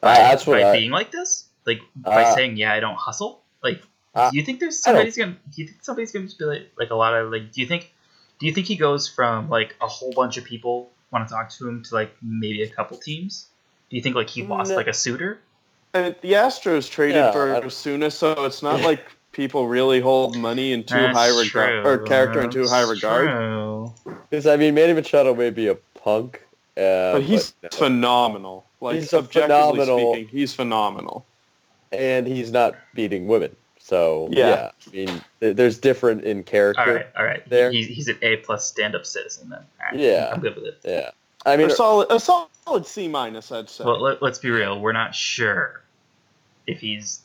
Uh, 0.03 0.07
by, 0.07 0.15
that's 0.15 0.47
what 0.47 0.63
by 0.63 0.71
I, 0.71 0.79
being 0.79 0.91
like 0.93 1.11
this? 1.11 1.49
Like 1.67 1.81
by 1.97 2.23
Uh, 2.23 2.35
saying, 2.35 2.57
"Yeah, 2.57 2.73
I 2.73 2.81
don't 2.81 2.97
hustle." 2.97 3.43
Like, 3.63 3.83
Uh, 4.15 4.31
do 4.31 4.37
you 4.37 4.45
think 4.45 4.61
there's 4.61 4.79
somebody's 4.79 5.17
gonna? 5.17 5.33
Do 5.33 5.63
you 5.63 5.67
think 5.69 5.83
somebody's 5.83 6.13
gonna 6.13 6.27
just 6.27 6.39
be 6.39 6.45
like, 6.45 6.71
like 6.79 6.91
a 6.91 6.95
lot 6.95 7.13
of 7.15 7.33
like? 7.33 7.53
Do 7.53 7.61
you 7.61 7.67
think? 7.67 7.93
Do 8.39 8.47
you 8.47 8.53
think 8.53 8.67
he 8.69 8.77
goes 8.77 9.09
from 9.09 9.49
like 9.51 9.75
a 9.81 9.89
whole 9.89 10.13
bunch 10.13 10.37
of 10.37 10.45
people 10.45 10.93
want 11.11 11.27
to 11.27 11.35
talk 11.35 11.51
to 11.51 11.69
him 11.69 11.83
to 11.85 11.95
like 11.95 12.15
maybe 12.23 12.63
a 12.63 12.69
couple 12.69 12.99
teams? 12.99 13.49
Do 13.91 13.97
you 13.97 14.03
think 14.03 14.17
like 14.17 14.29
he 14.31 14.43
lost 14.43 14.71
No. 14.71 14.77
like 14.77 14.87
a 14.89 14.93
suitor? 14.93 15.39
And 15.95 16.15
the 16.21 16.33
Astros 16.33 16.91
traded 16.91 17.17
Yeah, 17.17 17.33
for 17.33 17.55
I- 17.55 17.59
Osuna, 17.61 18.11
so 18.11 18.45
it's 18.45 18.63
not 18.63 18.81
like 18.83 19.01
people 19.33 19.69
really 19.69 20.01
hold 20.01 20.37
money 20.37 20.73
in 20.73 20.83
too 20.85 20.95
That's 20.95 21.17
high 21.17 21.29
regard 21.39 21.87
or 21.87 21.99
character 21.99 22.41
in 22.43 22.51
too 22.51 22.67
high 22.67 22.83
regard. 22.89 23.91
Because 24.31 24.47
I 24.47 24.57
mean, 24.57 24.75
Manny 24.75 24.93
Machado 24.93 25.35
may 25.35 25.51
be 25.51 25.69
a 25.69 25.75
punk, 25.95 26.43
uh, 26.77 27.13
But 27.15 27.23
he's 27.23 27.55
no. 27.63 27.69
phenomenal. 27.73 28.65
Like 28.81 28.97
He's 28.97 29.15
objectively 29.15 29.49
phenomenal- 29.81 30.13
speaking, 30.15 30.29
he's 30.29 30.53
phenomenal. 30.55 31.25
and 31.93 32.27
he's 32.27 32.51
not 32.51 32.75
beating 32.95 33.27
women. 33.29 33.55
So 33.79 34.29
Yeah. 34.33 34.49
yeah, 34.49 34.71
I 34.87 34.91
mean, 34.97 35.23
th- 35.41 35.57
there's 35.57 35.79
different 35.79 36.25
in 36.25 36.43
character. 36.43 36.83
All 36.83 36.93
right, 36.95 37.07
all 37.17 37.25
right. 37.25 37.49
There. 37.49 37.71
He's, 37.71 37.87
he's 37.87 38.09
an 38.09 38.19
A 38.23 38.37
plus 38.39 38.67
stand 38.67 38.95
up 38.97 39.07
citizen 39.07 39.49
then. 39.49 39.61
All 39.81 39.87
right, 39.93 39.99
Yeah. 40.01 40.31
I'm 40.33 40.41
good 40.41 40.57
with 40.57 40.65
it. 40.65 40.79
Yeah, 40.85 41.11
I 41.47 41.57
mean, 41.57 41.69
a 41.69 41.71
solid, 41.71 42.09
a 42.11 42.19
solid 42.19 42.87
C 42.87 43.09
minus, 43.09 43.53
I'd 43.53 43.71
say. 43.71 43.85
Well, 43.85 44.03
let, 44.03 44.21
let's 44.21 44.39
be 44.39 44.51
real. 44.51 44.81
We're 44.81 44.93
not 44.93 45.15
sure 45.15 45.83
if 46.67 46.81
he's 46.81 47.21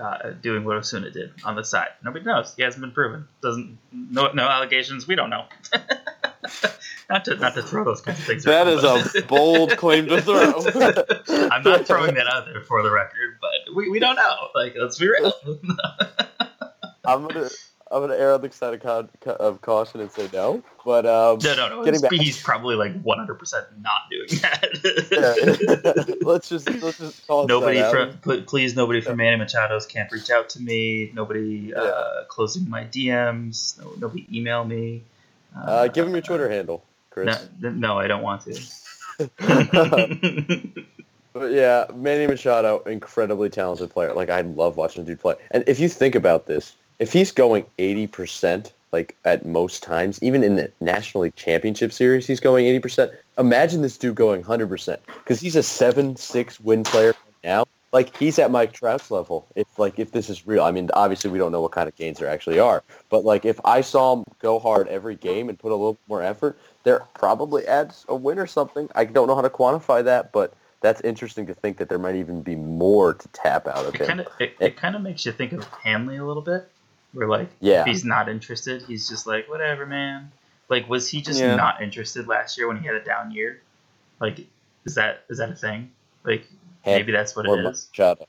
uh, 0.00 0.30
doing 0.42 0.64
what 0.64 0.76
Osuna 0.76 1.10
did 1.10 1.32
on 1.44 1.54
the 1.54 1.64
side. 1.64 1.88
Nobody 2.02 2.24
knows. 2.24 2.54
He 2.56 2.62
hasn't 2.62 2.80
been 2.80 2.90
proven. 2.92 3.28
Doesn't 3.42 3.78
no 3.92 4.32
no 4.32 4.48
allegations. 4.48 5.06
We 5.06 5.14
don't 5.14 5.30
know. 5.30 5.44
not 7.10 7.24
to 7.26 7.36
not 7.36 7.54
to 7.54 7.62
throw 7.62 7.84
those 7.84 8.00
kinds 8.00 8.18
of 8.18 8.24
things. 8.24 8.44
that 8.44 8.66
around, 8.66 8.76
is 8.76 9.12
but- 9.12 9.22
a 9.22 9.26
bold 9.26 9.76
claim 9.76 10.06
to 10.08 10.20
throw. 10.20 10.54
I'm 11.50 11.62
not 11.62 11.86
throwing 11.86 12.14
that 12.14 12.26
out 12.26 12.46
there 12.46 12.62
for 12.62 12.82
the 12.82 12.90
record, 12.90 13.38
but 13.40 13.74
we, 13.76 13.88
we 13.90 13.98
don't 14.00 14.16
know. 14.16 14.48
Like, 14.54 14.74
let's 14.76 14.98
be 14.98 15.08
real. 15.08 15.32
I'm 17.04 17.26
gonna 17.26 17.48
I'm 17.92 18.00
gonna 18.00 18.14
err 18.14 18.34
on 18.34 18.40
the 18.40 18.52
side 18.52 18.74
of, 18.74 18.80
con- 18.80 19.08
of 19.40 19.60
caution 19.62 20.00
and 20.00 20.10
say 20.12 20.28
no. 20.32 20.62
But 20.84 21.06
um, 21.06 21.38
no, 21.42 21.56
no, 21.56 21.68
no. 21.68 21.84
Getting 21.84 21.94
He's, 21.94 22.02
back- 22.02 22.12
he's 22.12 22.42
probably 22.42 22.76
like 22.76 23.02
100% 23.02 23.52
not 23.80 24.02
doing 24.10 24.28
that. 24.42 25.06
yeah. 25.10 26.14
let's 26.22 26.48
just 26.48 26.70
let's 26.82 26.98
just 26.98 27.26
call 27.26 27.46
nobody 27.46 27.80
from 27.90 28.10
out. 28.10 28.22
pl- 28.22 28.42
please 28.42 28.76
nobody 28.76 29.00
from 29.00 29.16
Manny 29.16 29.42
Machado's 29.42 29.86
can't 29.86 30.10
reach 30.12 30.30
out 30.30 30.48
to 30.50 30.62
me. 30.62 31.10
Nobody 31.14 31.74
uh, 31.74 32.24
closing 32.28 32.68
my 32.70 32.84
DMs. 32.84 33.78
No, 33.82 33.92
nobody 33.98 34.26
email 34.32 34.64
me. 34.64 35.02
Uh, 35.56 35.88
give 35.88 36.06
him 36.06 36.12
your 36.12 36.22
Twitter 36.22 36.48
handle, 36.48 36.84
Chris. 37.10 37.48
No, 37.58 37.70
no, 37.70 37.98
I 37.98 38.06
don't 38.06 38.22
want 38.22 38.42
to. 38.42 38.60
But 41.32 41.52
yeah, 41.52 41.86
Manny 41.94 42.26
Machado, 42.26 42.80
incredibly 42.80 43.50
talented 43.50 43.90
player. 43.90 44.12
Like 44.12 44.30
I 44.30 44.40
love 44.40 44.76
watching 44.76 45.04
the 45.04 45.12
dude 45.12 45.20
play. 45.20 45.36
And 45.52 45.62
if 45.66 45.78
you 45.78 45.88
think 45.88 46.14
about 46.14 46.46
this, 46.46 46.74
if 47.00 47.12
he's 47.12 47.32
going 47.32 47.66
eighty 47.78 48.06
percent, 48.06 48.72
like 48.92 49.16
at 49.24 49.44
most 49.44 49.82
times, 49.82 50.22
even 50.22 50.44
in 50.44 50.54
the 50.54 50.70
National 50.80 51.24
League 51.24 51.34
Championship 51.34 51.92
Series, 51.92 52.26
he's 52.26 52.38
going 52.38 52.66
eighty 52.66 52.78
percent. 52.78 53.10
Imagine 53.38 53.82
this 53.82 53.98
dude 53.98 54.14
going 54.14 54.42
hundred 54.42 54.68
percent 54.68 55.00
because 55.06 55.40
he's 55.40 55.56
a 55.56 55.62
seven-six 55.62 56.60
win 56.60 56.84
player 56.84 57.14
now. 57.42 57.64
Like 57.92 58.16
he's 58.16 58.38
at 58.38 58.52
Mike 58.52 58.72
Trout's 58.72 59.10
level. 59.10 59.48
If 59.56 59.66
like 59.78 59.98
if 59.98 60.12
this 60.12 60.30
is 60.30 60.46
real, 60.46 60.62
I 60.62 60.70
mean, 60.70 60.90
obviously 60.94 61.30
we 61.30 61.38
don't 61.38 61.50
know 61.50 61.62
what 61.62 61.72
kind 61.72 61.88
of 61.88 61.96
gains 61.96 62.18
there 62.18 62.28
actually 62.28 62.60
are. 62.60 62.84
But 63.08 63.24
like 63.24 63.44
if 63.44 63.58
I 63.64 63.80
saw 63.80 64.16
him 64.16 64.24
go 64.38 64.60
hard 64.60 64.86
every 64.86 65.16
game 65.16 65.48
and 65.48 65.58
put 65.58 65.72
a 65.72 65.74
little 65.74 65.98
more 66.06 66.22
effort, 66.22 66.56
there 66.84 67.00
probably 67.14 67.66
adds 67.66 68.04
a 68.08 68.14
win 68.14 68.38
or 68.38 68.46
something. 68.46 68.88
I 68.94 69.06
don't 69.06 69.26
know 69.26 69.34
how 69.34 69.40
to 69.40 69.50
quantify 69.50 70.04
that, 70.04 70.32
but 70.32 70.54
that's 70.82 71.00
interesting 71.00 71.46
to 71.46 71.54
think 71.54 71.78
that 71.78 71.88
there 71.88 71.98
might 71.98 72.14
even 72.14 72.42
be 72.42 72.56
more 72.56 73.14
to 73.14 73.28
tap 73.28 73.66
out 73.66 73.86
of 73.86 73.94
it 73.94 74.02
him. 74.02 74.06
kind 74.06 74.20
of 74.20 74.28
it, 74.38 74.54
it 74.60 74.76
kind 74.76 74.94
of 74.94 75.02
makes 75.02 75.26
you 75.26 75.32
think 75.32 75.52
of 75.52 75.64
Hanley 75.82 76.16
a 76.18 76.24
little 76.24 76.42
bit. 76.42 76.70
Where 77.12 77.28
like 77.28 77.50
Yeah. 77.60 77.80
if 77.80 77.86
he's 77.86 78.04
not 78.04 78.28
interested, 78.28 78.82
he's 78.82 79.08
just 79.08 79.26
like 79.26 79.48
whatever, 79.48 79.86
man. 79.86 80.30
Like 80.68 80.88
was 80.88 81.08
he 81.08 81.20
just 81.22 81.40
Yeah. 81.40 81.56
not 81.56 81.82
interested 81.82 82.28
last 82.28 82.56
year 82.56 82.68
when 82.68 82.76
he 82.78 82.86
had 82.86 82.94
a 82.96 83.04
down 83.04 83.32
year? 83.32 83.60
Like 84.20 84.46
is 84.84 84.94
that 84.94 85.24
is 85.28 85.38
that 85.38 85.50
a 85.50 85.54
thing? 85.56 85.90
Like 86.24 86.46
maybe 86.86 87.12
that's 87.12 87.34
what 87.34 87.46
Or 87.46 87.58
it 87.58 87.66
is. 87.66 87.88
Machado. 87.90 88.26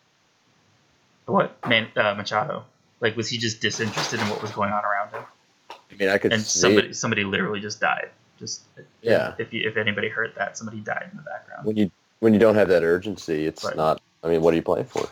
What 1.26 1.56
man 1.68 1.88
uh, 1.96 2.16
Machado? 2.16 2.66
Like 3.00 3.16
was 3.16 3.30
he 3.30 3.38
just 3.38 3.62
disinterested 3.62 4.20
in 4.20 4.30
what 4.30 4.42
was 4.42 4.52
going 4.52 4.72
on 4.72 4.84
around 4.84 5.12
him? 5.12 5.24
I 5.70 5.96
mean, 5.98 6.10
I 6.10 6.18
could 6.18 6.34
And 6.34 6.42
see. 6.42 6.60
somebody 6.60 6.94
somebody 6.94 7.24
literally 7.24 7.60
just 7.60 7.80
died. 7.80 8.10
Just 8.40 8.64
Yeah. 9.02 9.36
If 9.38 9.54
you 9.54 9.68
if 9.68 9.78
anybody 9.78 10.10
heard 10.10 10.34
that, 10.36 10.58
somebody 10.58 10.80
died 10.80 11.10
in 11.12 11.18
the 11.18 11.24
background. 11.24 11.66
when 11.66 11.78
you 11.78 11.92
when 12.20 12.34
you 12.34 12.40
don't 12.40 12.56
have 12.56 12.70
that 12.70 12.84
urgency, 12.84 13.46
it's 13.46 13.64
Right. 13.64 13.76
not. 13.76 14.02
I 14.24 14.28
mean, 14.30 14.42
what 14.42 14.54
are 14.54 14.58
you 14.58 14.64
playing 14.64 14.86
for? 14.86 15.08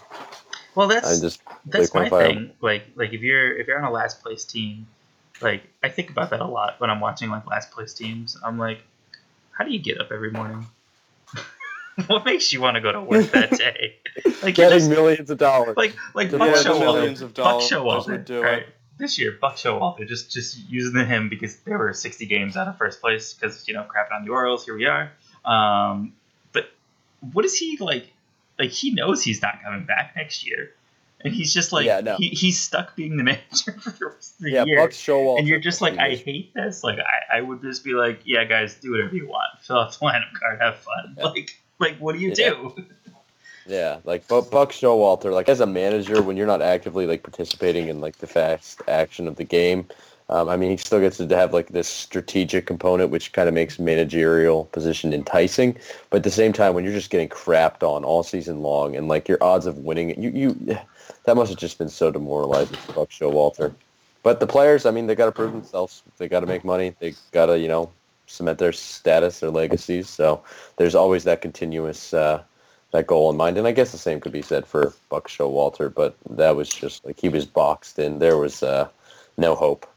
Well, 0.75 0.87
that's 0.87 1.17
I 1.17 1.21
just 1.21 1.41
that's 1.65 1.93
my 1.93 2.09
quantifiable. 2.09 2.27
thing. 2.27 2.51
Like 2.61 2.83
like 2.95 3.13
if 3.13 3.21
you're 3.21 3.57
if 3.57 3.67
you're 3.67 3.79
on 3.79 3.85
a 3.85 3.91
last 3.91 4.21
place 4.23 4.45
team 4.45 4.87
like 5.41 5.63
I 5.83 5.89
think 5.89 6.09
about 6.09 6.29
that 6.31 6.41
a 6.41 6.45
lot 6.45 6.79
when 6.79 6.89
I'm 6.89 6.99
watching 6.99 7.29
like 7.29 7.47
last 7.47 7.71
place 7.71 7.93
teams. 7.93 8.37
I'm 8.43 8.57
like, 8.57 8.81
how 9.51 9.63
do 9.63 9.71
you 9.71 9.79
get 9.79 9.99
up 9.99 10.11
every 10.11 10.31
morning? 10.31 10.65
what 12.07 12.25
makes 12.25 12.51
you 12.51 12.61
want 12.61 12.75
to 12.75 12.81
go 12.81 12.91
to 12.91 13.01
work 13.01 13.31
that 13.31 13.51
day? 13.57 13.95
Like 14.43 14.55
getting 14.55 14.79
just, 14.79 14.89
millions 14.89 15.29
of 15.29 15.37
dollars. 15.37 15.77
Like 15.77 15.95
like 16.13 16.31
Buck 16.31 16.55
yeah, 16.55 16.63
Showalter. 16.63 16.79
Millions 16.79 17.21
of 17.21 17.33
dollars 17.33 17.69
Buck 17.69 17.79
Showalter 17.79 18.29
would 18.29 18.43
right? 18.43 18.65
This 18.97 19.17
year, 19.17 19.37
Buck 19.39 19.55
Showalter 19.55 20.05
just 20.05 20.31
just 20.31 20.57
using 20.69 21.05
him 21.05 21.29
because 21.29 21.55
there 21.57 21.77
were 21.77 21.93
60 21.93 22.25
games 22.25 22.57
out 22.57 22.67
of 22.67 22.77
first 22.77 22.99
place 22.99 23.33
because 23.33 23.67
you 23.67 23.73
know 23.73 23.83
crapping 23.83 24.15
on 24.15 24.25
the 24.25 24.31
Orioles. 24.31 24.65
Here 24.65 24.75
we 24.75 24.87
are. 24.87 25.11
Um, 25.45 26.13
but 26.51 26.69
what 27.31 27.45
is 27.45 27.55
he 27.55 27.77
like? 27.77 28.11
Like 28.59 28.71
he 28.71 28.91
knows 28.91 29.23
he's 29.23 29.41
not 29.41 29.63
coming 29.63 29.85
back 29.85 30.13
next 30.15 30.45
year 30.45 30.73
and 31.21 31.33
he's 31.33 31.53
just 31.53 31.71
like 31.71 31.85
yeah, 31.85 31.99
no. 31.99 32.15
he, 32.17 32.29
he's 32.29 32.59
stuck 32.59 32.95
being 32.95 33.17
the 33.17 33.23
manager 33.23 33.73
for 33.79 33.89
the 33.91 34.05
rest 34.07 34.35
of 34.35 34.43
the 34.45 34.51
yeah, 34.51 34.63
year. 34.65 34.77
Buck 34.77 34.91
Showalter. 34.91 35.39
And 35.39 35.47
you're 35.47 35.59
just 35.59 35.81
like, 35.81 35.97
I 35.97 36.15
hate 36.15 36.53
this. 36.53 36.83
Like 36.83 36.99
I, 36.99 37.39
I 37.39 37.41
would 37.41 37.61
just 37.61 37.83
be 37.83 37.93
like, 37.93 38.21
yeah, 38.25 38.43
guys, 38.45 38.75
do 38.75 38.91
whatever 38.91 39.15
you 39.15 39.27
want. 39.27 39.59
Fill 39.61 39.79
out 39.79 39.91
the 39.91 39.97
lineup 40.05 40.33
card, 40.33 40.61
have 40.61 40.77
fun. 40.77 41.15
Yeah. 41.17 41.25
Like 41.25 41.59
like 41.79 41.97
what 41.97 42.15
do 42.15 42.21
you 42.21 42.33
yeah. 42.35 42.49
do? 42.49 42.75
Yeah, 43.67 43.99
like 44.03 44.27
Buck, 44.27 44.49
Buck 44.49 44.71
Showalter, 44.71 45.31
like 45.31 45.47
as 45.47 45.59
a 45.59 45.65
manager, 45.67 46.23
when 46.23 46.35
you're 46.37 46.47
not 46.47 46.63
actively 46.63 47.05
like 47.05 47.21
participating 47.21 47.87
in 47.87 48.01
like 48.01 48.17
the 48.17 48.25
fast 48.25 48.81
action 48.87 49.27
of 49.27 49.35
the 49.35 49.43
game, 49.43 49.87
um, 50.29 50.47
I 50.47 50.57
mean, 50.57 50.69
he 50.69 50.77
still 50.77 50.99
gets 50.99 51.17
to 51.17 51.27
have 51.35 51.53
like 51.53 51.69
this 51.69 51.87
strategic 51.87 52.67
component, 52.67 53.09
which 53.09 53.33
kind 53.33 53.47
of 53.47 53.55
makes 53.55 53.79
managerial 53.79 54.65
position 54.65 55.11
enticing. 55.11 55.75
But 56.11 56.17
at 56.17 56.23
the 56.23 56.31
same 56.31 56.53
time, 56.53 56.75
when 56.75 56.83
you're 56.83 56.93
just 56.93 57.09
getting 57.09 57.29
crapped 57.29 57.81
on 57.81 58.03
all 58.03 58.21
season 58.21 58.61
long, 58.61 58.95
and 58.95 59.07
like 59.07 59.27
your 59.27 59.43
odds 59.43 59.65
of 59.65 59.79
winning, 59.79 60.21
you 60.21 60.29
you 60.29 60.77
that 61.25 61.35
must 61.35 61.49
have 61.49 61.59
just 61.59 61.79
been 61.79 61.89
so 61.89 62.11
demoralizing 62.11 62.77
for 62.77 62.93
Buck 62.93 63.09
Showalter. 63.09 63.73
But 64.21 64.39
the 64.39 64.47
players, 64.47 64.85
I 64.85 64.91
mean, 64.91 65.07
they 65.07 65.15
got 65.15 65.25
to 65.25 65.31
prove 65.31 65.53
themselves. 65.53 66.03
They 66.17 66.27
got 66.27 66.41
to 66.41 66.45
make 66.45 66.65
money. 66.65 66.93
They 66.99 67.15
got 67.31 67.47
to, 67.47 67.57
you 67.57 67.69
know, 67.69 67.89
cement 68.27 68.59
their 68.59 68.73
status, 68.73 69.39
their 69.39 69.49
legacies. 69.49 70.09
So 70.09 70.43
there's 70.75 70.93
always 70.93 71.23
that 71.23 71.41
continuous 71.41 72.13
uh, 72.13 72.43
that 72.91 73.07
goal 73.07 73.31
in 73.31 73.37
mind. 73.37 73.57
And 73.57 73.65
I 73.65 73.71
guess 73.71 73.91
the 73.91 73.97
same 73.97 74.19
could 74.19 74.31
be 74.31 74.41
said 74.43 74.67
for 74.67 74.93
Buck 75.09 75.27
Showalter, 75.27 75.91
but 75.91 76.15
that 76.29 76.55
was 76.55 76.69
just 76.69 77.03
like 77.03 77.19
he 77.19 77.29
was 77.29 77.45
boxed 77.45 77.97
in. 77.97 78.19
There 78.19 78.37
was 78.37 78.61
uh, 78.61 78.89
no 79.37 79.55
hope 79.55 79.87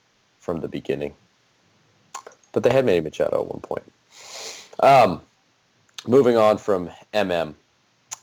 from 0.43 0.61
the 0.61 0.69
beginning. 0.69 1.15
But 2.53 2.65
they 2.65 2.71
had 2.71 2.85
Manny 2.85 3.01
Machado 3.01 3.41
at 3.41 3.47
one 3.47 3.61
point. 3.61 3.91
Um, 4.81 5.23
moving 6.07 6.37
on 6.37 6.59
from 6.59 6.91
MM. 7.15 7.55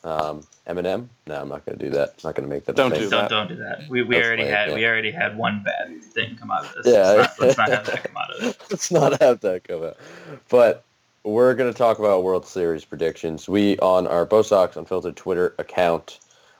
Um, 0.03 0.43
Eminem? 0.67 1.07
No, 1.27 1.41
I'm 1.41 1.49
not 1.49 1.65
going 1.65 1.77
to 1.77 1.85
do 1.85 1.91
that. 1.91 2.09
I'm 2.09 2.29
not 2.29 2.35
going 2.35 2.47
to 2.47 2.53
make 2.53 2.65
that. 2.65 2.75
Don't 2.75 2.93
do 2.93 3.09
that. 3.09 3.29
Don't, 3.29 3.47
don't 3.47 3.57
do 3.57 3.63
that. 3.63 3.89
We, 3.89 4.03
we 4.03 4.23
already 4.23 4.45
had 4.45 4.73
we 4.73 4.85
already 4.85 5.11
had 5.11 5.37
one 5.37 5.63
bad 5.63 6.03
thing 6.03 6.37
come 6.37 6.51
out 6.51 6.65
of 6.65 6.83
this. 6.83 6.93
Yeah, 6.93 7.27
let's 7.39 7.39
not, 7.39 7.47
let's 7.47 7.57
not 7.57 7.69
have 7.69 7.85
that 7.87 8.03
come 8.03 8.17
out 8.17 8.35
of 8.35 8.43
it. 8.43 8.57
let's 8.69 8.91
not 8.91 9.21
have 9.21 9.39
that 9.41 9.63
come 9.67 9.83
out. 9.83 9.97
But 10.47 10.83
we're 11.23 11.53
going 11.53 11.71
to 11.71 11.77
talk 11.77 11.99
about 11.99 12.23
World 12.23 12.45
Series 12.45 12.85
predictions. 12.85 13.49
We 13.49 13.77
on 13.79 14.07
our 14.07 14.25
Bo 14.25 14.41
Sox 14.41 14.77
Unfiltered 14.77 15.15
Twitter 15.15 15.55
account, 15.57 16.19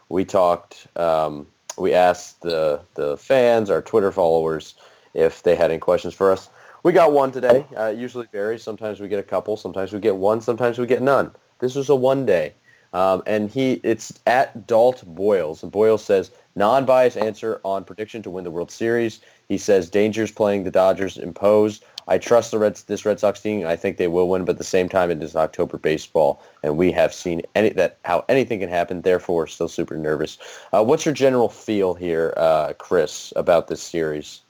we 0.09 0.25
talked. 0.25 0.87
Um, 0.97 1.47
we 1.77 1.93
asked 1.93 2.41
the 2.41 2.81
the 2.95 3.15
fans, 3.17 3.69
our 3.69 3.81
Twitter 3.81 4.11
followers, 4.11 4.73
if 5.13 5.43
they 5.43 5.55
had 5.55 5.71
any 5.71 5.79
questions 5.79 6.13
for 6.13 6.31
us. 6.31 6.49
We 6.83 6.93
got 6.93 7.11
one 7.11 7.31
today. 7.31 7.65
Uh, 7.77 7.91
it 7.93 7.97
usually 7.97 8.27
varies. 8.31 8.63
Sometimes 8.63 8.99
we 8.99 9.07
get 9.07 9.19
a 9.19 9.23
couple. 9.23 9.57
Sometimes 9.57 9.91
we 9.91 9.99
get 9.99 10.15
one. 10.15 10.39
Sometimes 10.39 10.79
we 10.79 10.85
get 10.85 11.01
none. 11.01 11.31
This 11.59 11.75
was 11.75 11.89
a 11.89 11.95
one 11.95 12.25
day. 12.25 12.53
Um, 12.93 13.21
and 13.27 13.51
he 13.51 13.73
it's 13.83 14.19
at 14.25 14.65
Dalt 14.65 15.03
Boyles. 15.05 15.61
And 15.61 15.71
Boyles 15.71 16.03
says, 16.03 16.31
non-biased 16.55 17.17
answer 17.17 17.59
on 17.63 17.83
prediction 17.83 18.23
to 18.23 18.29
win 18.29 18.43
the 18.43 18.51
World 18.51 18.71
Series. 18.71 19.19
He 19.47 19.57
says, 19.57 19.89
Dangers 19.89 20.31
playing 20.31 20.63
the 20.63 20.71
Dodgers 20.71 21.17
imposed. 21.17 21.83
I 22.07 22.17
trust 22.17 22.49
the 22.49 22.57
Reds, 22.57 22.83
this 22.83 23.05
Red 23.05 23.19
Sox 23.19 23.39
team. 23.39 23.67
I 23.67 23.75
think 23.75 23.97
they 23.97 24.07
will 24.07 24.27
win, 24.27 24.43
but 24.43 24.53
at 24.53 24.57
the 24.57 24.63
same 24.63 24.89
time, 24.89 25.11
it 25.11 25.21
is 25.21 25.35
October 25.35 25.77
baseball, 25.77 26.41
and 26.63 26.75
we 26.75 26.91
have 26.91 27.13
seen 27.13 27.43
any 27.53 27.69
that 27.69 27.99
how 28.03 28.25
anything 28.27 28.59
can 28.59 28.69
happen. 28.69 29.01
Therefore, 29.01 29.45
still 29.45 29.67
super 29.67 29.95
nervous. 29.95 30.39
Uh, 30.73 30.83
what's 30.83 31.05
your 31.05 31.13
general 31.13 31.49
feel 31.49 31.93
here, 31.93 32.33
uh, 32.35 32.73
Chris, 32.79 33.31
about 33.35 33.67
this 33.67 33.83
series? 33.83 34.41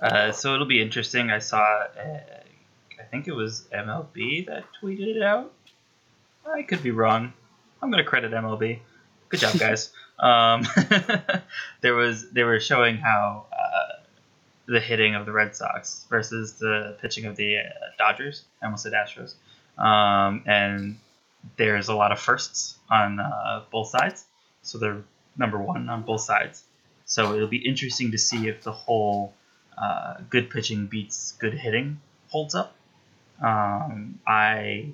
Uh, 0.00 0.32
so 0.32 0.54
it'll 0.54 0.66
be 0.66 0.82
interesting. 0.82 1.30
I 1.30 1.38
saw, 1.38 1.58
uh, 1.58 2.20
I 2.98 3.02
think 3.10 3.28
it 3.28 3.32
was 3.32 3.66
MLB 3.72 4.46
that 4.46 4.64
tweeted 4.82 5.16
it 5.16 5.22
out 5.22 5.52
I 6.52 6.62
could 6.62 6.82
be 6.82 6.90
wrong. 6.90 7.32
I'm 7.82 7.90
going 7.90 8.02
to 8.02 8.08
credit 8.08 8.32
MLB. 8.32 8.78
Good 9.28 9.40
job, 9.40 9.58
guys. 9.58 9.90
um, 10.18 10.66
there 11.80 11.94
was 11.94 12.30
they 12.30 12.44
were 12.44 12.60
showing 12.60 12.96
how 12.96 13.46
uh, 13.52 14.02
the 14.66 14.80
hitting 14.80 15.14
of 15.14 15.26
the 15.26 15.32
Red 15.32 15.56
Sox 15.56 16.06
versus 16.08 16.54
the 16.54 16.96
pitching 17.00 17.26
of 17.26 17.36
the 17.36 17.58
uh, 17.58 17.62
Dodgers. 17.98 18.44
I 18.62 18.66
almost 18.66 18.84
said 18.84 18.92
Astros. 18.92 19.34
Um, 19.82 20.42
and 20.46 20.98
there's 21.56 21.88
a 21.88 21.94
lot 21.94 22.12
of 22.12 22.20
firsts 22.20 22.78
on 22.90 23.20
uh, 23.20 23.64
both 23.70 23.88
sides, 23.88 24.24
so 24.62 24.78
they're 24.78 25.02
number 25.36 25.58
one 25.58 25.88
on 25.88 26.02
both 26.02 26.22
sides. 26.22 26.62
So 27.04 27.34
it'll 27.34 27.48
be 27.48 27.58
interesting 27.58 28.12
to 28.12 28.18
see 28.18 28.48
if 28.48 28.62
the 28.62 28.72
whole 28.72 29.34
uh, 29.76 30.14
good 30.30 30.50
pitching 30.50 30.86
beats 30.86 31.32
good 31.38 31.54
hitting 31.54 32.00
holds 32.28 32.54
up. 32.54 32.74
Um, 33.42 34.18
I 34.26 34.90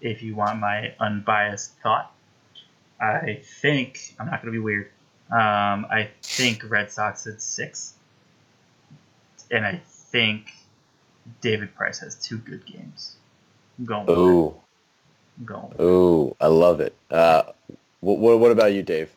if 0.00 0.22
you 0.22 0.34
want 0.34 0.58
my 0.58 0.94
unbiased 0.98 1.72
thought. 1.82 2.12
I 3.00 3.40
think 3.42 4.14
I'm 4.18 4.26
not 4.26 4.42
going 4.42 4.52
to 4.52 4.58
be 4.58 4.62
weird. 4.62 4.90
Um, 5.30 5.86
I 5.90 6.10
think 6.22 6.62
Red 6.68 6.90
Sox 6.90 7.26
at 7.26 7.42
six, 7.42 7.94
and 9.50 9.66
I 9.66 9.80
think 9.86 10.52
David 11.40 11.74
Price 11.74 11.98
has 12.00 12.14
two 12.14 12.38
good 12.38 12.64
games. 12.66 13.16
I'm 13.78 13.86
going. 13.86 14.10
Ooh. 14.10 14.54
I'm 15.38 15.44
going. 15.44 15.74
Ooh, 15.80 16.36
I 16.40 16.46
love 16.46 16.80
it. 16.80 16.94
Uh, 17.10 17.42
what, 18.00 18.18
what, 18.18 18.38
what 18.38 18.50
about 18.52 18.72
you, 18.72 18.82
Dave? 18.82 19.10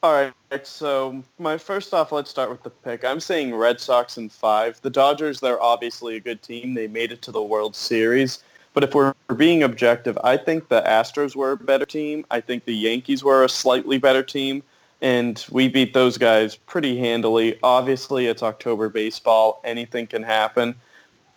All 0.00 0.12
right, 0.12 0.32
so 0.64 1.24
my 1.40 1.58
first 1.58 1.92
off, 1.92 2.12
let's 2.12 2.30
start 2.30 2.50
with 2.50 2.62
the 2.62 2.70
pick. 2.70 3.04
I'm 3.04 3.18
saying 3.18 3.52
Red 3.52 3.80
Sox 3.80 4.16
in 4.16 4.28
five. 4.28 4.80
The 4.80 4.90
Dodgers, 4.90 5.40
they're 5.40 5.60
obviously 5.60 6.14
a 6.14 6.20
good 6.20 6.40
team. 6.40 6.74
They 6.74 6.86
made 6.86 7.10
it 7.10 7.20
to 7.22 7.32
the 7.32 7.42
World 7.42 7.74
Series. 7.74 8.44
But 8.74 8.84
if 8.84 8.94
we're 8.94 9.12
being 9.34 9.64
objective, 9.64 10.16
I 10.22 10.36
think 10.36 10.68
the 10.68 10.82
Astros 10.82 11.34
were 11.34 11.50
a 11.50 11.56
better 11.56 11.84
team. 11.84 12.24
I 12.30 12.40
think 12.40 12.64
the 12.64 12.76
Yankees 12.76 13.24
were 13.24 13.42
a 13.42 13.48
slightly 13.48 13.98
better 13.98 14.22
team. 14.22 14.62
And 15.02 15.44
we 15.50 15.68
beat 15.68 15.94
those 15.94 16.16
guys 16.16 16.54
pretty 16.54 16.96
handily. 16.96 17.58
Obviously, 17.64 18.26
it's 18.26 18.44
October 18.44 18.88
baseball. 18.88 19.60
Anything 19.64 20.06
can 20.06 20.22
happen. 20.22 20.76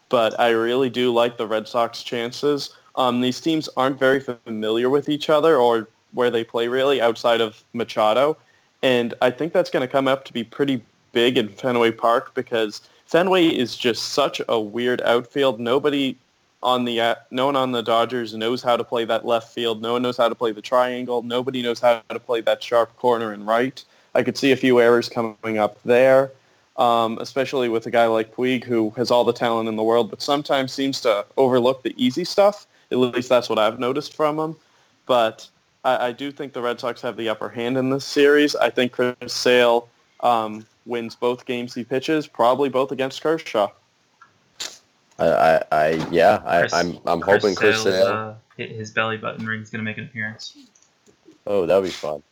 But 0.09 0.39
I 0.39 0.49
really 0.49 0.91
do 0.91 1.11
like 1.11 1.37
the 1.37 1.47
Red 1.47 1.67
Sox 1.67 2.03
chances. 2.03 2.75
Um, 2.93 3.21
these 3.21 3.41
teams 3.41 3.69
aren't 3.75 3.97
very 3.97 4.19
familiar 4.19 4.91
with 4.91 5.09
each 5.09 5.31
other 5.31 5.57
or 5.57 5.87
where 6.11 6.29
they 6.29 6.43
play 6.43 6.67
really 6.67 7.01
outside 7.01 7.41
of 7.41 7.63
Machado. 7.73 8.37
And 8.83 9.13
I 9.21 9.29
think 9.29 9.53
that's 9.53 9.69
going 9.69 9.87
to 9.87 9.91
come 9.91 10.07
up 10.07 10.25
to 10.25 10.33
be 10.33 10.43
pretty 10.43 10.81
big 11.11 11.37
in 11.37 11.49
Fenway 11.49 11.91
Park 11.91 12.33
because 12.33 12.81
Fenway 13.05 13.47
is 13.47 13.75
just 13.75 14.09
such 14.09 14.41
a 14.47 14.59
weird 14.59 15.01
outfield. 15.01 15.59
Nobody 15.59 16.17
on 16.63 16.85
the 16.85 17.01
uh, 17.01 17.15
no 17.31 17.47
one 17.47 17.55
on 17.55 17.71
the 17.71 17.81
Dodgers 17.81 18.35
knows 18.35 18.61
how 18.61 18.77
to 18.77 18.83
play 18.83 19.05
that 19.05 19.25
left 19.25 19.53
field. 19.53 19.81
No 19.81 19.93
one 19.93 20.01
knows 20.01 20.17
how 20.17 20.29
to 20.29 20.35
play 20.35 20.51
the 20.51 20.61
triangle. 20.61 21.21
Nobody 21.21 21.61
knows 21.61 21.79
how 21.79 22.01
to 22.09 22.19
play 22.19 22.41
that 22.41 22.63
sharp 22.63 22.95
corner 22.97 23.31
and 23.31 23.45
right. 23.47 23.83
I 24.13 24.23
could 24.23 24.37
see 24.37 24.51
a 24.51 24.57
few 24.57 24.79
errors 24.79 25.07
coming 25.09 25.57
up 25.57 25.81
there, 25.83 26.31
um, 26.77 27.17
especially 27.19 27.69
with 27.69 27.85
a 27.85 27.91
guy 27.91 28.05
like 28.07 28.35
Puig 28.35 28.63
who 28.63 28.89
has 28.91 29.09
all 29.09 29.23
the 29.23 29.33
talent 29.33 29.69
in 29.69 29.77
the 29.77 29.83
world, 29.83 30.09
but 30.09 30.21
sometimes 30.21 30.73
seems 30.73 30.99
to 31.01 31.25
overlook 31.37 31.83
the 31.83 31.93
easy 31.97 32.25
stuff. 32.25 32.67
At 32.91 32.97
least 32.97 33.29
that's 33.29 33.49
what 33.49 33.57
I've 33.57 33.79
noticed 33.79 34.13
from 34.13 34.37
him. 34.37 34.55
But 35.05 35.47
I, 35.83 36.07
I 36.07 36.11
do 36.11 36.31
think 36.31 36.53
the 36.53 36.61
Red 36.61 36.79
Sox 36.79 37.01
have 37.01 37.17
the 37.17 37.29
upper 37.29 37.49
hand 37.49 37.77
in 37.77 37.89
this 37.89 38.05
series. 38.05 38.55
I 38.55 38.69
think 38.69 38.91
Chris 38.91 39.15
Sale 39.27 39.89
um, 40.21 40.65
wins 40.85 41.15
both 41.15 41.45
games 41.45 41.73
he 41.73 41.83
pitches, 41.83 42.27
probably 42.27 42.69
both 42.69 42.91
against 42.91 43.21
Kershaw. 43.21 43.69
I, 45.19 45.61
I, 45.71 46.07
yeah, 46.09 46.41
I, 46.45 46.59
Chris, 46.61 46.73
I'm, 46.73 46.99
I'm 47.05 47.21
Chris 47.21 47.43
hoping 47.43 47.55
Chris 47.55 47.83
Sale, 47.83 48.07
uh, 48.07 48.33
his 48.57 48.91
belly 48.91 49.17
button 49.17 49.45
ring 49.45 49.61
is 49.61 49.69
going 49.69 49.79
to 49.79 49.83
make 49.83 49.97
an 49.97 50.05
appearance. 50.05 50.57
Oh, 51.45 51.65
that'd 51.65 51.83
be 51.83 51.89
fun. 51.89 52.23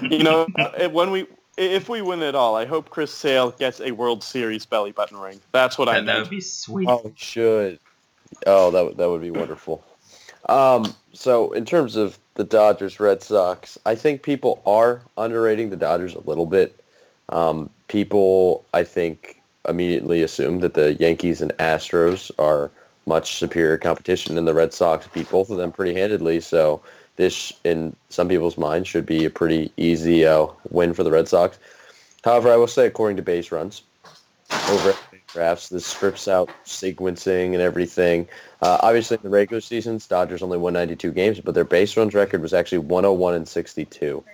you 0.10 0.22
know, 0.22 0.46
when 0.90 1.10
we 1.10 1.26
if 1.56 1.88
we 1.88 2.02
win 2.02 2.22
it 2.22 2.34
all, 2.34 2.56
I 2.56 2.64
hope 2.64 2.90
Chris 2.90 3.12
Sale 3.12 3.52
gets 3.52 3.80
a 3.80 3.90
World 3.90 4.22
Series 4.22 4.66
belly 4.66 4.92
button 4.92 5.18
ring. 5.18 5.40
That's 5.52 5.78
what 5.78 5.88
I 5.88 6.00
That 6.00 6.20
would 6.20 6.30
be 6.30 6.40
sweet. 6.40 6.88
Oh, 6.88 7.12
should. 7.14 7.78
Oh, 8.46 8.70
that 8.70 8.96
that 8.96 9.08
would 9.08 9.22
be 9.22 9.30
wonderful. 9.30 9.84
Um, 10.48 10.94
so 11.12 11.52
in 11.52 11.64
terms 11.64 11.96
of 11.96 12.18
the 12.34 12.44
Dodgers 12.44 13.00
Red 13.00 13.22
Sox, 13.22 13.78
I 13.86 13.94
think 13.94 14.22
people 14.22 14.62
are 14.66 15.00
underrating 15.16 15.70
the 15.70 15.76
Dodgers 15.76 16.14
a 16.14 16.20
little 16.20 16.46
bit. 16.46 16.78
Um, 17.30 17.70
people, 17.88 18.64
I 18.72 18.84
think, 18.84 19.40
immediately 19.68 20.22
assume 20.22 20.60
that 20.60 20.74
the 20.74 20.94
Yankees 20.94 21.42
and 21.42 21.52
Astros 21.58 22.30
are 22.38 22.70
much 23.06 23.36
superior 23.36 23.78
competition, 23.78 24.34
than 24.34 24.44
the 24.44 24.54
Red 24.54 24.72
Sox 24.72 25.06
beat 25.08 25.30
both 25.30 25.50
of 25.50 25.56
them 25.56 25.72
pretty 25.72 25.94
handedly. 25.94 26.40
So 26.40 26.82
this, 27.16 27.52
in 27.64 27.94
some 28.08 28.28
people's 28.28 28.58
minds, 28.58 28.88
should 28.88 29.06
be 29.06 29.24
a 29.24 29.30
pretty 29.30 29.72
easy 29.76 30.26
uh, 30.26 30.46
win 30.70 30.92
for 30.92 31.04
the 31.04 31.10
Red 31.10 31.28
Sox. 31.28 31.58
However, 32.24 32.52
I 32.52 32.56
will 32.56 32.66
say, 32.66 32.86
according 32.86 33.16
to 33.16 33.22
base 33.22 33.52
runs, 33.52 33.82
over 34.68 34.94
drafts. 35.26 35.68
This 35.68 35.86
strips 35.86 36.28
out 36.28 36.50
sequencing 36.64 37.52
and 37.52 37.60
everything. 37.60 38.28
Uh, 38.62 38.78
obviously, 38.82 39.16
in 39.16 39.22
the 39.22 39.28
regular 39.28 39.60
seasons, 39.60 40.06
Dodgers 40.06 40.42
only 40.42 40.58
won 40.58 40.72
92 40.72 41.12
games, 41.12 41.40
but 41.40 41.54
their 41.54 41.64
base 41.64 41.96
runs 41.96 42.14
record 42.14 42.42
was 42.42 42.54
actually 42.54 42.78
101 42.78 43.34
and 43.34 43.48
62, 43.48 44.24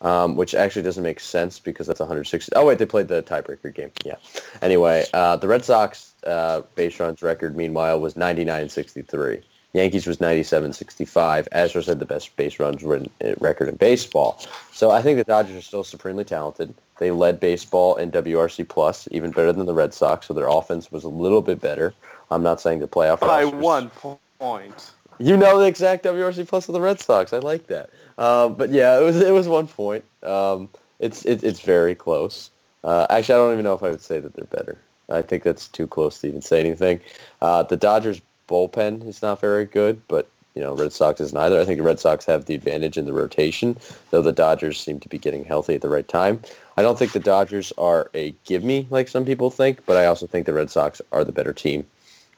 um, 0.00 0.36
which 0.36 0.54
actually 0.54 0.82
doesn't 0.82 1.02
make 1.02 1.20
sense 1.20 1.58
because 1.58 1.86
that's 1.86 2.00
160. 2.00 2.52
Oh, 2.56 2.66
wait, 2.66 2.78
they 2.78 2.86
played 2.86 3.08
the 3.08 3.22
tiebreaker 3.22 3.74
game. 3.74 3.90
Yeah. 4.04 4.16
Anyway, 4.62 5.04
uh, 5.12 5.36
the 5.36 5.48
Red 5.48 5.64
Sox 5.64 6.14
uh, 6.26 6.62
base 6.74 6.98
runs 7.00 7.22
record, 7.22 7.56
meanwhile, 7.56 8.00
was 8.00 8.16
99 8.16 8.62
and 8.62 8.70
63. 8.70 9.42
Yankees 9.76 10.06
was 10.06 10.16
97-65. 10.18 11.48
Astros 11.50 11.86
had 11.86 11.98
the 11.98 12.06
best 12.06 12.34
base 12.36 12.58
runs 12.58 12.82
record 12.82 13.68
in 13.68 13.76
baseball. 13.76 14.40
So 14.72 14.90
I 14.90 15.02
think 15.02 15.18
the 15.18 15.24
Dodgers 15.24 15.56
are 15.56 15.62
still 15.62 15.84
supremely 15.84 16.24
talented. 16.24 16.74
They 16.98 17.10
led 17.10 17.38
baseball 17.38 17.96
in 17.96 18.10
WRC 18.10 18.68
plus, 18.68 19.06
even 19.10 19.30
better 19.30 19.52
than 19.52 19.66
the 19.66 19.74
Red 19.74 19.92
Sox. 19.92 20.26
So 20.26 20.34
their 20.34 20.48
offense 20.48 20.90
was 20.90 21.04
a 21.04 21.08
little 21.08 21.42
bit 21.42 21.60
better. 21.60 21.92
I'm 22.30 22.42
not 22.42 22.60
saying 22.60 22.80
the 22.80 22.88
playoff 22.88 23.20
by 23.20 23.44
rosters. 23.44 23.62
one 23.62 23.90
point. 23.90 24.90
You 25.18 25.36
know 25.36 25.58
the 25.58 25.66
exact 25.66 26.04
WRC 26.04 26.48
plus 26.48 26.68
of 26.68 26.72
the 26.72 26.80
Red 26.80 27.00
Sox. 27.00 27.32
I 27.32 27.38
like 27.38 27.66
that. 27.68 27.90
Um, 28.18 28.54
but 28.54 28.70
yeah, 28.70 28.98
it 28.98 29.02
was 29.02 29.20
it 29.20 29.32
was 29.32 29.46
one 29.48 29.66
point. 29.66 30.04
Um, 30.22 30.68
it's 30.98 31.24
it, 31.24 31.44
it's 31.44 31.60
very 31.60 31.94
close. 31.94 32.50
Uh, 32.82 33.06
actually, 33.10 33.34
I 33.34 33.38
don't 33.38 33.52
even 33.52 33.64
know 33.64 33.74
if 33.74 33.82
I 33.82 33.90
would 33.90 34.00
say 34.00 34.20
that 34.20 34.34
they're 34.34 34.44
better. 34.44 34.78
I 35.08 35.22
think 35.22 35.42
that's 35.42 35.68
too 35.68 35.86
close 35.86 36.20
to 36.20 36.28
even 36.28 36.42
say 36.42 36.60
anything. 36.60 37.00
Uh, 37.40 37.62
the 37.62 37.76
Dodgers 37.76 38.20
bullpen 38.48 39.06
is 39.06 39.22
not 39.22 39.40
very 39.40 39.64
good, 39.64 40.00
but 40.08 40.28
you 40.54 40.62
know, 40.62 40.74
Red 40.74 40.92
Sox 40.92 41.20
is 41.20 41.34
neither. 41.34 41.60
I 41.60 41.66
think 41.66 41.76
the 41.76 41.84
Red 41.84 42.00
Sox 42.00 42.24
have 42.24 42.46
the 42.46 42.54
advantage 42.54 42.96
in 42.96 43.04
the 43.04 43.12
rotation, 43.12 43.76
though 44.10 44.22
the 44.22 44.32
Dodgers 44.32 44.80
seem 44.80 44.98
to 45.00 45.08
be 45.08 45.18
getting 45.18 45.44
healthy 45.44 45.74
at 45.74 45.82
the 45.82 45.90
right 45.90 46.08
time. 46.08 46.40
I 46.78 46.82
don't 46.82 46.98
think 46.98 47.12
the 47.12 47.20
Dodgers 47.20 47.74
are 47.76 48.10
a 48.14 48.34
give 48.44 48.64
me 48.64 48.86
like 48.88 49.08
some 49.08 49.26
people 49.26 49.50
think, 49.50 49.84
but 49.84 49.98
I 49.98 50.06
also 50.06 50.26
think 50.26 50.46
the 50.46 50.54
Red 50.54 50.70
Sox 50.70 51.02
are 51.12 51.24
the 51.24 51.32
better 51.32 51.52
team. 51.52 51.86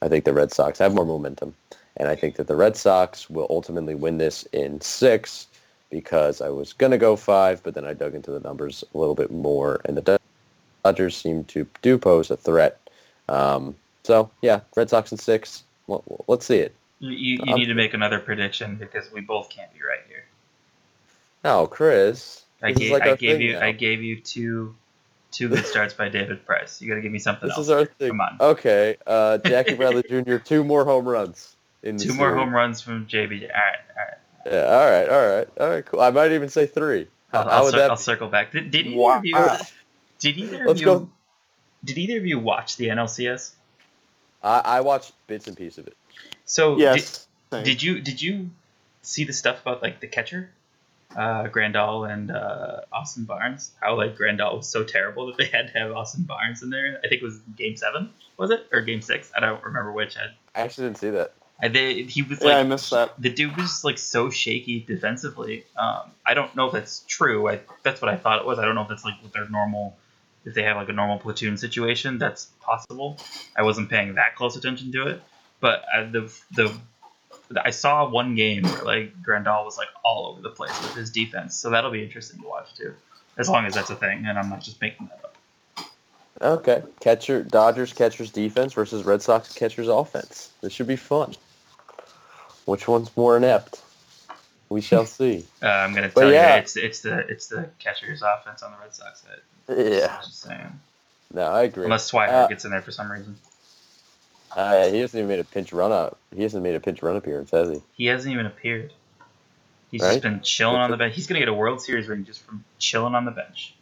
I 0.03 0.09
think 0.09 0.25
the 0.25 0.33
Red 0.33 0.53
Sox 0.53 0.81
have 0.81 0.95
more 0.95 1.07
momentum, 1.07 1.55
and 1.97 2.09
I 2.09 2.17
think 2.17 2.37
that 2.37 2.49
the 2.49 2.57
Red 2.57 2.77
Sox 2.77 3.31
will 3.31 3.47
ultimately 3.51 3.95
win 3.95 4.19
this 4.19 4.43
in 4.53 4.81
six 4.81 5.47
because 5.91 6.41
I 6.41 6.49
was 6.49 6.73
going 6.73 6.91
to 6.93 6.99
go 6.99 7.15
five, 7.17 7.63
but 7.63 7.75
then 7.75 7.85
I 7.85 7.95
dug 7.95 8.15
into 8.15 8.31
the 8.31 8.41
numbers 8.41 8.85
a 8.95 8.99
little 8.99 9.15
bit 9.15 9.31
more, 9.31 9.81
and 9.85 9.97
the 9.97 10.19
Dodgers 10.85 11.17
seem 11.17 11.45
to 11.45 11.67
do 11.83 11.99
pose 11.99 12.31
a 12.31 12.37
threat. 12.37 12.81
Um, 13.29 13.75
so, 14.05 14.31
yeah, 14.43 14.61
Red 14.77 14.91
Sox 14.91 15.13
in 15.13 15.19
six. 15.19 15.63
Well, 15.89 16.05
let's 16.29 16.47
see 16.47 16.59
it. 16.59 16.75
You, 17.01 17.11
you, 17.11 17.39
you 17.45 17.55
need 17.57 17.67
to 17.67 17.75
make 17.75 17.95
another 17.95 18.21
prediction 18.21 18.77
because 18.77 19.11
we 19.11 19.21
both 19.21 19.49
can't 19.49 19.73
be 19.73 19.81
right 19.81 20.05
here. 20.09 20.25
Oh, 21.45 21.67
Chris. 21.67 22.45
I 22.63 22.73
gave, 22.73 22.93
like 22.93 23.03
I 23.03 23.17
gave 23.17 23.41
you 23.41 23.55
now. 23.55 23.65
I 23.65 23.73
gave 23.73 24.03
you 24.03 24.21
two 24.21 24.75
two 25.31 25.49
good 25.49 25.65
starts 25.67 25.95
by 25.95 26.09
David 26.09 26.45
Price. 26.45 26.81
You 26.81 26.89
got 26.89 26.97
to 26.97 27.01
give 27.01 27.13
me 27.13 27.19
something 27.19 27.49
this 27.49 27.57
else. 27.57 27.67
This 27.69 27.75
is 27.75 27.81
our 27.81 27.85
thing. 27.87 28.09
Come 28.11 28.21
on. 28.21 28.37
Okay, 28.41 28.97
uh, 29.07 29.39
Jackie 29.39 29.75
Bradley 29.77 30.03
Jr. 30.09 30.37
Two 30.37 30.65
more 30.65 30.85
home 30.85 31.09
runs. 31.09 31.57
two 31.83 32.15
more 32.15 32.35
home 32.35 32.55
runs 32.55 32.81
from 32.81 33.07
JBJ. 33.07 33.43
All 33.43 33.49
right, 33.49 33.79
all 33.97 34.05
right. 34.05 34.19
Yeah, 34.47 34.63
all 34.65 34.91
right, 34.91 35.09
all 35.09 35.37
right, 35.37 35.49
all 35.61 35.69
right. 35.69 35.87
Cool. 35.87 36.01
I 36.01 36.11
might 36.11 36.33
even 36.33 36.49
say 36.49 36.67
three. 36.67 37.07
How, 37.33 37.43
I'll, 37.43 37.65
would 37.65 37.73
cir- 37.73 37.79
that 37.79 37.91
I'll 37.91 37.97
circle 37.97 38.29
back. 38.29 38.53
Did, 38.53 38.71
did 38.71 38.87
either 38.87 38.97
wow. 38.97 39.19
of 39.19 39.25
you? 39.25 39.37
Did 40.19 40.39
either 40.39 40.67
Let's 40.67 40.81
you? 40.81 40.87
Go. 40.87 41.11
Did 41.85 41.99
either 41.99 42.19
of 42.19 42.27
you 42.27 42.39
watch 42.39 42.77
the 42.77 42.89
NLCS? 42.89 43.53
I, 44.43 44.61
I 44.65 44.81
watched 44.81 45.13
bits 45.27 45.47
and 45.47 45.57
pieces 45.57 45.79
of 45.79 45.87
it. 45.87 45.97
So 46.45 46.79
yes, 46.79 47.27
did, 47.51 47.65
did 47.65 47.83
you 47.83 48.01
did 48.01 48.23
you 48.23 48.51
see 49.03 49.25
the 49.25 49.33
stuff 49.33 49.61
about 49.63 49.83
like 49.83 50.01
the 50.01 50.07
catcher? 50.07 50.51
uh, 51.17 51.45
Grandal 51.45 52.11
and 52.11 52.31
uh, 52.31 52.81
Austin 52.93 53.25
Barnes. 53.25 53.73
How 53.81 53.97
like 53.97 54.17
Grandal 54.17 54.59
was 54.59 54.69
so 54.69 54.85
terrible 54.85 55.27
that 55.27 55.37
they 55.37 55.47
had 55.47 55.73
to 55.73 55.79
have 55.79 55.93
Austin 55.93 56.25
Barnes 56.25 56.63
in 56.63 56.71
there. 56.71 57.01
I 57.03 57.09
think 57.09 57.23
it 57.23 57.25
was 57.25 57.39
Game 57.57 57.77
Seven, 57.77 58.11
was 58.37 58.51
it, 58.51 58.67
or 58.73 58.83
Game 58.83 59.03
Six? 59.03 59.31
I 59.37 59.41
don't 59.41 59.63
remember 59.65 59.93
which. 59.93 60.17
I, 60.17 60.35
I 60.59 60.65
actually 60.65 60.89
didn't 60.89 60.99
see 60.99 61.11
that. 61.11 61.33
I, 61.61 61.69
they, 61.69 62.03
he 62.05 62.23
was 62.23 62.41
like, 62.41 62.53
yeah, 62.53 62.59
I 62.59 62.63
missed 62.63 62.91
that. 62.91 63.21
The 63.21 63.31
dude 63.31 63.57
was 63.57 63.83
like 63.83 63.99
so 63.99 64.31
shaky 64.31 64.81
defensively. 64.81 65.65
Um, 65.77 66.13
I 66.25 66.35
don't 66.35 66.55
know 66.55 66.67
if 66.67 66.73
that's 66.73 67.05
true. 67.09 67.49
I, 67.49 67.61
that's 67.83 68.01
what 68.01 68.09
I 68.09 68.17
thought 68.17 68.39
it 68.39 68.47
was. 68.47 68.61
I 68.61 68.65
don't 68.65 68.77
know 68.77 68.83
if 68.83 68.89
that's 68.89 69.05
like 69.05 69.21
what 69.23 69.33
their 69.33 69.49
normal, 69.49 69.97
if 70.49 70.55
they 70.55 70.63
have 70.63 70.77
like 70.77 70.89
a 70.89 70.93
normal 70.93 71.19
platoon 71.19 71.57
situation. 71.57 72.19
That's 72.19 72.47
possible. 72.61 73.19
I 73.57 73.63
wasn't 73.63 73.91
paying 73.91 74.15
that 74.15 74.35
close 74.35 74.57
attention 74.57 74.91
to 74.93 75.09
it, 75.09 75.23
but 75.61 75.85
uh, 75.95 76.11
the 76.11 76.33
the 76.53 76.75
I 77.65 77.71
saw 77.71 78.09
one 78.09 78.35
game 78.35 78.65
where 78.65 78.83
like 78.83 79.23
Grandal 79.23 79.65
was 79.65 79.77
like 79.77 79.89
all 80.05 80.27
over 80.33 80.41
the 80.41 80.51
place 80.51 80.71
with 80.83 80.95
his 80.95 81.11
defense, 81.11 81.55
so 81.55 81.71
that'll 81.71 81.91
be 81.91 82.03
interesting 82.03 82.41
to 82.41 82.49
watch 82.49 82.75
too, 82.75 82.95
as 83.37 83.49
long 83.49 83.67
as 83.67 83.75
that's 83.75 83.91
a 83.91 83.97
thing, 83.97 84.25
and 84.27 84.39
I'm 84.39 84.49
not 84.49 84.63
just 84.63 84.81
making 84.81 85.09
that 85.09 85.25
up. 85.25 85.37
Okay, 86.41 86.83
catcher 87.01 87.43
Dodgers 87.43 87.93
catcher's 87.93 88.31
defense 88.31 88.73
versus 88.73 89.05
Red 89.05 89.23
Sox 89.23 89.53
catcher's 89.53 89.89
offense. 89.89 90.51
This 90.61 90.73
should 90.73 90.87
be 90.87 90.97
fun. 90.97 91.35
Which 92.65 92.87
one's 92.87 93.15
more 93.17 93.37
inept? 93.37 93.83
We 94.69 94.81
shall 94.81 95.07
see. 95.19 95.45
Uh, 95.63 95.67
I'm 95.67 95.95
gonna 95.95 96.11
tell 96.11 96.33
yeah. 96.33 96.55
you, 96.55 96.63
it's 96.63 96.77
it's 96.77 97.01
the 97.01 97.19
it's 97.19 97.49
the 97.49 97.69
catcher's 97.79 98.23
offense 98.23 98.63
on 98.63 98.73
the 98.73 98.79
Red 98.79 98.95
Sox 98.95 99.23
side. 99.23 99.41
Yeah, 99.69 100.19
just 100.23 100.43
saying. 100.43 100.81
No, 101.33 101.43
I 101.43 101.65
agree. 101.65 101.85
Unless 101.85 102.11
Swihart 102.11 102.29
uh, 102.29 102.47
gets 102.49 102.65
in 102.65 102.71
there 102.71 102.83
for 102.83 102.91
some 102.91 103.11
reason. 103.11 103.37
Uh, 104.57 104.89
he 104.89 104.99
hasn't 105.01 105.19
even 105.19 105.29
made 105.29 105.41
a 105.41 105.45
pinch 105.45 105.73
run 105.73 105.93
up. 105.93 106.19
He 106.35 106.43
hasn't 106.43 106.63
made 106.63 106.75
a 106.75 106.81
pinch 106.81 107.03
run 107.03 107.17
appearance, 107.17 107.51
has 107.51 107.69
he? 107.69 107.83
He 107.93 108.07
hasn't 108.07 108.33
even 108.33 108.47
appeared. 108.47 108.93
He's 109.91 110.03
right? 110.03 110.13
just 110.13 110.23
been 110.23 110.41
chilling 110.41 110.77
on 110.77 110.91
the 110.91 110.97
bench. 110.97 111.15
He's 111.15 111.27
gonna 111.27 111.41
get 111.41 111.49
a 111.49 111.55
World 111.55 111.81
Series 111.81 112.09
ring 112.09 112.25
just 112.25 112.41
from 112.43 112.65
chilling 112.79 113.15
on 113.15 113.25
the 113.25 113.31
bench. 113.31 113.75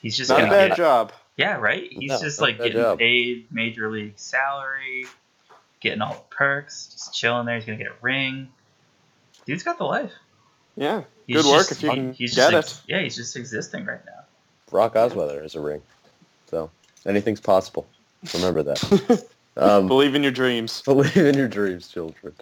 He's 0.00 0.16
just 0.16 0.30
not 0.30 0.38
gonna 0.38 0.50
get 0.50 0.54
a 0.54 0.58
bad 0.58 0.68
get, 0.70 0.76
job. 0.76 1.12
Yeah, 1.36 1.56
right. 1.56 1.88
He's 1.90 2.10
no, 2.10 2.20
just 2.20 2.40
like 2.40 2.58
getting 2.58 2.72
job. 2.72 2.98
paid 2.98 3.46
major 3.50 3.90
league 3.90 4.14
salary, 4.16 5.06
getting 5.80 6.02
all 6.02 6.14
the 6.14 6.36
perks, 6.36 6.88
just 6.92 7.14
chilling 7.14 7.46
there. 7.46 7.56
He's 7.56 7.64
gonna 7.64 7.78
get 7.78 7.88
a 7.88 7.94
ring. 8.00 8.48
Dude's 9.46 9.62
got 9.62 9.78
the 9.78 9.84
life. 9.84 10.12
Yeah, 10.76 11.02
he's 11.26 11.42
good 11.42 11.50
work 11.50 11.70
if 11.70 11.82
you 11.82 11.90
can 11.90 12.12
he's 12.12 12.36
get 12.36 12.52
just, 12.52 12.84
it. 12.84 12.92
Yeah, 12.92 13.02
he's 13.02 13.16
just 13.16 13.36
existing 13.36 13.86
right 13.86 14.04
now. 14.06 14.24
Brock 14.70 14.94
Osweiler 14.94 15.42
has 15.42 15.54
a 15.54 15.60
ring, 15.60 15.82
so 16.46 16.70
anything's 17.06 17.40
possible. 17.40 17.86
Remember 18.34 18.62
that. 18.62 19.24
Um, 19.56 19.88
believe 19.88 20.14
in 20.14 20.22
your 20.22 20.32
dreams. 20.32 20.80
Believe 20.84 21.16
in 21.16 21.36
your 21.36 21.48
dreams, 21.48 21.88
children. 21.88 22.32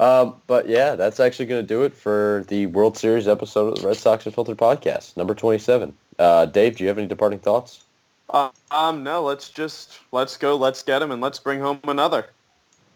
Um, 0.00 0.36
but 0.46 0.68
yeah, 0.68 0.94
that's 0.94 1.20
actually 1.20 1.46
going 1.46 1.60
to 1.60 1.66
do 1.66 1.82
it 1.82 1.92
for 1.92 2.44
the 2.48 2.66
World 2.66 2.96
Series 2.96 3.28
episode 3.28 3.72
of 3.72 3.80
the 3.80 3.88
Red 3.88 3.96
Sox 3.96 4.24
and 4.24 4.32
Unfiltered 4.32 4.56
podcast, 4.56 5.16
number 5.16 5.34
27. 5.34 5.92
Uh, 6.18 6.46
Dave, 6.46 6.76
do 6.76 6.84
you 6.84 6.88
have 6.88 6.98
any 6.98 7.08
departing 7.08 7.40
thoughts? 7.40 7.84
Uh, 8.30 8.50
um, 8.70 9.02
no. 9.02 9.22
Let's 9.22 9.50
just 9.50 9.98
let's 10.12 10.36
go. 10.36 10.56
Let's 10.56 10.82
get 10.82 11.02
him, 11.02 11.10
and 11.10 11.20
let's 11.20 11.38
bring 11.38 11.60
home 11.60 11.80
another. 11.84 12.26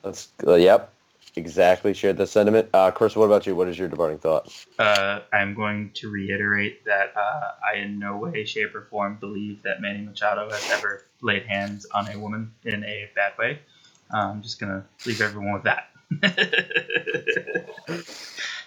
Let's. 0.04 0.28
Uh, 0.46 0.54
yep 0.54 0.92
exactly 1.36 1.94
shared 1.94 2.16
the 2.16 2.26
sentiment. 2.26 2.68
Uh, 2.72 2.90
Chris, 2.90 3.14
what 3.14 3.26
about 3.26 3.46
you? 3.46 3.54
What 3.54 3.68
is 3.68 3.78
your 3.78 3.88
departing 3.88 4.18
thought? 4.18 4.52
Uh, 4.78 5.20
I'm 5.32 5.54
going 5.54 5.90
to 5.94 6.10
reiterate 6.10 6.84
that 6.84 7.12
uh, 7.16 7.52
I 7.64 7.78
in 7.78 7.98
no 7.98 8.16
way, 8.16 8.44
shape, 8.44 8.74
or 8.74 8.86
form 8.90 9.18
believe 9.20 9.62
that 9.62 9.80
Manny 9.80 10.04
Machado 10.04 10.50
has 10.50 10.70
ever 10.70 11.04
laid 11.22 11.46
hands 11.46 11.86
on 11.94 12.10
a 12.10 12.18
woman 12.18 12.52
in 12.64 12.84
a 12.84 13.08
bad 13.14 13.32
way. 13.38 13.60
Uh, 14.12 14.18
I'm 14.18 14.42
just 14.42 14.60
going 14.60 14.72
to 14.72 14.84
leave 15.06 15.20
everyone 15.20 15.52
with 15.52 15.64
that. 15.64 15.88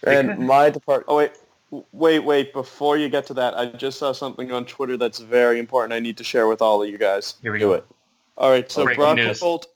and 0.03 0.39
my 0.47 0.69
depart. 0.69 1.05
Oh 1.07 1.17
wait, 1.17 1.31
wait, 1.91 2.19
wait! 2.19 2.53
Before 2.53 2.97
you 2.97 3.09
get 3.09 3.25
to 3.27 3.33
that, 3.35 3.57
I 3.57 3.67
just 3.67 3.99
saw 3.99 4.11
something 4.11 4.51
on 4.51 4.65
Twitter 4.65 4.97
that's 4.97 5.19
very 5.19 5.59
important. 5.59 5.93
I 5.93 5.99
need 5.99 6.17
to 6.17 6.23
share 6.23 6.47
with 6.47 6.61
all 6.61 6.83
of 6.83 6.89
you 6.89 6.97
guys. 6.97 7.35
Here 7.41 7.53
we 7.53 7.59
Do 7.59 7.67
go. 7.67 7.73
It. 7.73 7.85
All 8.37 8.49
right, 8.49 8.71
so 8.71 8.85
Brock 8.95 9.19
Holt, 9.39 9.67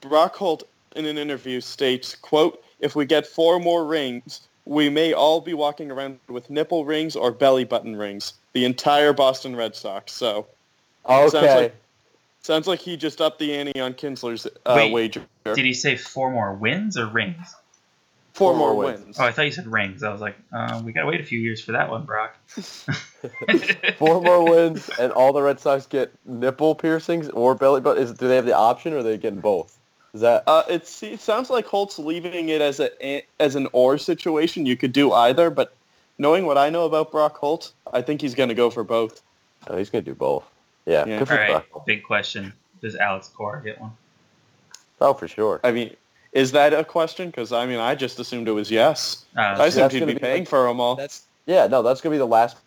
Brock 0.00 0.36
Holt 0.36 0.64
in 0.96 1.06
an 1.06 1.18
interview 1.18 1.60
states, 1.60 2.14
quote, 2.14 2.62
if 2.80 2.96
we 2.96 3.06
get 3.06 3.26
four 3.26 3.60
more 3.60 3.84
rings, 3.84 4.48
we 4.64 4.88
may 4.88 5.12
all 5.12 5.40
be 5.40 5.54
walking 5.54 5.90
around 5.90 6.18
with 6.28 6.50
nipple 6.50 6.84
rings 6.84 7.16
or 7.16 7.32
belly 7.32 7.64
button 7.64 7.96
rings. 7.96 8.34
The 8.52 8.64
entire 8.64 9.12
Boston 9.12 9.56
Red 9.56 9.74
Sox. 9.74 10.12
So, 10.12 10.46
okay. 11.08 11.30
Sounds 11.30 11.54
like, 11.54 11.74
sounds 12.42 12.66
like 12.66 12.80
he 12.80 12.96
just 12.96 13.20
upped 13.20 13.38
the 13.38 13.54
ante 13.54 13.80
on 13.80 13.94
Kinsler's 13.94 14.46
uh, 14.66 14.74
Wait, 14.76 14.92
wager. 14.92 15.26
Did 15.44 15.64
he 15.64 15.74
say 15.74 15.96
four 15.96 16.30
more 16.30 16.54
wins 16.54 16.96
or 16.96 17.06
rings? 17.06 17.54
Four, 18.34 18.52
four 18.52 18.58
more 18.58 18.74
wins. 18.74 19.04
wins. 19.04 19.20
Oh, 19.20 19.24
I 19.24 19.32
thought 19.32 19.44
you 19.44 19.52
said 19.52 19.66
rings. 19.66 20.02
I 20.02 20.10
was 20.10 20.20
like, 20.20 20.36
uh, 20.52 20.80
we 20.84 20.92
gotta 20.92 21.06
wait 21.06 21.20
a 21.20 21.24
few 21.24 21.38
years 21.38 21.62
for 21.62 21.72
that 21.72 21.90
one, 21.90 22.04
Brock. 22.04 22.36
four 23.98 24.22
more 24.22 24.48
wins, 24.48 24.88
and 24.98 25.12
all 25.12 25.34
the 25.34 25.42
Red 25.42 25.60
Sox 25.60 25.86
get 25.86 26.12
nipple 26.24 26.74
piercings 26.74 27.28
or 27.28 27.54
belly 27.54 27.82
button. 27.82 28.02
Is 28.02 28.12
do 28.12 28.28
they 28.28 28.36
have 28.36 28.46
the 28.46 28.56
option, 28.56 28.94
or 28.94 28.98
are 28.98 29.02
they 29.02 29.18
getting 29.18 29.40
both? 29.40 29.78
Is 30.14 30.20
that? 30.20 30.44
Uh, 30.46 30.62
it 30.68 30.86
sounds 30.86 31.48
like 31.48 31.64
Holt's 31.64 31.98
leaving 31.98 32.50
it 32.50 32.60
as 32.60 32.80
a 32.80 33.22
as 33.40 33.56
an 33.56 33.68
or 33.72 33.96
situation. 33.96 34.66
You 34.66 34.76
could 34.76 34.92
do 34.92 35.12
either, 35.12 35.48
but 35.48 35.74
knowing 36.18 36.44
what 36.44 36.58
I 36.58 36.68
know 36.68 36.84
about 36.84 37.10
Brock 37.10 37.36
Holt, 37.36 37.72
I 37.92 38.02
think 38.02 38.20
he's 38.20 38.34
going 38.34 38.50
to 38.50 38.54
go 38.54 38.68
for 38.68 38.84
both. 38.84 39.22
Oh, 39.68 39.76
he's 39.76 39.88
going 39.88 40.04
to 40.04 40.10
do 40.10 40.14
both. 40.14 40.44
Yeah. 40.84 41.06
yeah. 41.06 41.18
All 41.18 41.24
right. 41.24 41.64
Big 41.86 42.02
question: 42.02 42.52
Does 42.82 42.94
Alex 42.96 43.28
Cora 43.28 43.62
get 43.62 43.80
one? 43.80 43.92
Oh, 45.00 45.14
for 45.14 45.28
sure. 45.28 45.60
I 45.64 45.72
mean, 45.72 45.96
is 46.32 46.52
that 46.52 46.74
a 46.74 46.84
question? 46.84 47.28
Because 47.28 47.50
I 47.50 47.64
mean, 47.64 47.78
I 47.78 47.94
just 47.94 48.18
assumed 48.18 48.48
it 48.48 48.52
was 48.52 48.70
yes. 48.70 49.24
Uh, 49.34 49.40
I 49.40 49.66
assumed 49.66 49.92
he'd 49.92 50.06
be, 50.06 50.14
be 50.14 50.18
paying 50.18 50.42
like, 50.42 50.48
for 50.48 50.68
them 50.68 50.78
all. 50.78 50.96
That's 50.96 51.24
yeah. 51.46 51.66
No, 51.68 51.82
that's 51.82 52.02
going 52.02 52.12
to 52.12 52.14
be 52.14 52.18
the 52.18 52.26
last 52.26 52.58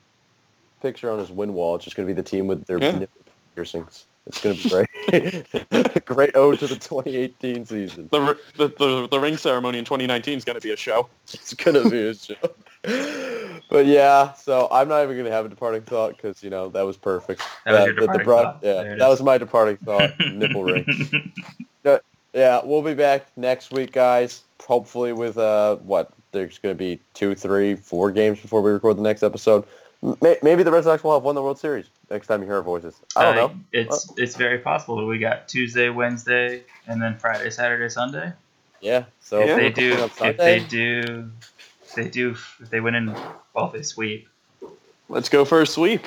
picture 0.82 1.12
on 1.12 1.20
his 1.20 1.30
win 1.30 1.54
wall. 1.54 1.76
It's 1.76 1.84
just 1.84 1.96
going 1.96 2.08
to 2.08 2.14
be 2.14 2.20
the 2.20 2.28
team 2.28 2.48
with 2.48 2.66
their 2.66 2.80
yeah. 2.80 3.06
piercings. 3.54 4.06
It's 4.28 4.42
going 4.42 4.56
to 4.56 4.64
be 4.64 4.70
great. 4.70 6.06
great 6.06 6.36
ode 6.36 6.58
to 6.60 6.68
the 6.68 6.76
2018 6.76 7.66
season. 7.66 8.10
The, 8.12 8.38
the, 8.58 8.68
the, 8.80 9.08
the 9.12 9.20
ring 9.20 9.38
ceremony 9.38 9.78
in 9.78 9.86
2019 9.86 10.38
is 10.40 10.44
going 10.44 10.60
to 10.60 10.62
be 10.66 10.72
a 10.74 10.76
show. 10.78 11.08
It's 11.32 11.54
going 11.54 11.82
to 11.84 11.90
be 11.90 12.08
a 12.08 12.14
show. 12.16 12.36
but 13.70 13.86
yeah, 13.86 14.34
so 14.34 14.68
I'm 14.72 14.88
not 14.88 15.04
even 15.04 15.16
going 15.16 15.26
to 15.26 15.32
have 15.32 15.46
a 15.46 15.50
departing 15.50 15.84
thought 15.84 16.16
because, 16.16 16.44
you 16.44 16.50
know, 16.50 16.70
that 16.70 16.82
was 16.84 16.98
perfect. 16.98 17.42
That 17.66 17.72
was 17.74 17.82
Uh, 17.82 17.86
your 17.86 17.94
the- 17.94 18.02
the 18.02 18.02
departing 18.02 18.26
broad- 18.26 18.44
thought. 18.44 18.60
Yeah, 18.64 18.74
There 18.84 18.98
that 18.98 19.06
is. 19.06 19.10
was 19.10 19.22
my 19.24 19.38
departing 19.38 19.78
thought. 19.78 20.10
nipple 20.32 20.64
ring. 20.64 21.34
Yeah, 22.34 22.60
we'll 22.66 22.82
be 22.82 22.94
back 22.94 23.28
next 23.38 23.72
week, 23.72 23.94
guys. 23.94 24.44
Hopefully 24.62 25.14
with, 25.14 25.38
uh, 25.38 25.78
what, 25.78 26.12
there's 26.34 26.58
going 26.58 26.76
to 26.76 26.78
be 26.78 27.00
two, 27.14 27.34
three, 27.34 27.76
four 27.76 28.12
games 28.12 28.42
before 28.42 28.62
we 28.62 28.72
record 28.72 28.98
the 28.98 29.02
next 29.04 29.24
episode. 29.24 29.64
May- 30.22 30.38
Maybe 30.44 30.62
the 30.62 30.72
Red 30.72 30.84
Sox 30.84 31.02
will 31.02 31.14
have 31.14 31.24
won 31.24 31.36
the 31.36 31.42
World 31.42 31.58
Series 31.60 31.86
next 32.10 32.28
time 32.28 32.42
you 32.42 32.48
hear 32.48 32.58
our 32.58 32.62
voices. 32.62 32.96
I 33.16 33.24
don't 33.24 33.38
Uh, 33.38 33.48
know. 33.48 33.56
It's 33.72 34.14
it's 34.18 34.36
very 34.36 34.60
possible. 34.60 34.98
that 34.98 35.06
We 35.06 35.20
got 35.20 35.48
Tuesday, 35.48 35.90
Wednesday, 35.90 36.64
and 36.88 37.02
then 37.02 37.18
Friday, 37.18 37.50
Saturday, 37.50 37.90
Sunday. 37.90 38.34
Yeah, 38.82 39.06
so 39.22 39.42
if 39.42 39.56
They 39.56 39.70
do. 39.72 39.94
If 40.22 40.38
they 40.38 40.60
do, 40.60 41.30
if 41.84 41.96
they 41.96 42.10
do. 42.10 42.32
If 42.60 42.70
they 42.70 42.80
win 42.82 42.96
in, 42.96 43.16
well, 43.54 43.68
if 43.68 43.74
they 43.74 43.82
sweep. 43.82 44.28
Let's 45.10 45.30
go 45.30 45.46
for 45.46 45.62
a 45.62 45.68
sweep. 45.68 46.06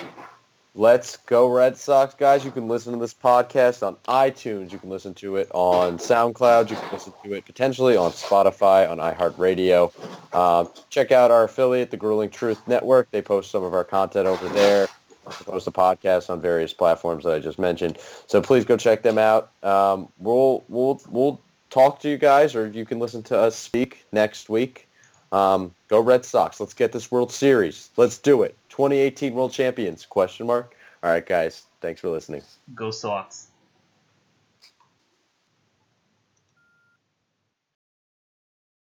Let's 0.75 1.17
go 1.17 1.49
Red 1.49 1.77
Sox, 1.77 2.15
guys. 2.15 2.45
You 2.45 2.53
can 2.53 2.69
listen 2.69 2.93
to 2.93 3.01
this 3.01 3.15
podcast 3.15 3.85
on 3.85 3.97
iTunes. 4.07 4.71
You 4.71 4.79
can 4.79 4.91
listen 4.91 5.13
to 5.15 5.35
it 5.37 5.49
on 5.53 5.99
SoundCloud. 5.99 6.71
You 6.71 6.77
can 6.77 6.89
listen 6.93 7.13
to 7.25 7.33
it 7.33 7.45
potentially 7.45 7.97
on 7.97 8.13
Spotify, 8.13 8.89
on 8.89 8.99
iHeartRadio. 8.99 9.91
Um, 10.33 10.69
check 10.89 11.11
out 11.11 11.33
our 11.33 11.45
affiliate, 11.45 11.91
the 11.91 11.97
Grueling 11.97 12.31
Truth 12.31 12.69
Network. 12.69 13.11
They 13.11 13.23
post 13.23 13.51
some 13.51 13.65
of 13.65 13.75
our 13.75 13.83
content 13.83 14.29
over 14.29 14.49
there. 14.51 14.87
They 15.29 15.45
post 15.45 15.67
a 15.67 15.71
podcast 15.71 16.31
on 16.31 16.41
various 16.41 16.73
platforms 16.73 17.25
that 17.25 17.35
I 17.35 17.39
just 17.39 17.59
mentioned. 17.59 17.99
So 18.27 18.41
please 18.41 18.65
go 18.65 18.77
check 18.77 19.03
them 19.03 19.19
out. 19.19 19.51
Um, 19.63 20.09
we'll 20.19 20.65
we'll 20.69 21.01
we'll 21.09 21.41
talk 21.71 22.01
to 22.01 22.09
you 22.09 22.19
guys, 22.19 22.55
or 22.55 22.69
you 22.69 22.85
can 22.85 22.99
listen 22.99 23.23
to 23.25 23.39
us 23.39 23.57
speak 23.57 24.05
next 24.13 24.49
week. 24.49 24.89
Um, 25.33 25.75
go 25.89 26.01
Red 26.01 26.25
Sox. 26.25 26.61
Let's 26.61 26.75
get 26.75 26.93
this 26.93 27.11
World 27.11 27.31
Series. 27.31 27.91
Let's 27.97 28.19
do 28.19 28.43
it. 28.43 28.57
2018 28.71 29.35
World 29.35 29.53
Champions? 29.53 30.07
Question 30.07 30.47
mark. 30.47 30.75
All 31.03 31.11
right, 31.11 31.25
guys. 31.25 31.67
Thanks 31.81 32.01
for 32.01 32.09
listening. 32.09 32.43
Go 32.75 32.91
Sox. 32.91 33.49